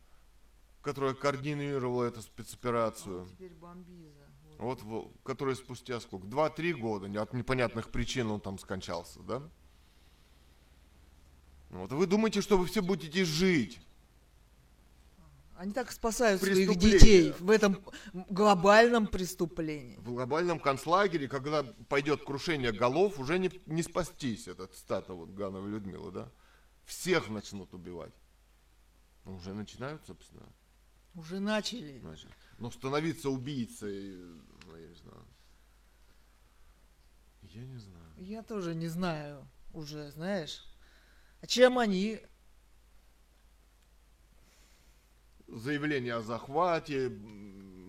которая 0.82 1.14
координировала 1.14 2.04
эту 2.04 2.22
спецоперацию. 2.22 3.26
Теперь 3.28 3.54
бомбиза. 3.54 4.26
Вот, 4.58 4.82
во- 4.84 5.12
который 5.24 5.56
спустя 5.56 6.00
сколько? 6.00 6.28
Два-три 6.28 6.74
года, 6.74 7.08
от 7.22 7.34
непонятных 7.34 7.90
причин 7.90 8.32
он 8.32 8.40
там 8.40 8.58
скончался, 8.60 9.20
да? 9.22 9.42
Вот, 11.70 11.92
вы 11.92 12.06
думаете, 12.08 12.42
что 12.42 12.58
вы 12.58 12.66
все 12.66 12.82
будете 12.82 13.26
жить? 13.26 13.80
Они 15.58 15.72
так 15.72 15.92
спасают 15.92 16.42
своих 16.42 16.78
детей 16.78 17.34
в 17.40 17.50
этом 17.50 17.82
глобальном 18.14 19.08
преступлении. 19.08 19.96
В 19.98 20.12
глобальном 20.14 20.60
концлагере, 20.60 21.30
когда 21.30 21.64
пойдет 21.88 22.24
крушение 22.26 22.74
голов, 22.74 23.20
уже 23.20 23.40
не, 23.40 23.50
не 23.66 23.82
спастись, 23.82 24.48
это 24.48 24.68
цитата 24.68 25.14
вот 25.14 25.30
Ганова 25.30 25.66
Людмила, 25.66 26.12
да? 26.12 26.32
Всех 26.84 27.30
начнут 27.30 27.74
убивать. 27.74 28.14
Ну, 29.24 29.36
уже 29.36 29.54
начинают, 29.54 30.06
собственно. 30.06 30.46
Уже 31.16 31.40
начали. 31.40 32.00
Значит. 32.00 32.30
Но 32.60 32.70
становиться 32.70 33.30
убийцей, 33.30 34.18
ну, 34.66 34.76
я 34.76 34.88
не 34.88 34.96
знаю. 34.96 35.26
Я 37.44 37.66
не 37.66 37.78
знаю. 37.78 38.14
Я 38.18 38.44
тоже 38.44 38.76
не 38.76 38.88
знаю 38.88 39.48
уже, 39.74 40.12
знаешь. 40.12 40.66
А 41.42 41.48
чем 41.48 41.80
они 41.80 42.20
заявление 45.60 46.16
о 46.16 46.22
захвате 46.22 47.12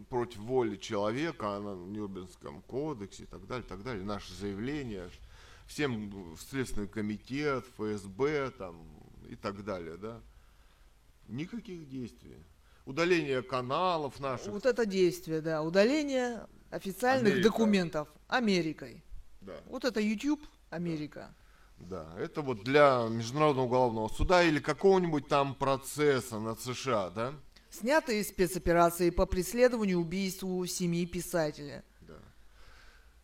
против 0.09 0.39
воли 0.39 0.77
человека 0.77 1.59
на 1.59 1.75
Нюрнбергском 1.75 2.63
кодексе 2.63 3.25
и 3.25 3.27
так 3.27 3.47
далее, 3.47 3.67
так 3.69 3.83
далее. 3.83 4.05
Наши 4.05 4.33
заявления 4.35 5.11
всем 5.67 6.11
в 6.35 6.41
Следственный 6.41 6.89
комитет, 6.89 7.65
ФСБ 7.77 8.51
там 8.53 8.87
и 9.29 9.35
так 9.35 9.65
далее, 9.65 9.97
да. 9.97 10.21
Никаких 11.29 11.89
действий. 11.89 12.37
Удаление 12.85 13.43
каналов 13.43 14.21
наших. 14.21 14.47
Вот 14.49 14.65
это 14.65 14.87
действие, 14.87 15.41
да, 15.41 15.63
удаление 15.63 16.47
официальных 16.71 17.33
Америка. 17.35 17.49
документов 17.49 18.09
Америкой. 18.29 19.03
Да, 19.41 19.55
Вот 19.67 19.85
это 19.85 20.01
YouTube 20.01 20.41
Америка. 20.71 21.35
да. 21.79 22.07
Это 22.19 22.43
вот 22.43 22.63
для 22.63 23.07
Международного 23.11 23.67
уголовного 23.67 24.09
суда 24.09 24.43
или 24.45 24.61
какого-нибудь 24.61 25.27
там 25.29 25.55
процесса 25.57 26.39
над 26.39 26.61
США, 26.61 27.11
да? 27.11 27.35
Снятые 27.79 28.25
спецоперации 28.25 29.11
по 29.11 29.27
преследованию 29.27 29.99
убийству 29.99 30.65
семьи 30.65 31.05
писателя. 31.05 31.85
Да. 32.01 32.15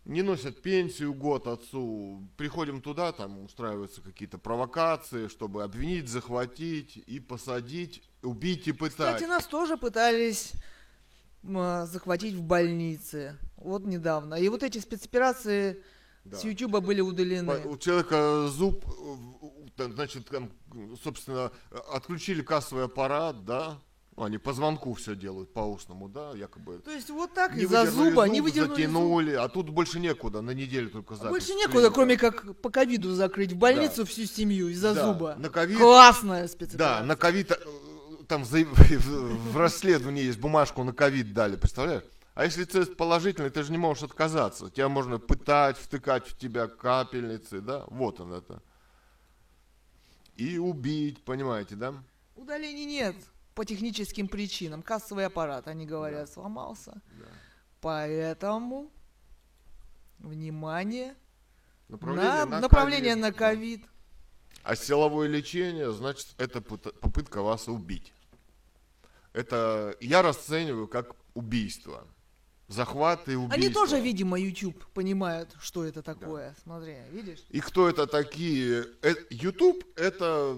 Не 0.05 0.21
носят 0.21 0.61
пенсию 0.61 1.15
год 1.15 1.47
отцу. 1.47 2.29
Приходим 2.37 2.83
туда, 2.83 3.13
там 3.13 3.45
устраиваются 3.45 4.03
какие-то 4.03 4.37
провокации, 4.37 5.29
чтобы 5.29 5.63
обвинить, 5.63 6.09
захватить 6.09 6.97
и 6.99 7.19
посадить, 7.19 8.03
убить 8.21 8.69
и 8.69 8.73
пытать. 8.73 9.15
Кстати, 9.15 9.25
нас 9.25 9.47
тоже 9.47 9.79
пытались 9.79 10.53
а, 11.45 11.87
захватить 11.87 12.35
в 12.35 12.43
больнице. 12.43 13.39
Вот 13.57 13.87
недавно. 13.87 14.35
И 14.35 14.49
вот 14.51 14.63
эти 14.63 14.79
спецоперации 14.79 15.83
Да. 16.25 16.37
с 16.37 16.45
Ютуба 16.45 16.81
были 16.81 17.01
удалены. 17.01 17.65
У 17.65 17.79
человека 17.79 18.49
зуб, 18.49 18.85
значит, 19.79 20.29
там, 20.29 20.51
собственно, 21.03 21.51
отключили 21.91 22.43
кассовый 22.43 22.85
аппарат, 22.85 23.47
да? 23.47 23.79
Они 24.17 24.37
по 24.37 24.53
звонку 24.53 24.93
все 24.93 25.17
делают, 25.17 25.55
по 25.55 25.61
устному, 25.61 26.07
да, 26.07 26.33
якобы. 26.35 26.79
То 26.81 26.91
есть 26.91 27.09
вот 27.09 27.33
так 27.33 27.57
из-за 27.57 27.87
зуба, 27.91 28.25
зуб, 28.27 28.33
не 28.33 28.41
выдернули 28.43 28.69
зуб. 28.69 28.77
затянули, 28.77 29.33
а 29.33 29.49
тут 29.49 29.71
больше 29.71 30.01
некуда, 30.01 30.43
на 30.43 30.51
неделю 30.51 30.91
только 30.91 31.15
А 31.15 31.17
запись. 31.17 31.31
Больше 31.31 31.53
в 31.55 31.57
некуда, 31.57 31.73
клинике. 31.91 31.95
кроме 31.95 32.17
как 32.19 32.57
по 32.61 32.69
ковиду 32.69 33.15
закрыть 33.15 33.53
в 33.53 33.57
больницу 33.57 34.05
всю 34.05 34.27
семью 34.27 34.69
из-за 34.69 34.95
Да, 34.95 35.07
зуба. 35.07 35.35
на 35.39 35.47
ковид- 35.49 35.79
Классная 35.79 36.43
Да, 36.43 36.49
спецоперация. 36.49 37.07
на 37.07 37.17
ковид, 37.17 37.53
э, 37.53 37.57
там 38.29 38.45
за- 38.45 38.65
в 38.67 39.57
расследовании 39.57 40.25
есть 40.25 40.39
бумажку 40.39 40.85
на 40.85 40.93
ковид 40.93 41.33
дали, 41.33 41.57
представляешь? 41.57 42.05
А 42.35 42.45
если 42.45 42.65
тест 42.65 42.97
положительный, 42.99 43.51
ты 43.51 43.63
же 43.63 43.73
не 43.73 43.79
можешь 43.79 44.03
отказаться. 44.05 44.69
Тебя 44.71 44.91
можно 44.91 45.19
пытать, 45.19 45.79
втыкать 45.79 46.27
в 46.27 46.37
тебя 46.37 46.67
капельницы, 46.67 47.61
да? 47.63 47.85
Вот 47.89 48.21
он 48.21 48.35
это. 48.35 48.63
И 50.37 50.59
убить, 50.59 51.25
понимаете, 51.25 51.77
да? 51.77 51.95
Удалений 52.37 52.85
нет 52.85 53.15
по 53.55 53.65
техническим 53.65 54.29
причинам. 54.29 54.83
Кассовый 54.83 55.27
аппарат, 55.27 55.69
они 55.69 55.87
говорят, 55.87 56.31
сломался. 56.31 57.01
Поэтому, 57.81 58.91
внимание, 60.19 61.15
на, 61.89 62.47
направление 62.47 63.17
на 63.17 63.33
ковид. 63.33 63.85
А 64.63 64.77
силовое 64.77 65.29
лечение, 65.29 65.93
значит, 65.93 66.29
это 66.39 66.61
попытка 66.61 67.43
вас 67.43 67.69
убить. 67.69 68.13
Это 69.33 69.97
я 70.01 70.23
расцениваю 70.23 70.87
как 70.87 71.17
убийство. 71.35 72.07
Захват 72.73 73.29
и 73.29 73.35
убийство. 73.35 73.55
Они 73.55 73.69
тоже, 73.69 74.01
видимо, 74.01 74.39
YouTube 74.41 74.85
понимают, 74.95 75.55
что 75.61 75.85
это 75.85 76.03
такое. 76.03 76.55
Смотри, 76.63 76.97
видишь? 77.11 77.45
И 77.51 77.61
кто 77.61 77.89
это 77.89 78.07
такие? 78.07 78.87
Э, 79.03 79.15
YouTube 79.31 79.85
это, 79.97 80.57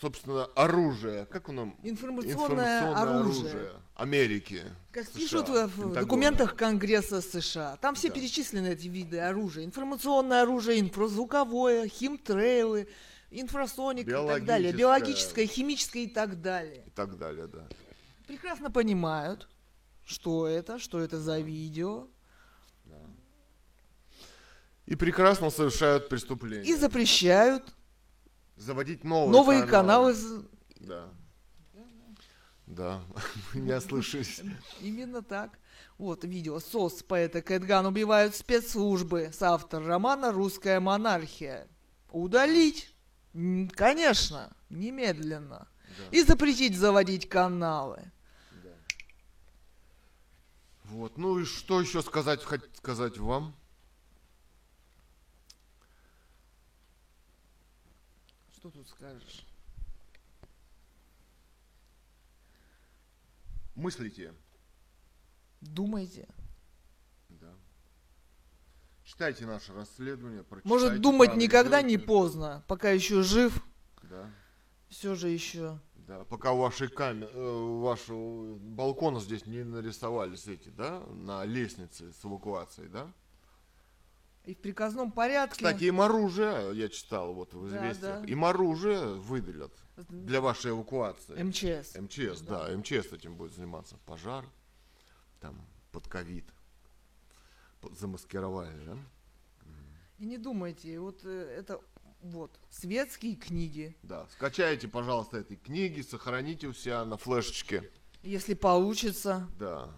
собственно, 0.00 0.44
оружие. 0.54 1.26
Как 1.26 1.48
оно? 1.48 1.74
Информационное 1.82 2.94
оружие. 2.94 3.70
Америки. 3.96 4.62
Как 4.92 5.04
США, 5.06 5.14
пишут 5.18 5.48
в 5.48 5.52
Пентагона. 5.54 5.94
документах 5.94 6.54
Конгресса 6.54 7.20
США. 7.22 7.76
Там 7.80 7.94
все 7.94 8.08
Да. 8.08 8.14
перечислены 8.14 8.68
эти 8.68 8.88
виды 8.88 9.18
оружия. 9.18 9.64
Информационное 9.64 10.42
оружие, 10.42 10.80
инфразвуковое, 10.80 11.88
химтрейлы, 11.88 12.88
инфрасоник 13.30 14.06
и 14.06 14.10
так 14.10 14.44
далее. 14.44 14.72
Биологическое, 14.72 15.46
химическое 15.46 16.04
и 16.04 16.08
так 16.08 16.40
далее. 16.42 16.84
И 16.86 16.90
так 16.90 17.16
далее, 17.16 17.46
да. 17.46 17.66
Прекрасно 18.26 18.70
понимают, 18.70 19.48
что 20.06 20.46
это, 20.46 20.78
что 20.78 21.00
это 21.00 21.20
за 21.20 21.40
видео. 21.40 22.08
И 24.86 24.94
прекрасно 24.94 25.50
совершают 25.50 26.08
преступления. 26.08 26.64
И 26.64 26.74
запрещают 26.76 27.74
Заводить 28.56 29.02
новые, 29.04 29.32
новые 29.32 29.66
каналы. 29.66 30.14
с- 30.14 30.44
Да. 30.80 31.08
Да, 32.66 33.00
не 33.54 33.72
ослышались. 33.72 34.42
Именно 34.80 35.22
так. 35.22 35.58
Вот 35.98 36.24
видео. 36.24 36.58
СОС 36.60 37.02
поэта 37.02 37.42
Кэтган 37.42 37.84
убивают 37.86 38.34
спецслужбы. 38.34 39.30
Соавтор 39.32 39.84
романа 39.84 40.32
«Русская 40.32 40.78
монархия». 40.80 41.68
Удалить? 42.10 42.94
Конечно, 43.72 44.56
немедленно. 44.70 45.68
И 46.10 46.22
запретить 46.22 46.76
заводить 46.76 47.28
каналы. 47.28 48.10
Вот, 50.88 51.18
ну 51.18 51.38
и 51.40 51.44
что 51.44 51.80
еще 51.80 52.00
сказать, 52.00 52.42
хот- 52.44 52.68
сказать 52.76 53.18
вам? 53.18 53.54
Что 58.54 58.70
тут 58.70 58.88
скажешь? 58.88 59.44
Мыслите. 63.74 64.32
Думайте. 65.60 66.28
Да. 67.28 67.52
Читайте 69.04 69.44
наше 69.44 69.72
расследование. 69.74 70.44
Может, 70.64 71.00
думать 71.00 71.36
никогда 71.36 71.82
не 71.82 71.98
поздно. 71.98 72.64
Пока 72.68 72.90
еще 72.90 73.22
жив, 73.22 73.60
Да. 74.02 74.30
все 74.88 75.14
же 75.16 75.28
еще. 75.28 75.78
Да, 76.06 76.24
пока 76.24 76.52
у 76.52 76.58
вашей 76.58 76.88
камеры, 76.88 77.36
у 77.36 77.80
вашего 77.80 78.54
балкона 78.58 79.18
здесь 79.18 79.44
не 79.46 79.64
нарисовались 79.64 80.46
эти, 80.46 80.68
да, 80.68 81.00
на 81.10 81.44
лестнице 81.44 82.12
с 82.12 82.24
эвакуацией, 82.24 82.88
да? 82.88 83.12
И 84.44 84.54
в 84.54 84.58
приказном 84.58 85.10
порядке. 85.10 85.56
Кстати, 85.56 85.84
им 85.84 86.00
оружие, 86.00 86.70
я 86.74 86.88
читал 86.88 87.34
вот 87.34 87.52
в 87.52 87.68
Да, 87.68 87.76
известиях, 87.78 88.20
да. 88.22 88.24
им 88.26 88.44
оружие 88.44 89.14
выделят 89.14 89.72
для 90.08 90.40
вашей 90.40 90.70
эвакуации. 90.70 91.42
МЧС. 91.42 91.96
МЧС, 91.96 92.42
да, 92.42 92.68
МЧС 92.76 93.12
этим 93.12 93.34
будет 93.34 93.54
заниматься. 93.54 93.96
Пожар, 94.06 94.44
там, 95.40 95.60
под 95.90 96.06
ковид. 96.06 96.46
Замаскировали, 97.98 98.84
да? 98.84 98.96
И 100.18 100.26
не 100.26 100.38
думайте, 100.38 100.98
вот 100.98 101.24
э, 101.24 101.56
это 101.58 101.80
вот 102.30 102.58
светские 102.70 103.36
книги. 103.36 103.96
Да, 104.02 104.26
скачайте, 104.32 104.88
пожалуйста, 104.88 105.38
эти 105.38 105.56
книги, 105.56 106.00
сохраните 106.00 106.66
у 106.66 106.72
себя 106.72 107.04
на 107.04 107.16
флешечке. 107.16 107.90
Если 108.22 108.54
получится. 108.54 109.48
Да. 109.58 109.90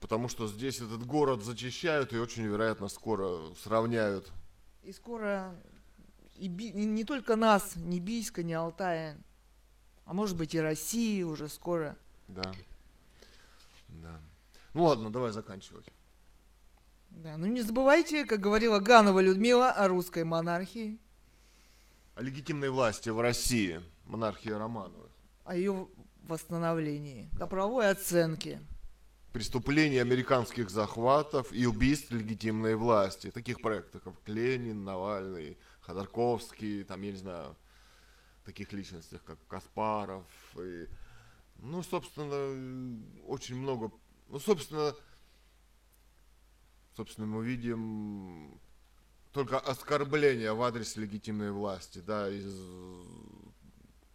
Потому 0.00 0.28
что 0.28 0.46
здесь 0.46 0.80
этот 0.80 1.04
город 1.04 1.42
зачищают 1.42 2.12
и 2.12 2.18
очень 2.18 2.44
вероятно 2.44 2.88
скоро 2.88 3.52
сравняют. 3.54 4.30
И 4.82 4.92
скоро 4.92 5.54
и 6.36 6.48
Би- 6.48 6.72
не, 6.72 6.86
не 6.86 7.04
только 7.04 7.36
нас, 7.36 7.74
ни 7.76 7.98
Бийска, 7.98 8.42
ни 8.42 8.52
Алтая, 8.52 9.18
а 10.04 10.14
может 10.14 10.36
быть 10.36 10.54
и 10.54 10.60
России 10.60 11.22
уже 11.22 11.48
скоро. 11.48 11.96
Да. 12.28 12.52
Да. 13.88 14.20
Ну 14.74 14.84
ладно, 14.84 15.10
давай 15.10 15.32
заканчивать. 15.32 15.86
Да, 17.18 17.36
ну 17.36 17.46
не 17.46 17.62
забывайте, 17.62 18.24
как 18.24 18.38
говорила 18.38 18.78
Ганова 18.78 19.18
Людмила 19.18 19.72
о 19.72 19.88
русской 19.88 20.22
монархии. 20.22 21.00
О 22.14 22.22
легитимной 22.22 22.70
власти 22.70 23.08
в 23.08 23.20
России, 23.20 23.80
монархии 24.04 24.50
Романовых. 24.50 25.10
о 25.44 25.56
ее 25.56 25.88
восстановлении, 26.22 27.28
о 27.40 27.48
правовой 27.48 27.90
оценке. 27.90 28.60
Преступлений 29.32 29.98
американских 29.98 30.70
захватов 30.70 31.52
и 31.52 31.66
убийств 31.66 32.12
легитимной 32.12 32.76
власти. 32.76 33.32
Таких 33.32 33.60
проектов, 33.62 34.02
как 34.04 34.14
Ленин, 34.26 34.84
Навальный, 34.84 35.58
Ходорковский, 35.80 36.84
там, 36.84 37.02
я 37.02 37.10
не 37.10 37.16
знаю, 37.16 37.56
таких 38.44 38.72
личностях, 38.72 39.24
как 39.24 39.38
Каспаров. 39.48 40.24
И, 40.56 40.86
ну, 41.56 41.82
собственно, 41.82 43.02
очень 43.26 43.56
много... 43.56 43.90
Ну, 44.28 44.38
собственно, 44.38 44.94
собственно, 46.98 47.28
мы 47.28 47.44
видим 47.44 48.60
только 49.32 49.60
оскорбления 49.60 50.52
в 50.52 50.60
адрес 50.62 50.96
легитимной 50.96 51.52
власти, 51.52 52.00
да, 52.00 52.28
из 52.28 52.60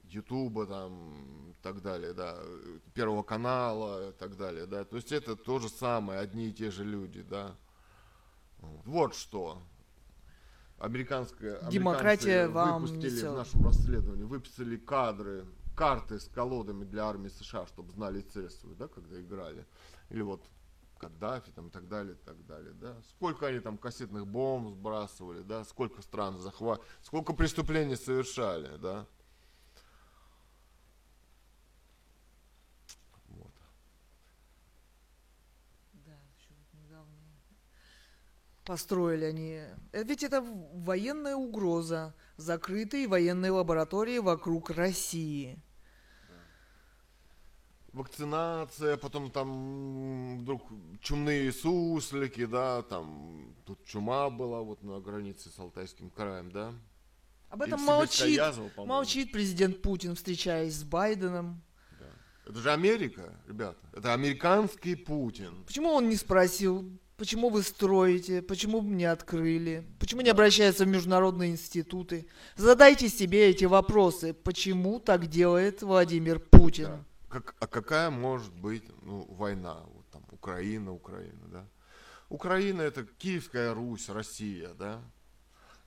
Ютуба 0.09 0.67
там 0.67 1.51
и 1.51 1.55
так 1.63 1.81
далее, 1.81 2.13
да, 2.13 2.37
Первого 2.93 3.23
канала 3.23 4.09
и 4.09 4.11
так 4.11 4.35
далее, 4.35 4.65
да, 4.65 4.83
то 4.83 4.97
есть 4.97 5.13
это 5.13 5.37
то 5.37 5.59
же 5.59 5.69
самое, 5.69 6.19
одни 6.19 6.49
и 6.49 6.53
те 6.53 6.71
же 6.71 6.83
люди, 6.83 7.21
да. 7.21 7.55
Вот 8.85 9.15
что. 9.15 9.61
Американская, 10.77 11.61
Демократия 11.69 12.47
вам 12.49 12.81
выпустили 12.81 13.27
в 13.27 13.33
нашем 13.33 13.65
расследовании, 13.65 14.23
выписали 14.23 14.75
кадры, 14.75 15.45
карты 15.73 16.19
с 16.19 16.27
колодами 16.27 16.83
для 16.83 17.05
армии 17.05 17.29
США, 17.29 17.65
чтобы 17.65 17.93
знали 17.93 18.19
цель 18.19 18.49
свою, 18.49 18.75
да, 18.75 18.89
когда 18.89 19.21
играли. 19.21 19.65
Или 20.09 20.21
вот 20.21 20.43
Каддафи 21.03 21.51
там 21.51 21.67
и 21.67 21.71
так 21.71 21.87
далее, 21.87 22.15
и 22.15 22.17
так 22.17 22.45
далее, 22.45 22.73
да. 22.73 22.95
Сколько 23.09 23.47
они 23.47 23.59
там 23.59 23.77
кассетных 23.77 24.27
бомб 24.27 24.69
сбрасывали, 24.69 25.41
да, 25.41 25.63
сколько 25.63 26.01
стран 26.01 26.37
захват, 26.39 26.81
сколько 27.01 27.33
преступлений 27.33 27.95
совершали, 27.95 28.77
да. 28.77 29.07
Вот. 33.27 33.53
Да, 35.93 36.17
еще 36.37 36.53
недавно 36.73 37.17
построили 38.65 39.25
они. 39.25 39.61
Э, 39.91 40.03
Ведь 40.03 40.23
это 40.23 40.41
военная 40.41 41.35
угроза. 41.35 42.15
Закрытые 42.37 43.07
военные 43.07 43.51
лаборатории 43.51 44.19
вокруг 44.19 44.69
России. 44.69 45.61
Вакцинация, 47.93 48.97
потом 48.97 49.29
там 49.29 50.39
вдруг 50.39 50.63
чумные 50.99 51.51
суслики, 51.51 52.45
да, 52.45 52.81
там 52.81 53.53
тут 53.65 53.85
чума 53.85 54.31
была 54.31 54.61
вот 54.61 54.81
на 54.83 54.99
границе 54.99 55.49
с 55.49 55.59
Алтайским 55.59 56.09
краем, 56.09 56.51
да. 56.51 56.73
Об 57.49 57.61
этом 57.61 57.79
молчит, 57.81 58.37
язва, 58.37 58.71
молчит 58.77 59.31
президент 59.31 59.83
Путин, 59.83 60.15
встречаясь 60.15 60.73
с 60.73 60.83
Байденом. 60.83 61.61
Это 62.47 62.59
же 62.59 62.71
Америка, 62.71 63.35
ребята. 63.47 63.77
Это 63.93 64.13
американский 64.13 64.95
Путин. 64.95 65.63
Почему 65.65 65.91
он 65.91 66.09
не 66.09 66.15
спросил, 66.15 66.89
почему 67.15 67.49
вы 67.49 67.61
строите, 67.61 68.41
почему 68.41 68.81
не 68.81 69.05
открыли, 69.05 69.87
почему 69.99 70.21
не 70.21 70.29
обращаются 70.29 70.83
в 70.83 70.87
международные 70.87 71.51
институты? 71.51 72.27
Задайте 72.57 73.07
себе 73.07 73.49
эти 73.49 73.65
вопросы, 73.65 74.33
почему 74.33 74.99
так 74.99 75.27
делает 75.27 75.83
Владимир 75.83 76.39
Путин? 76.39 76.85
Да. 76.85 77.05
Как, 77.33 77.55
а 77.59 77.65
какая 77.65 78.11
может 78.11 78.53
быть 78.53 78.83
ну, 79.01 79.25
война? 79.27 79.81
Вот 79.87 80.07
там 80.11 80.23
Украина, 80.29 80.93
Украина, 80.93 81.47
да? 81.47 81.67
Украина 82.29 82.83
это 82.83 83.05
Киевская 83.05 83.73
Русь, 83.73 84.07
Россия, 84.09 84.69
да? 84.75 85.01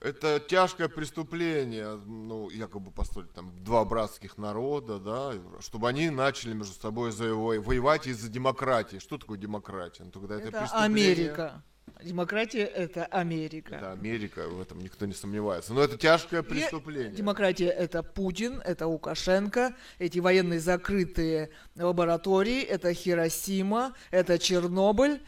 Это 0.01 0.41
тяжкое 0.41 0.89
преступление, 0.89 1.95
ну, 2.05 2.51
якобы 2.51 2.91
построить 2.91 3.33
там 3.33 3.53
два 3.63 3.85
братских 3.85 4.39
народа, 4.39 4.99
да, 4.99 5.35
чтобы 5.61 5.89
они 5.89 6.11
начали 6.11 6.53
между 6.53 6.75
собой 6.75 7.13
воевать 7.13 8.09
из-за 8.09 8.29
демократии. 8.29 8.99
Что 8.99 9.17
такое 9.17 9.39
демократия? 9.39 10.03
Ну, 10.03 10.11
тогда 10.11 10.35
это, 10.35 10.49
Это 10.49 10.59
преступление. 10.59 10.85
Америка. 10.85 11.63
Демократия 12.03 12.65
это 12.65 13.07
Америка. 13.07 13.77
Это 13.77 13.93
Америка, 13.93 14.49
в 14.49 14.61
этом 14.61 14.81
никто 14.81 15.07
не 15.07 15.15
сомневается. 15.15 15.73
Но 15.73 15.83
это 15.83 15.97
тяжкое 15.97 16.43
И 16.43 16.45
преступление. 16.45 17.13
Демократия 17.13 17.69
это 17.69 18.03
Путин, 18.03 18.61
это 18.65 18.87
Лукашенко, 18.87 19.75
эти 19.99 20.19
военные 20.19 20.61
закрытые 20.61 21.51
лаборатории, 21.75 22.63
это 22.63 22.93
Хиросима, 22.93 23.95
это 24.11 24.39
Чернобыль, 24.39 25.21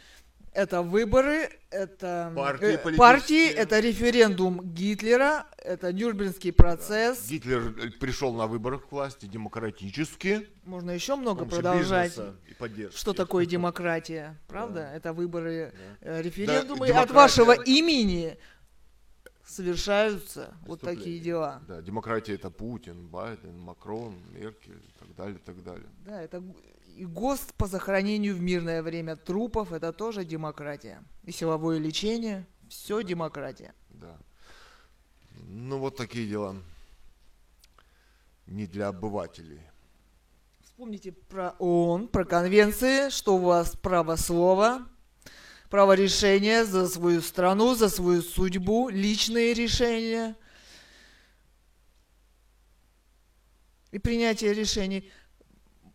это 0.59 0.83
выборы, 0.83 1.51
это 1.71 2.33
Партии 2.35 2.75
э, 2.75 2.97
партии, 2.97 3.47
это 3.49 3.79
референдум 3.79 4.61
Гитлера, 4.75 5.47
это 5.59 5.93
Нюрнбергский 5.93 6.53
процесс. 6.53 7.29
Гитлер 7.29 7.75
э, 7.79 7.91
пришел 7.91 8.35
на 8.35 8.49
выборах 8.49 8.89
к 8.89 8.93
власти 8.93 9.27
демократически. 9.27 10.49
Можно 10.65 10.91
еще 10.91 11.15
много 11.15 11.45
продолжать. 11.45 12.19
и. 12.49 12.89
Что 12.93 13.13
такое 13.13 13.47
демократия, 13.57 14.37
правда? 14.49 14.81
Да. 14.81 14.97
Это 14.97 15.13
выборы, 15.13 15.73
Да. 16.01 16.19
э, 16.19 16.23
референдумы 16.23 16.89
Да, 16.89 17.03
от 17.03 17.13
вашего 17.13 17.53
имени 17.53 18.37
совершаются 19.47 20.55
вот 20.67 20.81
такие 20.81 21.21
дела. 21.21 21.63
Да, 21.69 21.81
демократия 21.83 22.35
это 22.35 22.51
Путин, 22.51 23.07
Байден, 23.07 23.57
Макрон, 23.61 24.17
Меркель 24.33 24.83
и 24.89 24.99
так 24.99 25.15
далее, 25.15 25.37
и 25.37 25.47
так 25.47 25.63
далее. 25.63 25.87
Да, 26.05 26.21
это 26.21 26.43
и 26.99 27.05
ГОСТ 27.05 27.55
по 27.55 27.69
захоронению 27.69 28.35
в 28.35 28.41
мирное 28.41 28.83
время 28.83 29.15
трупов, 29.15 29.73
это 29.73 29.93
тоже 29.93 30.25
демократия. 30.25 31.05
И 31.23 31.31
силовое 31.31 31.79
лечение, 31.79 32.45
все 32.69 33.05
демократия. 33.05 33.73
Да. 33.91 34.19
Ну 35.47 35.79
вот 35.79 35.97
такие 35.97 36.29
дела. 36.29 36.57
Не 38.47 38.67
для 38.67 38.89
обывателей. 38.89 39.61
Вспомните 40.61 41.13
про 41.13 41.51
ООН, 41.61 42.09
про 42.09 42.25
конвенции, 42.25 43.11
что 43.11 43.37
у 43.37 43.43
вас 43.43 43.77
право 43.77 44.17
слова, 44.17 44.89
право 45.71 45.93
решения 45.93 46.65
за 46.65 46.89
свою 46.89 47.21
страну, 47.23 47.77
за 47.77 47.91
свою 47.91 48.23
судьбу, 48.23 48.89
личные 48.89 49.55
решения 49.55 50.37
и 53.93 54.01
принятие 54.01 54.53
решений 54.53 55.09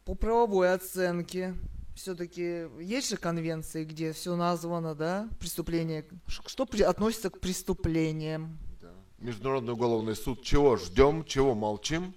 по 0.05 0.15
правовой 0.15 0.73
оценке. 0.73 1.55
Все-таки 1.95 2.67
есть 2.81 3.09
же 3.11 3.17
конвенции, 3.17 3.83
где 3.85 4.13
все 4.13 4.35
названо, 4.35 4.95
да, 4.95 5.29
преступление, 5.39 6.05
что 6.27 6.65
при- 6.65 6.81
относится 6.81 7.29
к 7.29 7.39
преступлениям. 7.39 8.57
Да. 8.81 8.91
Международный 9.19 9.73
уголовный 9.73 10.15
суд. 10.15 10.41
Чего 10.43 10.75
ждем, 10.77 11.23
чего 11.23 11.53
молчим? 11.53 12.15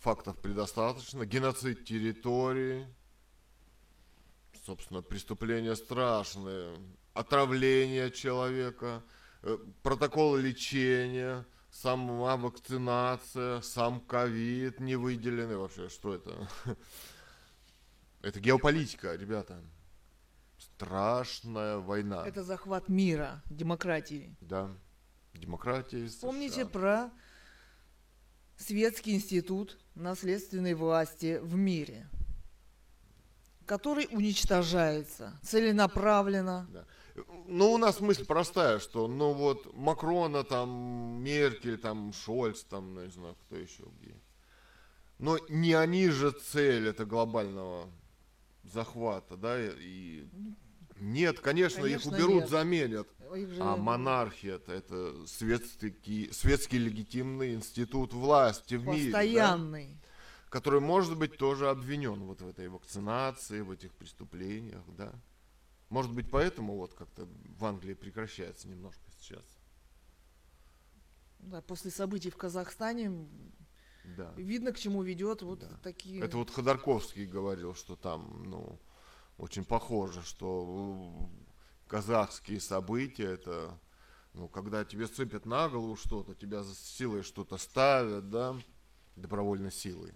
Фактов 0.00 0.36
предостаточно. 0.36 1.24
Геноцид 1.24 1.86
территории. 1.86 2.86
Собственно, 4.66 5.00
преступления 5.02 5.74
страшные. 5.74 6.76
Отравление 7.14 8.10
человека. 8.10 9.02
э, 9.42 9.56
Протоколы 9.82 10.42
лечения. 10.42 11.46
Сама 11.70 12.36
вакцинация. 12.36 13.62
Сам 13.62 14.00
ковид 14.00 14.80
не 14.80 14.96
выделенный. 14.96 15.56
Вообще, 15.56 15.88
что 15.88 16.14
это? 16.14 16.48
Это 18.24 18.40
геополитика, 18.40 19.14
ребята. 19.14 19.62
Страшная 20.56 21.76
война. 21.76 22.26
Это 22.26 22.42
захват 22.42 22.88
мира, 22.88 23.42
демократии. 23.50 24.34
Да. 24.40 24.70
Демократия. 25.34 26.06
из 26.06 26.14
Помните 26.14 26.64
про 26.64 27.10
Светский 28.56 29.14
институт 29.14 29.78
наследственной 29.94 30.72
власти 30.72 31.38
в 31.42 31.54
мире, 31.54 32.08
который 33.66 34.08
уничтожается 34.10 35.38
целенаправленно. 35.42 36.66
Да. 36.72 36.86
Ну, 37.46 37.72
у 37.72 37.78
нас 37.78 38.00
мысль 38.00 38.24
простая, 38.24 38.78
что, 38.78 39.06
ну, 39.06 39.34
вот, 39.34 39.74
Макрона, 39.74 40.44
там, 40.44 41.22
Меркель, 41.22 41.76
там, 41.76 42.12
Шольц, 42.14 42.62
там, 42.62 42.94
ну, 42.94 43.04
не 43.04 43.10
знаю, 43.10 43.36
кто 43.42 43.56
еще 43.56 43.84
где. 44.00 44.16
Но 45.18 45.38
не 45.50 45.74
они 45.74 46.08
же 46.08 46.30
цель 46.30 46.88
это 46.88 47.04
глобального 47.04 47.90
захвата, 48.64 49.36
да, 49.36 49.58
и... 49.60 50.26
Нет, 51.00 51.40
конечно, 51.40 51.80
их 51.84 52.02
Конечно, 52.02 52.12
уберут, 52.12 52.40
нет. 52.42 52.48
заменят. 52.48 53.08
Их 53.34 53.48
же- 53.50 53.60
А 53.62 53.76
монархия 53.76 54.54
это, 54.56 54.72
это 54.72 55.26
светский, 55.26 56.30
светский 56.32 56.78
легитимный 56.78 57.54
институт 57.54 58.12
власти 58.12 58.76
в 58.76 58.86
мире, 58.86 59.10
да, 59.10 59.18
постоянный. 59.18 59.98
который 60.50 60.80
может 60.80 61.18
быть 61.18 61.36
тоже 61.36 61.68
обвинен 61.68 62.22
вот 62.22 62.40
в 62.42 62.46
этой 62.48 62.68
вакцинации, 62.68 63.60
в 63.60 63.72
этих 63.72 63.92
преступлениях, 63.94 64.82
да. 64.96 65.12
Может 65.88 66.12
быть, 66.12 66.30
поэтому 66.30 66.76
вот 66.76 66.94
как-то 66.94 67.26
в 67.58 67.64
Англии 67.64 67.94
прекращается 67.94 68.68
немножко 68.68 69.02
сейчас. 69.18 69.44
Да, 71.40 71.60
после 71.60 71.90
событий 71.90 72.30
в 72.30 72.36
Казахстане 72.36 73.26
Да. 74.04 74.32
видно, 74.36 74.72
к 74.72 74.78
чему 74.78 75.02
ведет 75.02 75.42
вот 75.42 75.60
Да. 75.60 75.78
такие. 75.82 76.22
Это 76.22 76.36
вот 76.36 76.50
Ходорковский 76.50 77.26
говорил, 77.26 77.74
что 77.74 77.96
там, 77.96 78.44
ну, 78.44 78.78
очень 79.38 79.64
похоже, 79.64 80.22
что 80.22 81.28
э, 81.30 81.90
казахские 81.90 82.60
события 82.60 83.24
это, 83.32 83.78
ну, 84.34 84.48
когда 84.48 84.84
тебе 84.84 85.06
сыпят 85.06 85.46
на 85.46 85.68
голову 85.68 85.96
что-то, 85.96 86.34
тебя 86.34 86.62
за 86.62 86.74
силой 86.74 87.22
что-то 87.22 87.56
ставят, 87.56 88.30
да, 88.30 88.56
добровольно 89.16 89.70
силой, 89.70 90.12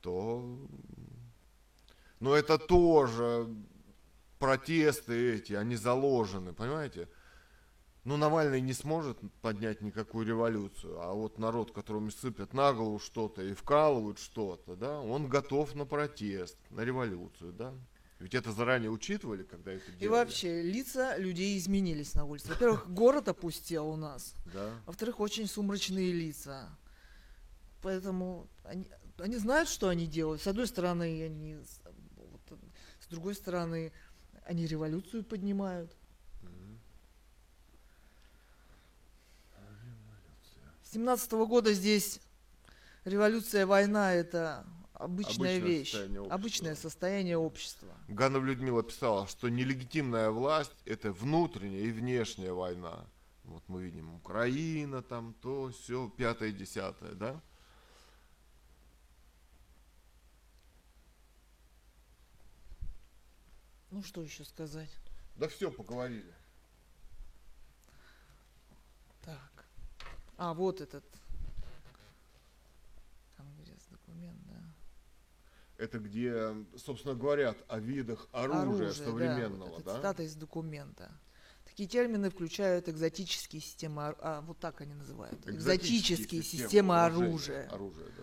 то... 0.00 0.58
Но 2.18 2.34
это 2.34 2.58
тоже 2.58 3.46
протесты 4.38 5.34
эти, 5.34 5.52
они 5.52 5.76
заложены, 5.76 6.54
понимаете? 6.54 7.08
Ну, 8.06 8.16
Навальный 8.16 8.60
не 8.60 8.72
сможет 8.72 9.18
поднять 9.42 9.80
никакую 9.82 10.24
революцию, 10.24 11.00
а 11.00 11.12
вот 11.12 11.38
народ, 11.38 11.72
которому 11.72 12.12
сыпят 12.12 12.54
на 12.54 12.72
голову 12.72 13.00
что-то 13.00 13.42
и 13.42 13.52
вкалывают 13.52 14.20
что-то, 14.20 14.76
да, 14.76 15.00
он 15.00 15.28
готов 15.28 15.74
на 15.74 15.86
протест, 15.86 16.56
на 16.70 16.82
революцию, 16.82 17.52
да. 17.52 17.74
Ведь 18.20 18.36
это 18.36 18.52
заранее 18.52 18.92
учитывали, 18.92 19.42
когда 19.42 19.72
это 19.72 19.86
делали. 19.86 20.04
И 20.04 20.08
вообще, 20.08 20.62
лица 20.62 21.18
людей 21.18 21.58
изменились 21.58 22.14
на 22.14 22.26
улице. 22.26 22.48
Во-первых, 22.48 22.88
город 22.88 23.26
опустел 23.26 23.88
у 23.88 23.96
нас. 23.96 24.36
Да. 24.54 24.70
Во-вторых, 24.86 25.18
очень 25.18 25.48
сумрачные 25.48 26.12
лица. 26.12 26.78
Поэтому 27.82 28.46
они, 28.62 28.88
они 29.18 29.36
знают, 29.36 29.68
что 29.68 29.88
они 29.88 30.06
делают. 30.06 30.40
С 30.40 30.46
одной 30.46 30.68
стороны, 30.68 31.24
они... 31.24 31.56
вот, 32.14 32.58
с 33.00 33.08
другой 33.08 33.34
стороны, 33.34 33.92
они 34.44 34.64
революцию 34.64 35.24
поднимают. 35.24 35.90
С 40.96 40.98
17 40.98 41.32
года 41.32 41.74
здесь 41.74 42.20
революция, 43.04 43.66
война– 43.66 44.14
это 44.14 44.64
обычная 44.94 45.58
Обычное 45.58 45.58
вещь, 45.58 45.90
состояние 45.90 46.20
общества. 46.20 46.34
обычное 46.34 46.74
состояние 46.74 47.36
общества. 47.36 47.94
Ганов 48.08 48.44
Людмила 48.44 48.82
писала, 48.82 49.26
что 49.26 49.50
нелегитимная 49.50 50.30
власть– 50.30 50.72
это 50.86 51.12
внутренняя 51.12 51.82
и 51.82 51.92
внешняя 51.92 52.54
война. 52.54 53.04
Вот 53.44 53.62
мы 53.68 53.82
видим 53.82 54.14
Украина, 54.14 55.02
там 55.02 55.34
то, 55.42 55.70
все, 55.70 56.08
пятое, 56.08 56.50
десятое, 56.50 57.12
да? 57.12 57.42
Ну 63.90 64.02
что 64.02 64.22
еще 64.22 64.46
сказать? 64.46 64.96
Да 65.34 65.46
все, 65.48 65.70
поговорили. 65.70 66.34
Так. 69.20 69.56
А, 70.36 70.52
вот 70.52 70.80
этот. 70.80 71.04
Конгресс 73.36 73.86
документ, 73.90 74.38
да. 74.46 74.62
Это 75.78 75.98
где, 75.98 76.54
собственно, 76.76 77.14
говорят 77.14 77.56
о 77.68 77.78
видах 77.78 78.28
оружия, 78.32 78.92
современного, 78.92 79.70
вот 79.70 79.84
да? 79.84 79.96
цитата 79.96 80.22
из 80.22 80.34
документа. 80.34 81.10
Такие 81.64 81.88
термины 81.88 82.30
включают 82.30 82.88
экзотические 82.88 83.60
системы, 83.60 84.14
а, 84.20 84.40
вот 84.42 84.58
так 84.58 84.80
они 84.80 84.94
называют, 84.94 85.46
экзотические, 85.46 86.42
системы, 86.42 86.90
вооружения, 86.90 87.26
оружия, 87.28 87.68
Оружие, 87.68 88.06
да. 88.16 88.22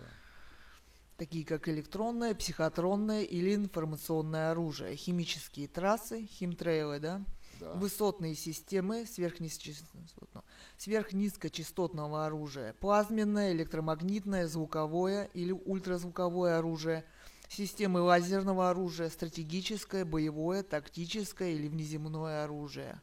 такие 1.18 1.44
как 1.44 1.68
электронное, 1.68 2.34
психотронное 2.34 3.22
или 3.22 3.54
информационное 3.54 4.50
оружие, 4.50 4.96
химические 4.96 5.68
трассы, 5.68 6.26
химтрейлы, 6.26 6.98
да, 6.98 7.24
да. 7.64 7.72
высотные 7.72 8.34
системы 8.34 9.06
сверхнизкочастотного, 9.06 10.44
сверхнизкочастотного 10.76 12.26
оружия, 12.26 12.74
плазменное, 12.74 13.52
электромагнитное, 13.52 14.46
звуковое 14.46 15.30
или 15.34 15.52
ультразвуковое 15.52 16.58
оружие, 16.58 17.04
системы 17.48 18.00
лазерного 18.00 18.70
оружия, 18.70 19.08
стратегическое, 19.08 20.04
боевое, 20.04 20.62
тактическое 20.62 21.52
или 21.52 21.68
внеземное 21.68 22.44
оружие. 22.44 23.00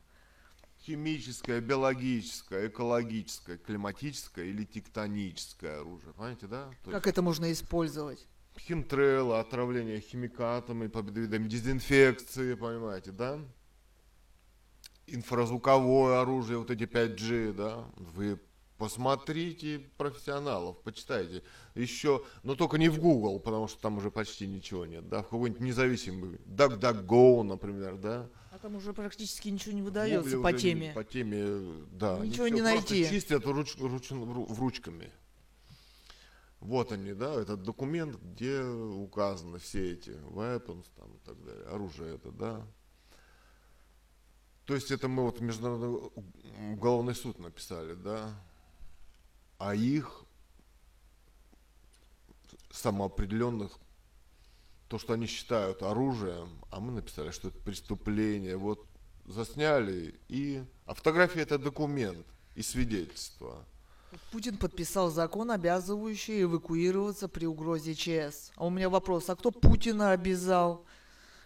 Химическое, 0.80 1.62
биологическое, 1.62 2.68
экологическое, 2.68 3.58
климатическое 3.58 4.46
или 4.46 4.66
тектоническое 4.66 5.80
оружие. 5.80 6.14
Понимаете, 6.14 6.48
да? 6.48 6.72
То 6.84 6.92
Как 6.92 7.06
это 7.06 7.22
можно 7.22 7.52
использовать? 7.52 8.28
химтрелы, 8.58 9.40
отравление 9.40 10.00
химикатами 10.00 10.88
под 10.88 11.10
видом 11.16 11.48
дезинфекции, 11.48 12.54
понимаете, 12.56 13.12
да? 13.12 13.40
Инфразвуковое 15.14 16.22
оружие, 16.22 16.58
вот 16.58 16.72
эти 16.72 16.84
5G, 16.84 17.54
да? 17.54 17.86
Вы 17.98 18.40
посмотрите 18.78 19.80
профессионалов, 19.98 20.82
почитайте. 20.82 21.44
Еще, 21.76 22.24
но 22.44 22.56
только 22.56 22.78
не 22.78 22.90
в 22.90 23.00
Google, 23.00 23.40
потому 23.40 23.68
что 23.68 23.80
там 23.82 23.98
уже 23.98 24.10
почти 24.10 24.48
ничего 24.48 24.86
нет, 24.86 25.08
да? 25.10 25.22
В 25.22 25.30
какой-нибудь 25.30 25.62
независимый 25.62 26.40
DuckDuckGo, 26.46 27.44
например, 27.44 27.98
да? 27.98 28.30
А 28.52 28.58
там 28.58 28.76
уже 28.76 28.94
практически 28.94 29.50
ничего 29.50 29.74
не 29.74 29.82
выдается 29.82 30.40
по 30.40 30.52
теме. 30.54 30.92
По 30.94 31.04
теме, 31.04 31.86
да. 31.92 32.18
Ничего 32.20 32.46
всё 32.48 32.56
не 32.56 32.62
найти. 32.62 33.08
чистят 33.08 33.46
руч- 33.46 33.78
руч- 33.78 34.10
ру- 34.12 34.52
в 34.52 34.60
ручками. 34.60 35.12
Вот 36.60 36.92
они, 36.92 37.14
да, 37.14 37.34
этот 37.42 37.64
документ, 37.64 38.18
где 38.22 38.62
указаны 38.62 39.58
все 39.60 39.94
эти 39.94 40.10
weapons 40.10 40.86
там 40.96 41.10
и 41.14 41.20
так 41.26 41.44
далее, 41.44 41.66
оружие 41.66 42.16
это, 42.16 42.32
да. 42.32 42.68
То 44.72 44.76
есть 44.76 44.90
это 44.90 45.10
мы 45.10 45.24
вот 45.24 45.42
Международный 45.42 46.00
уголовный 46.72 47.14
суд 47.14 47.40
написали, 47.40 47.94
да, 47.94 48.34
а 49.58 49.76
их 49.76 50.24
самоопределенных, 52.70 53.78
то, 54.88 54.98
что 54.98 55.12
они 55.12 55.26
считают 55.26 55.84
оружием, 55.84 56.64
а 56.70 56.80
мы 56.80 56.94
написали, 56.94 57.32
что 57.32 57.50
это 57.50 57.60
преступление, 57.60 58.56
вот 58.56 58.88
засняли, 59.26 60.18
и... 60.30 60.64
А 60.86 60.94
фотография 60.94 61.42
это 61.42 61.58
документ 61.58 62.26
и 62.56 62.62
свидетельство. 62.62 63.66
Путин 64.32 64.56
подписал 64.56 65.12
закон, 65.12 65.52
обязывающий 65.52 66.44
эвакуироваться 66.44 67.28
при 67.28 67.46
угрозе 67.46 67.94
ЧС. 67.94 68.54
А 68.56 68.66
у 68.66 68.70
меня 68.70 68.90
вопрос, 68.90 69.30
а 69.30 69.36
кто 69.36 69.52
Путина 69.52 70.12
обязал 70.12 70.86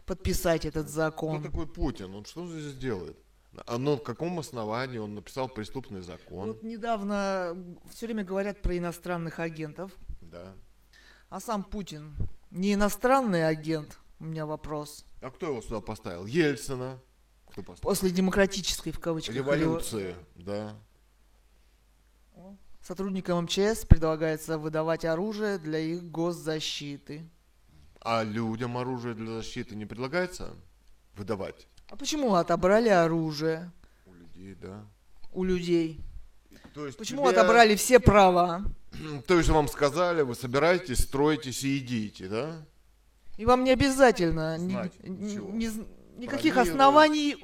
подписать 0.06 0.66
этот 0.66 0.86
Кто 0.86 0.94
закон? 0.94 1.44
такой 1.44 1.68
Путин? 1.68 2.14
Он 2.16 2.26
что 2.26 2.48
здесь 2.48 2.76
делает? 2.76 3.18
А 3.66 3.78
на 3.78 3.98
каком 3.98 4.38
основании 4.40 4.98
он 4.98 5.16
написал 5.16 5.48
преступный 5.48 6.02
закон? 6.02 6.48
Вот 6.50 6.64
недавно 6.64 7.56
все 7.90 8.06
время 8.06 8.24
говорят 8.24 8.62
про 8.62 8.78
иностранных 8.78 9.40
агентов, 9.40 9.92
Да. 10.22 10.54
а 11.30 11.40
сам 11.40 11.64
Путин 11.64 12.16
не 12.52 12.74
иностранный 12.74 13.48
агент? 13.48 13.98
У 14.20 14.26
меня 14.26 14.46
вопрос. 14.46 15.06
А 15.22 15.30
кто 15.32 15.48
его 15.48 15.62
сюда 15.62 15.82
поставил? 15.82 16.26
Ельцина. 16.26 17.00
Кто 17.50 17.62
поставил? 17.64 17.82
После 17.90 18.10
демократической 18.10 18.92
в 18.92 19.00
кавычках 19.00 19.36
Революции, 19.36 20.16
да. 20.36 20.76
рево- 22.36 22.58
сотрудникам 22.82 23.44
МЧС 23.46 23.86
предлагается 23.86 24.58
выдавать 24.58 25.06
оружие 25.06 25.58
для 25.58 25.80
их 25.80 26.04
госзащиты. 26.04 27.28
А 28.08 28.24
людям 28.24 28.78
оружие 28.78 29.16
для 29.16 29.32
защиты 29.34 29.76
не 29.76 29.88
предлагается 29.88 30.54
выдавать? 31.16 31.68
А 31.90 31.96
почему 31.96 32.36
отобрали 32.36 32.88
оружие 32.90 33.72
У 34.06 34.14
людей, 34.14 34.56
да. 34.62 34.86
у 35.34 35.44
людей? 35.44 36.00
То 36.76 36.86
есть 36.86 37.00
Почему 37.00 37.22
тебе- 37.24 37.32
отобрали 37.32 37.76
все 37.76 38.00
права? 38.00 38.62
То 39.28 39.38
есть 39.40 39.50
вам 39.50 39.68
сказали, 39.68 40.22
вы 40.22 40.36
собираетесь, 40.36 41.00
строитесь 41.00 41.64
и 41.64 41.70
едите, 41.70 42.28
да? 42.28 42.64
И 43.38 43.46
вам 43.46 43.64
не 43.64 43.72
обязательно 43.72 44.60
Знать 44.60 44.94
ни- 45.04 45.38
ни 45.38 45.70
никаких 46.20 46.58
оснований, 46.58 47.38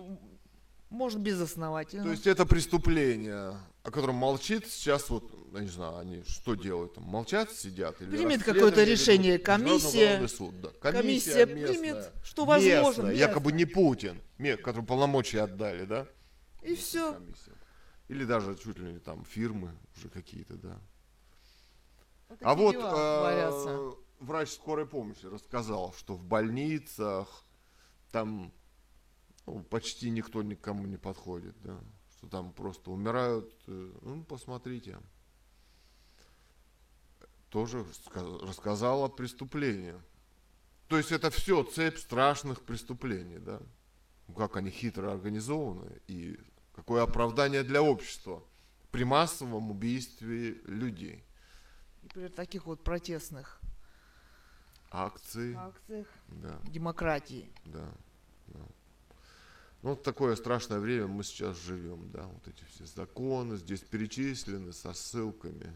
может 0.92 1.20
безосновательно. 1.22 2.04
То 2.04 2.12
есть 2.12 2.28
это 2.28 2.46
преступление, 2.46 3.56
о 3.84 3.90
котором 3.90 4.16
молчит 4.16 4.68
сейчас 4.68 5.10
вот, 5.10 5.32
я 5.54 5.62
не 5.62 5.68
знаю, 5.68 5.98
они 5.98 6.24
что 6.24 6.56
делают 6.56 6.94
там, 6.94 7.04
молчат, 7.06 7.52
сидят 7.52 8.00
или 8.02 8.12
Примет 8.12 8.44
какое-то 8.44 8.84
решение 8.84 9.38
Международный 9.38 9.80
комиссия. 9.80 10.28
суд, 10.28 10.62
да. 10.62 10.70
Комиссия 10.80 11.46
местная, 11.46 11.74
примет, 11.74 12.12
что 12.24 12.46
возможно, 12.46 12.88
местная, 12.88 13.06
местная. 13.06 13.16
якобы 13.16 13.52
не 13.52 13.66
Путин, 13.66 14.22
который 14.64 14.86
полномочия 14.86 15.42
отдали, 15.42 15.86
да? 15.86 16.08
И 16.62 16.76
все. 16.76 17.14
Комиссия. 17.14 17.54
Или 18.08 18.26
даже 18.26 18.56
чуть 18.56 18.78
ли 18.78 18.94
не 18.94 19.00
там 19.00 19.26
фирмы 19.26 19.72
уже 19.96 20.10
какие-то, 20.10 20.56
да. 20.56 20.80
А 22.42 22.56
вот 22.56 22.76
э, 22.76 23.92
врач 24.20 24.50
скорой 24.50 24.86
помощи 24.86 25.26
рассказал, 25.26 25.94
что 25.98 26.14
в 26.14 26.24
больницах 26.24 27.46
там 28.12 28.54
ну, 29.46 29.64
почти 29.64 30.10
никто 30.10 30.44
никому 30.44 30.86
не 30.86 30.98
подходит, 30.98 31.56
да, 31.62 31.80
что 32.22 32.30
там 32.30 32.54
просто 32.54 32.92
умирают. 32.92 33.52
э, 33.68 33.92
Ну, 34.04 34.24
посмотрите. 34.24 35.00
Тоже 37.50 37.80
ска- 37.80 38.48
рассказал 38.48 39.04
о 39.04 39.10
преступлении. 39.10 39.96
То 40.88 40.98
есть 40.98 41.12
это 41.12 41.30
все 41.32 41.64
цепь 41.64 41.98
страшных 41.98 42.62
преступлений, 42.62 43.40
да. 43.40 43.60
Ну, 44.28 44.34
Как 44.36 44.56
они 44.56 44.70
хитро 44.70 45.12
организованы 45.12 46.00
и 46.08 46.40
какое 46.76 47.02
оправдание 47.04 47.64
для 47.64 47.82
общества 47.82 48.44
при 48.92 49.04
массовом 49.04 49.72
убийстве 49.72 50.54
людей. 50.66 51.24
И 52.04 52.08
при 52.08 52.28
таких 52.28 52.66
вот 52.68 52.84
протестных 52.84 53.60
Акции, 54.92 55.56
акциях 55.56 56.08
да. 56.28 56.60
демократии. 56.66 57.52
Да, 57.66 57.90
да. 58.48 58.60
Ну, 59.82 59.92
вот 59.92 60.04
такое 60.04 60.36
страшное 60.36 60.80
время 60.80 61.08
мы 61.08 61.24
сейчас 61.24 61.58
живем, 61.58 62.12
да, 62.12 62.24
вот 62.24 62.48
эти 62.48 62.64
все 62.66 62.86
законы 62.86 63.58
здесь 63.58 63.80
перечислены 63.80 64.74
со 64.74 64.94
ссылками. 64.94 65.76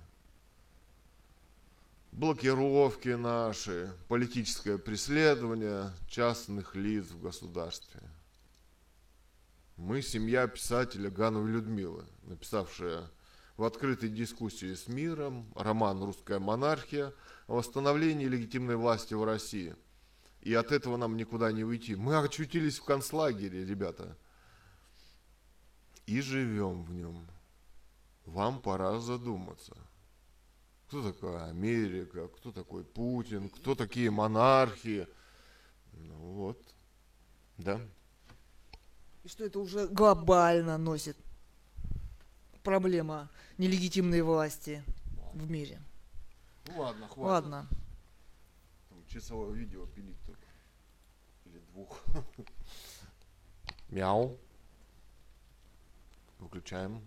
блокировки 2.12 3.10
наши, 3.10 3.92
политическое 4.08 4.78
преследование 4.78 5.92
частных 6.08 6.76
лиц 6.76 7.08
в 7.08 7.20
государстве. 7.20 8.00
Мы 9.76 10.02
семья 10.02 10.48
писателя 10.48 11.10
Гановой 11.10 11.52
Людмилы, 11.52 12.06
написавшая 12.24 13.10
в 13.58 13.64
открытой 13.64 14.10
дискуссии 14.10 14.74
с 14.74 14.88
миром 14.88 15.52
роман 15.56 16.02
«Русская 16.02 16.40
монархия» 16.40 17.12
о 17.48 17.56
восстановлении 17.56 18.26
легитимной 18.26 18.76
власти 18.76 19.14
в 19.14 19.24
России. 19.24 19.76
И 20.46 20.54
от 20.54 20.72
этого 20.72 20.96
нам 20.96 21.18
никуда 21.18 21.52
не 21.52 21.64
уйти. 21.64 21.96
Мы 21.96 22.16
очутились 22.18 22.78
в 22.78 22.86
концлагере, 22.86 23.66
ребята. 23.66 24.16
И 26.06 26.22
живем 26.22 26.84
в 26.84 26.94
нем. 26.94 27.28
Вам 28.26 28.62
пора 28.62 29.00
задуматься. 29.00 29.76
Кто 30.88 31.12
такая 31.12 31.50
Америка, 31.50 32.28
кто 32.28 32.52
такой 32.52 32.84
Путин, 32.84 33.50
кто 33.50 33.74
такие 33.74 34.12
монархии. 34.12 35.08
Ну 35.94 36.16
вот, 36.16 36.62
да. 37.58 37.82
И 39.24 39.28
что 39.28 39.46
это 39.46 39.60
уже 39.60 39.88
глобально 39.88 40.78
носит 40.78 41.18
проблема 42.64 43.32
нелегитимной 43.58 44.22
власти 44.22 44.84
в 45.34 45.50
мире. 45.50 45.82
Ну 46.68 46.82
ладно, 46.82 47.08
хватит. 47.08 47.18
Ладно. 47.18 47.68
Там 48.90 49.04
часовое 49.08 49.54
видео 49.54 49.88
пилить 49.88 50.20
двух. 51.76 52.02
Мяу. 53.90 54.38
Выключаем. 56.40 57.02